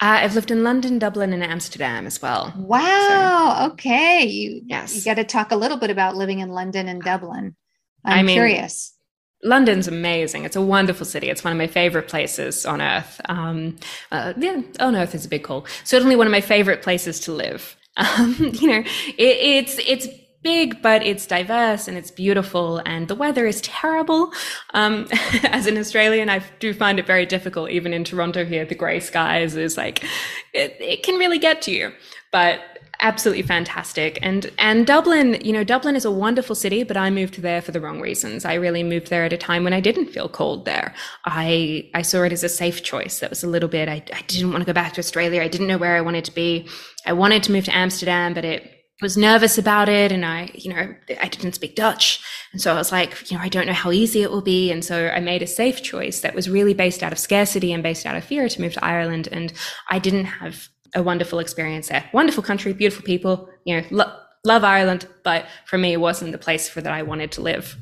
Uh, 0.00 0.20
I've 0.22 0.34
lived 0.34 0.50
in 0.50 0.62
London, 0.62 0.98
Dublin, 0.98 1.32
and 1.32 1.42
Amsterdam 1.42 2.06
as 2.06 2.20
well. 2.20 2.52
Wow. 2.56 3.56
So, 3.58 3.72
okay. 3.72 4.24
You, 4.24 4.62
yes. 4.66 4.94
You 4.94 5.02
got 5.04 5.14
to 5.14 5.24
talk 5.24 5.52
a 5.52 5.56
little 5.56 5.78
bit 5.78 5.90
about 5.90 6.16
living 6.16 6.40
in 6.40 6.50
London 6.50 6.86
and 6.88 7.02
Dublin. 7.02 7.56
I'm 8.04 8.18
I 8.18 8.22
mean, 8.22 8.34
curious. 8.34 8.94
London's 9.42 9.88
amazing. 9.88 10.44
It's 10.44 10.56
a 10.56 10.60
wonderful 10.60 11.06
city. 11.06 11.30
It's 11.30 11.42
one 11.44 11.52
of 11.52 11.58
my 11.58 11.66
favorite 11.66 12.08
places 12.08 12.66
on 12.66 12.80
earth. 12.82 13.20
Um, 13.26 13.76
uh, 14.12 14.34
yeah, 14.36 14.60
on 14.80 14.96
earth 14.96 15.14
is 15.14 15.24
a 15.24 15.28
big 15.28 15.44
call. 15.44 15.66
Certainly 15.84 16.16
one 16.16 16.26
of 16.26 16.30
my 16.30 16.42
favorite 16.42 16.82
places 16.82 17.20
to 17.20 17.32
live. 17.32 17.76
Um, 17.96 18.34
you 18.38 18.68
know, 18.68 18.78
it, 18.78 18.86
it's 19.18 19.76
it's 19.84 20.06
big, 20.42 20.82
but 20.82 21.02
it's 21.02 21.26
diverse 21.26 21.88
and 21.88 21.96
it's 21.96 22.10
beautiful, 22.10 22.82
and 22.86 23.08
the 23.08 23.14
weather 23.14 23.46
is 23.46 23.60
terrible. 23.60 24.32
Um, 24.74 25.06
as 25.44 25.66
an 25.66 25.78
Australian, 25.78 26.28
I 26.28 26.42
do 26.58 26.72
find 26.74 26.98
it 26.98 27.06
very 27.06 27.26
difficult. 27.26 27.70
Even 27.70 27.92
in 27.92 28.04
Toronto 28.04 28.44
here, 28.44 28.64
the 28.64 28.74
grey 28.74 29.00
skies 29.00 29.56
is 29.56 29.76
like 29.76 30.04
it, 30.52 30.76
it 30.80 31.02
can 31.02 31.16
really 31.16 31.38
get 31.38 31.62
to 31.62 31.70
you. 31.70 31.92
But 32.32 32.60
absolutely 33.00 33.42
fantastic. 33.42 34.18
And 34.22 34.50
and 34.58 34.86
Dublin, 34.86 35.40
you 35.42 35.52
know, 35.52 35.64
Dublin 35.64 35.96
is 35.96 36.04
a 36.04 36.10
wonderful 36.10 36.54
city, 36.54 36.84
but 36.84 36.96
I 36.96 37.10
moved 37.10 37.42
there 37.42 37.62
for 37.62 37.72
the 37.72 37.80
wrong 37.80 38.00
reasons. 38.00 38.44
I 38.44 38.54
really 38.54 38.82
moved 38.82 39.10
there 39.10 39.24
at 39.24 39.32
a 39.32 39.38
time 39.38 39.64
when 39.64 39.72
I 39.72 39.80
didn't 39.80 40.06
feel 40.06 40.28
cold 40.28 40.64
there. 40.64 40.94
I 41.24 41.88
I 41.94 42.02
saw 42.02 42.22
it 42.22 42.32
as 42.32 42.44
a 42.44 42.48
safe 42.48 42.82
choice. 42.82 43.20
That 43.20 43.30
was 43.30 43.42
a 43.42 43.48
little 43.48 43.68
bit 43.68 43.88
I, 43.88 44.02
I 44.12 44.22
didn't 44.26 44.50
want 44.52 44.62
to 44.62 44.66
go 44.66 44.72
back 44.72 44.92
to 44.94 45.00
Australia. 45.00 45.42
I 45.42 45.48
didn't 45.48 45.66
know 45.66 45.78
where 45.78 45.96
I 45.96 46.00
wanted 46.00 46.24
to 46.26 46.34
be. 46.34 46.68
I 47.06 47.12
wanted 47.12 47.42
to 47.44 47.52
move 47.52 47.64
to 47.64 47.76
Amsterdam, 47.76 48.34
but 48.34 48.44
it 48.44 48.79
was 49.00 49.16
nervous 49.16 49.58
about 49.58 49.88
it 49.88 50.12
and 50.12 50.24
I, 50.24 50.50
you 50.54 50.72
know, 50.72 50.94
I 51.20 51.28
didn't 51.28 51.54
speak 51.54 51.76
Dutch. 51.76 52.22
And 52.52 52.60
so 52.60 52.72
I 52.72 52.76
was 52.76 52.92
like, 52.92 53.30
you 53.30 53.36
know, 53.36 53.42
I 53.42 53.48
don't 53.48 53.66
know 53.66 53.72
how 53.72 53.92
easy 53.92 54.22
it 54.22 54.30
will 54.30 54.42
be. 54.42 54.70
And 54.70 54.84
so 54.84 55.08
I 55.08 55.20
made 55.20 55.42
a 55.42 55.46
safe 55.46 55.82
choice 55.82 56.20
that 56.20 56.34
was 56.34 56.50
really 56.50 56.74
based 56.74 57.02
out 57.02 57.12
of 57.12 57.18
scarcity 57.18 57.72
and 57.72 57.82
based 57.82 58.06
out 58.06 58.16
of 58.16 58.24
fear 58.24 58.48
to 58.48 58.60
move 58.60 58.74
to 58.74 58.84
Ireland. 58.84 59.28
And 59.32 59.52
I 59.90 59.98
didn't 59.98 60.26
have 60.26 60.68
a 60.94 61.02
wonderful 61.02 61.38
experience 61.38 61.88
there. 61.88 62.08
Wonderful 62.12 62.42
country, 62.42 62.72
beautiful 62.72 63.04
people, 63.04 63.48
you 63.64 63.76
know, 63.76 63.86
lo- 63.90 64.16
love 64.44 64.64
Ireland, 64.64 65.06
but 65.24 65.46
for 65.66 65.78
me, 65.78 65.92
it 65.92 66.00
wasn't 66.00 66.32
the 66.32 66.38
place 66.38 66.68
for 66.68 66.80
that 66.80 66.92
I 66.92 67.02
wanted 67.02 67.32
to 67.32 67.42
live. 67.42 67.76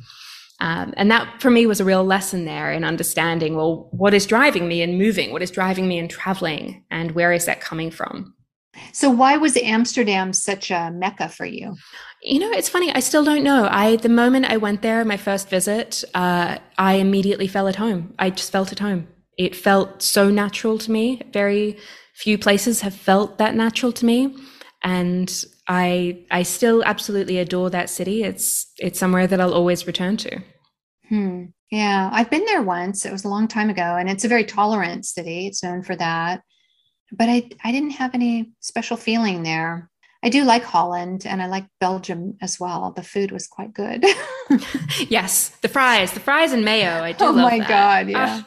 Um, 0.61 0.93
and 0.97 1.11
that 1.11 1.41
for 1.41 1.51
me 1.51 1.67
was 1.67 1.81
a 1.81 1.85
real 1.85 2.05
lesson 2.05 2.45
there 2.45 2.73
in 2.73 2.83
understanding, 2.83 3.55
well, 3.55 3.89
what 3.93 4.13
is 4.13 4.27
driving 4.27 4.67
me 4.67 4.83
in 4.83 4.99
moving? 4.99 5.31
What 5.31 5.43
is 5.43 5.53
driving 5.53 5.87
me 5.87 5.99
in 5.99 6.09
traveling? 6.09 6.85
And 6.91 7.13
where 7.13 7.33
is 7.33 7.45
that 7.45 7.61
coming 7.61 7.91
from? 7.91 8.35
So 8.93 9.11
why 9.11 9.37
was 9.37 9.57
Amsterdam 9.57 10.33
such 10.33 10.71
a 10.71 10.91
mecca 10.91 11.29
for 11.29 11.47
you? 11.47 11.77
You 12.23 12.41
know, 12.41 12.51
it's 12.51 12.69
funny. 12.69 12.93
I 12.93 13.01
still 13.01 13.25
don't 13.25 13.45
know. 13.45 13.69
I 13.71 13.97
the 13.97 14.09
moment 14.09 14.47
I 14.47 14.57
went 14.57 14.83
there, 14.83 15.05
my 15.05 15.17
first 15.17 15.49
visit, 15.49 16.05
uh, 16.15 16.59
I 16.77 16.95
immediately 16.95 17.47
fell 17.47 17.69
at 17.69 17.77
home. 17.77 18.15
I 18.19 18.31
just 18.31 18.51
felt 18.51 18.73
at 18.73 18.81
home. 18.81 19.09
It 19.37 19.55
felt 19.55 20.03
so 20.03 20.31
natural 20.31 20.79
to 20.79 20.91
me, 20.91 21.23
very 21.33 21.77
few 22.19 22.37
places 22.37 22.81
have 22.81 22.95
felt 22.95 23.39
that 23.39 23.55
natural 23.55 23.93
to 23.93 24.05
me 24.05 24.35
and 24.83 25.45
i 25.69 26.19
i 26.31 26.43
still 26.43 26.83
absolutely 26.85 27.39
adore 27.39 27.71
that 27.71 27.91
city 27.91 28.23
it's 28.23 28.73
it's 28.79 28.99
somewhere 28.99 29.27
that 29.27 29.41
i'll 29.41 29.55
always 29.55 29.87
return 29.87 30.17
to 30.17 30.41
hmm. 31.09 31.45
yeah 31.71 32.11
i've 32.13 32.31
been 32.31 32.45
there 32.45 32.63
once 32.63 33.05
it 33.05 33.13
was 33.13 33.25
a 33.25 33.29
long 33.29 33.49
time 33.49 33.71
ago 33.71 33.97
and 33.97 34.09
it's 34.09 34.25
a 34.25 34.29
very 34.29 34.45
tolerant 34.45 35.05
city 35.05 35.47
it's 35.47 35.63
known 35.63 35.83
for 35.83 35.97
that 35.97 36.43
but 37.13 37.29
i 37.29 37.49
i 37.65 37.73
didn't 37.73 37.91
have 37.91 38.15
any 38.15 38.51
special 38.61 38.97
feeling 38.97 39.43
there 39.43 39.91
I 40.23 40.31
do 40.31 40.45
like 40.45 40.65
Holland 40.65 41.27
and 41.27 41.41
I 41.41 41.47
like 41.47 41.67
Belgium 41.81 42.37
as 42.43 42.59
well. 42.59 42.91
The 42.91 43.05
food 43.05 43.31
was 43.31 43.47
quite 43.47 43.73
good. 43.73 44.05
yes, 45.09 45.51
the 45.63 45.69
fries, 45.69 46.13
the 46.13 46.21
fries 46.21 46.53
and 46.53 46.65
mayo. 46.65 47.03
I 47.05 47.13
do 47.13 47.27
oh 47.27 47.33
my 47.33 47.59
that. 47.61 47.69
god, 47.69 48.09
yeah. 48.09 48.25
Uh, 48.25 48.43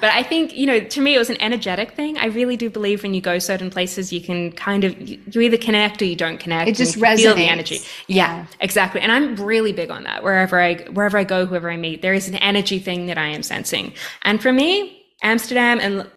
but 0.00 0.14
I 0.14 0.22
think, 0.22 0.54
you 0.56 0.66
know, 0.66 0.80
to 0.80 1.00
me, 1.02 1.14
it 1.14 1.18
was 1.18 1.28
an 1.28 1.40
energetic 1.42 1.92
thing. 1.92 2.16
I 2.16 2.26
really 2.26 2.56
do 2.56 2.70
believe 2.70 3.02
when 3.02 3.12
you 3.12 3.20
go 3.20 3.38
certain 3.38 3.68
places, 3.68 4.14
you 4.14 4.22
can 4.22 4.50
kind 4.52 4.84
of, 4.84 4.98
you 4.98 5.42
either 5.42 5.58
connect 5.58 6.00
or 6.00 6.06
you 6.06 6.16
don't 6.16 6.40
connect. 6.40 6.70
It 6.70 6.76
just 6.76 6.96
resonates. 6.96 7.16
Feel 7.18 7.34
the 7.34 7.48
energy. 7.48 7.80
Yeah, 8.06 8.36
yeah, 8.36 8.46
exactly. 8.60 9.02
And 9.02 9.12
I'm 9.12 9.36
really 9.36 9.72
big 9.72 9.90
on 9.90 10.04
that. 10.04 10.22
Wherever 10.22 10.58
I, 10.58 10.76
wherever 10.84 11.18
I 11.18 11.24
go, 11.24 11.44
whoever 11.44 11.70
I 11.70 11.76
meet, 11.76 12.00
there 12.00 12.14
is 12.14 12.28
an 12.28 12.36
energy 12.36 12.78
thing 12.78 13.06
that 13.06 13.18
I 13.18 13.26
am 13.26 13.42
sensing. 13.42 13.92
And 14.22 14.40
for 14.40 14.54
me, 14.54 15.04
Amsterdam 15.22 15.80
and 15.80 16.10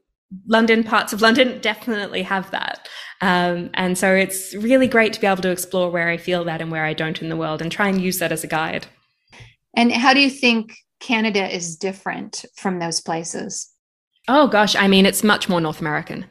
London, 0.47 0.83
parts 0.83 1.13
of 1.13 1.21
London 1.21 1.59
definitely 1.61 2.23
have 2.23 2.49
that. 2.51 2.87
Um, 3.21 3.69
and 3.73 3.97
so 3.97 4.13
it's 4.13 4.53
really 4.55 4.87
great 4.87 5.13
to 5.13 5.21
be 5.21 5.27
able 5.27 5.41
to 5.43 5.51
explore 5.51 5.89
where 5.89 6.09
I 6.09 6.17
feel 6.17 6.43
that 6.45 6.61
and 6.61 6.71
where 6.71 6.85
I 6.85 6.93
don't 6.93 7.21
in 7.21 7.29
the 7.29 7.37
world 7.37 7.61
and 7.61 7.71
try 7.71 7.87
and 7.87 8.01
use 8.01 8.19
that 8.19 8.31
as 8.31 8.43
a 8.43 8.47
guide. 8.47 8.87
And 9.75 9.91
how 9.91 10.13
do 10.13 10.19
you 10.19 10.29
think 10.29 10.75
Canada 10.99 11.53
is 11.53 11.75
different 11.75 12.45
from 12.55 12.79
those 12.79 13.01
places? 13.01 13.71
Oh 14.27 14.47
gosh, 14.47 14.75
I 14.75 14.87
mean, 14.87 15.05
it's 15.05 15.23
much 15.23 15.49
more 15.49 15.61
North 15.61 15.81
American. 15.81 16.25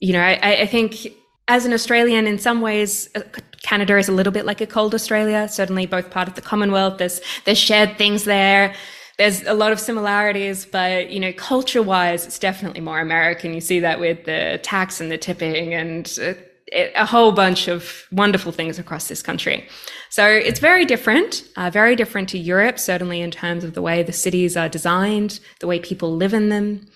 You 0.00 0.12
know, 0.12 0.22
I, 0.22 0.62
I 0.62 0.66
think 0.66 1.08
as 1.48 1.64
an 1.64 1.72
Australian, 1.72 2.26
in 2.26 2.38
some 2.38 2.60
ways, 2.60 3.08
uh, 3.14 3.22
Canada 3.62 3.96
is 3.96 4.08
a 4.08 4.12
little 4.12 4.32
bit 4.32 4.46
like 4.46 4.60
a 4.60 4.66
cold 4.66 4.94
Australia. 4.94 5.48
Certainly, 5.48 5.86
both 5.86 6.10
part 6.10 6.28
of 6.28 6.34
the 6.34 6.40
Commonwealth. 6.40 6.98
There's 6.98 7.20
there's 7.44 7.58
shared 7.58 7.96
things 7.98 8.24
there. 8.24 8.74
There's 9.18 9.42
a 9.42 9.54
lot 9.54 9.72
of 9.72 9.80
similarities, 9.80 10.64
but 10.64 11.10
you 11.10 11.20
know, 11.20 11.32
culture-wise, 11.32 12.24
it's 12.26 12.38
definitely 12.38 12.80
more 12.80 13.00
American. 13.00 13.52
You 13.52 13.60
see 13.60 13.80
that 13.80 13.98
with 13.98 14.24
the 14.24 14.60
tax 14.62 15.00
and 15.00 15.10
the 15.10 15.18
tipping 15.18 15.74
and 15.74 16.18
uh, 16.22 16.34
a 16.72 17.06
whole 17.06 17.32
bunch 17.32 17.66
of 17.66 18.06
wonderful 18.12 18.52
things 18.52 18.78
across 18.78 19.08
this 19.08 19.22
country. 19.22 19.66
So 20.10 20.26
it's 20.26 20.60
very 20.60 20.84
different, 20.84 21.42
uh, 21.56 21.70
very 21.70 21.96
different 21.96 22.28
to 22.30 22.38
Europe, 22.38 22.78
certainly 22.78 23.20
in 23.20 23.30
terms 23.30 23.64
of 23.64 23.74
the 23.74 23.82
way 23.82 24.02
the 24.02 24.12
cities 24.12 24.56
are 24.56 24.68
designed, 24.68 25.40
the 25.60 25.66
way 25.66 25.80
people 25.80 26.14
live 26.14 26.34
in 26.34 26.48
them 26.50 26.86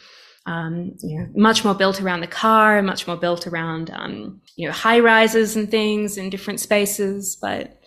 um, 0.46 0.96
you 1.02 1.18
know, 1.18 1.28
much 1.34 1.64
more 1.64 1.74
built 1.74 2.00
around 2.00 2.20
the 2.20 2.26
car, 2.26 2.82
much 2.82 3.06
more 3.06 3.16
built 3.16 3.46
around, 3.46 3.90
um, 3.90 4.40
you 4.56 4.66
know, 4.66 4.72
high 4.72 4.98
rises 4.98 5.56
and 5.56 5.70
things 5.70 6.16
in 6.16 6.30
different 6.30 6.60
spaces. 6.60 7.36
But 7.40 7.80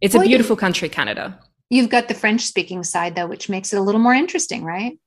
it's 0.00 0.14
well, 0.14 0.24
a 0.24 0.26
beautiful 0.26 0.56
country, 0.56 0.88
Canada. 0.88 1.38
You've 1.70 1.90
got 1.90 2.08
the 2.08 2.14
French 2.14 2.42
speaking 2.42 2.82
side, 2.82 3.14
though, 3.14 3.26
which 3.26 3.48
makes 3.48 3.72
it 3.72 3.78
a 3.78 3.82
little 3.82 4.00
more 4.00 4.14
interesting, 4.14 4.64
right? 4.64 4.98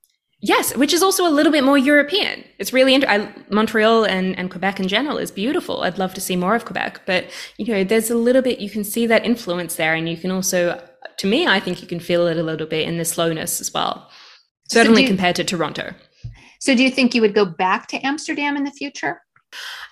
Yes, 0.43 0.75
which 0.75 0.91
is 0.91 1.03
also 1.03 1.27
a 1.27 1.29
little 1.29 1.51
bit 1.51 1.63
more 1.63 1.77
European. 1.77 2.43
It's 2.57 2.73
really 2.73 2.95
inter- 2.95 3.31
Montreal 3.51 4.05
and, 4.05 4.37
and 4.39 4.49
Quebec 4.49 4.79
in 4.79 4.87
general 4.87 5.19
is 5.19 5.29
beautiful. 5.29 5.83
I'd 5.83 5.99
love 5.99 6.15
to 6.15 6.21
see 6.21 6.35
more 6.35 6.55
of 6.55 6.65
Quebec, 6.65 7.01
but 7.05 7.25
you 7.57 7.71
know, 7.71 7.83
there's 7.83 8.09
a 8.09 8.15
little 8.15 8.41
bit 8.41 8.59
you 8.59 8.69
can 8.69 8.83
see 8.83 9.05
that 9.05 9.23
influence 9.23 9.75
there, 9.75 9.93
and 9.93 10.09
you 10.09 10.17
can 10.17 10.31
also, 10.31 10.83
to 11.17 11.27
me, 11.27 11.45
I 11.45 11.59
think 11.59 11.81
you 11.81 11.87
can 11.87 11.99
feel 11.99 12.25
it 12.25 12.37
a 12.37 12.43
little 12.43 12.65
bit 12.65 12.87
in 12.87 12.97
the 12.97 13.05
slowness 13.05 13.61
as 13.61 13.71
well. 13.71 14.09
Certainly 14.69 15.01
so 15.01 15.01
you, 15.03 15.07
compared 15.09 15.35
to 15.35 15.43
Toronto. 15.43 15.93
So 16.59 16.75
do 16.75 16.83
you 16.83 16.89
think 16.89 17.13
you 17.13 17.21
would 17.21 17.35
go 17.35 17.45
back 17.45 17.87
to 17.89 18.03
Amsterdam 18.05 18.57
in 18.57 18.63
the 18.63 18.71
future? 18.71 19.21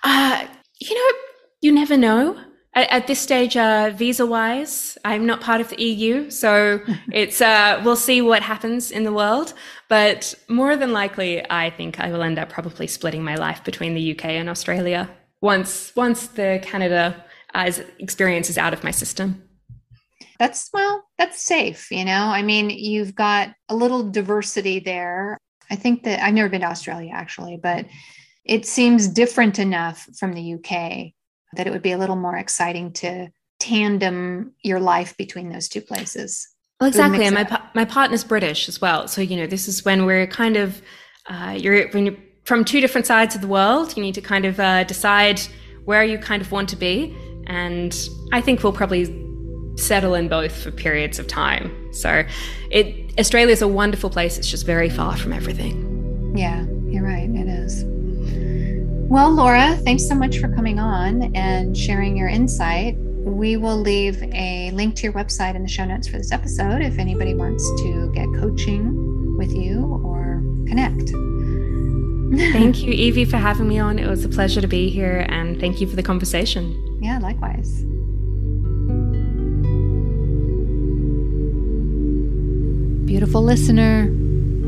Uh, 0.02 0.46
you 0.80 0.94
know, 0.94 1.18
you 1.60 1.70
never 1.70 1.96
know. 1.96 2.40
At, 2.74 2.90
at 2.90 3.06
this 3.06 3.20
stage, 3.20 3.56
uh, 3.56 3.90
visa 3.94 4.24
wise, 4.24 4.96
I'm 5.04 5.26
not 5.26 5.40
part 5.40 5.60
of 5.60 5.68
the 5.70 5.82
EU, 5.82 6.30
so 6.30 6.80
it's 7.12 7.40
uh, 7.40 7.80
we'll 7.84 7.96
see 7.96 8.22
what 8.22 8.42
happens 8.42 8.90
in 8.90 9.04
the 9.04 9.12
world. 9.12 9.54
But 9.88 10.34
more 10.48 10.76
than 10.76 10.92
likely, 10.92 11.48
I 11.50 11.70
think 11.70 11.98
I 11.98 12.12
will 12.12 12.22
end 12.22 12.38
up 12.38 12.48
probably 12.48 12.86
splitting 12.86 13.24
my 13.24 13.34
life 13.34 13.64
between 13.64 13.94
the 13.94 14.12
UK 14.12 14.26
and 14.26 14.48
Australia 14.48 15.10
once 15.40 15.92
once 15.96 16.28
the 16.28 16.60
Canada 16.62 17.24
uh, 17.54 17.72
experience 17.98 18.50
is 18.50 18.58
out 18.58 18.72
of 18.72 18.84
my 18.84 18.90
system. 18.90 19.42
That's 20.38 20.70
well 20.72 21.04
that's 21.18 21.42
safe 21.42 21.90
you 21.90 22.04
know? 22.04 22.26
I 22.26 22.42
mean 22.42 22.70
you've 22.70 23.14
got 23.14 23.50
a 23.68 23.74
little 23.74 24.08
diversity 24.10 24.80
there. 24.80 25.36
I 25.70 25.76
think 25.76 26.04
that 26.04 26.22
I've 26.22 26.34
never 26.34 26.48
been 26.48 26.62
to 26.62 26.66
Australia 26.66 27.12
actually, 27.14 27.58
but 27.62 27.86
it 28.44 28.66
seems 28.66 29.06
different 29.08 29.58
enough 29.58 30.08
from 30.18 30.32
the 30.32 30.54
UK 30.54 31.12
that 31.54 31.66
it 31.66 31.70
would 31.70 31.82
be 31.82 31.92
a 31.92 31.98
little 31.98 32.16
more 32.16 32.36
exciting 32.36 32.92
to 32.92 33.28
tandem 33.58 34.52
your 34.62 34.80
life 34.80 35.16
between 35.16 35.50
those 35.50 35.68
two 35.68 35.80
places. 35.80 36.48
Well, 36.80 36.88
exactly. 36.88 37.26
And 37.26 37.34
my, 37.34 37.62
my 37.74 37.84
partner's 37.84 38.24
British 38.24 38.68
as 38.68 38.80
well. 38.80 39.06
So, 39.06 39.20
you 39.20 39.36
know, 39.36 39.46
this 39.46 39.68
is 39.68 39.84
when 39.84 40.06
we're 40.06 40.26
kind 40.26 40.56
of, 40.56 40.80
uh, 41.28 41.56
you're, 41.58 41.88
when 41.90 42.06
you're 42.06 42.16
from 42.44 42.64
two 42.64 42.80
different 42.80 43.06
sides 43.06 43.34
of 43.34 43.42
the 43.42 43.48
world, 43.48 43.96
you 43.96 44.02
need 44.02 44.14
to 44.14 44.22
kind 44.22 44.44
of 44.44 44.58
uh, 44.58 44.84
decide 44.84 45.40
where 45.84 46.02
you 46.04 46.18
kind 46.18 46.40
of 46.40 46.50
want 46.52 46.68
to 46.70 46.76
be. 46.76 47.14
And 47.46 47.96
I 48.32 48.40
think 48.40 48.62
we'll 48.62 48.72
probably 48.72 49.04
settle 49.76 50.14
in 50.14 50.28
both 50.28 50.52
for 50.52 50.70
periods 50.70 51.18
of 51.18 51.26
time. 51.26 51.92
So 51.92 52.24
it 52.70 53.12
Australia 53.18 53.52
is 53.52 53.62
a 53.62 53.68
wonderful 53.68 54.10
place. 54.10 54.38
It's 54.38 54.50
just 54.50 54.64
very 54.64 54.88
far 54.88 55.16
from 55.16 55.32
everything. 55.32 56.34
Yeah, 56.36 56.64
Well, 59.10 59.32
Laura, 59.32 59.74
thanks 59.78 60.06
so 60.06 60.14
much 60.14 60.38
for 60.38 60.46
coming 60.54 60.78
on 60.78 61.34
and 61.34 61.76
sharing 61.76 62.16
your 62.16 62.28
insight. 62.28 62.94
We 62.96 63.56
will 63.56 63.76
leave 63.76 64.22
a 64.22 64.70
link 64.70 64.94
to 64.98 65.02
your 65.02 65.12
website 65.12 65.56
in 65.56 65.64
the 65.64 65.68
show 65.68 65.84
notes 65.84 66.06
for 66.06 66.16
this 66.16 66.30
episode 66.30 66.80
if 66.80 66.96
anybody 66.96 67.34
wants 67.34 67.68
to 67.82 68.12
get 68.14 68.26
coaching 68.40 69.36
with 69.36 69.50
you 69.52 70.00
or 70.04 70.40
connect. 70.68 71.10
thank 72.52 72.82
you, 72.84 72.92
Evie, 72.92 73.24
for 73.24 73.36
having 73.38 73.66
me 73.66 73.80
on. 73.80 73.98
It 73.98 74.06
was 74.06 74.24
a 74.24 74.28
pleasure 74.28 74.60
to 74.60 74.68
be 74.68 74.90
here, 74.90 75.26
and 75.28 75.58
thank 75.58 75.80
you 75.80 75.88
for 75.88 75.96
the 75.96 76.04
conversation. 76.04 77.00
Yeah, 77.02 77.18
likewise. 77.18 77.82
Beautiful 83.06 83.42
listener, 83.42 84.06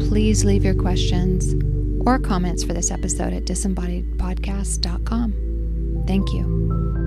please 0.09 0.45
leave 0.45 0.65
your 0.65 0.75
questions 0.75 1.55
or 2.07 2.19
comments 2.19 2.65
for 2.65 2.73
this 2.73 2.91
episode 2.91 3.33
at 3.33 3.45
disembodiedpodcast.com. 3.45 6.05
Thank 6.07 6.33
you. 6.33 7.02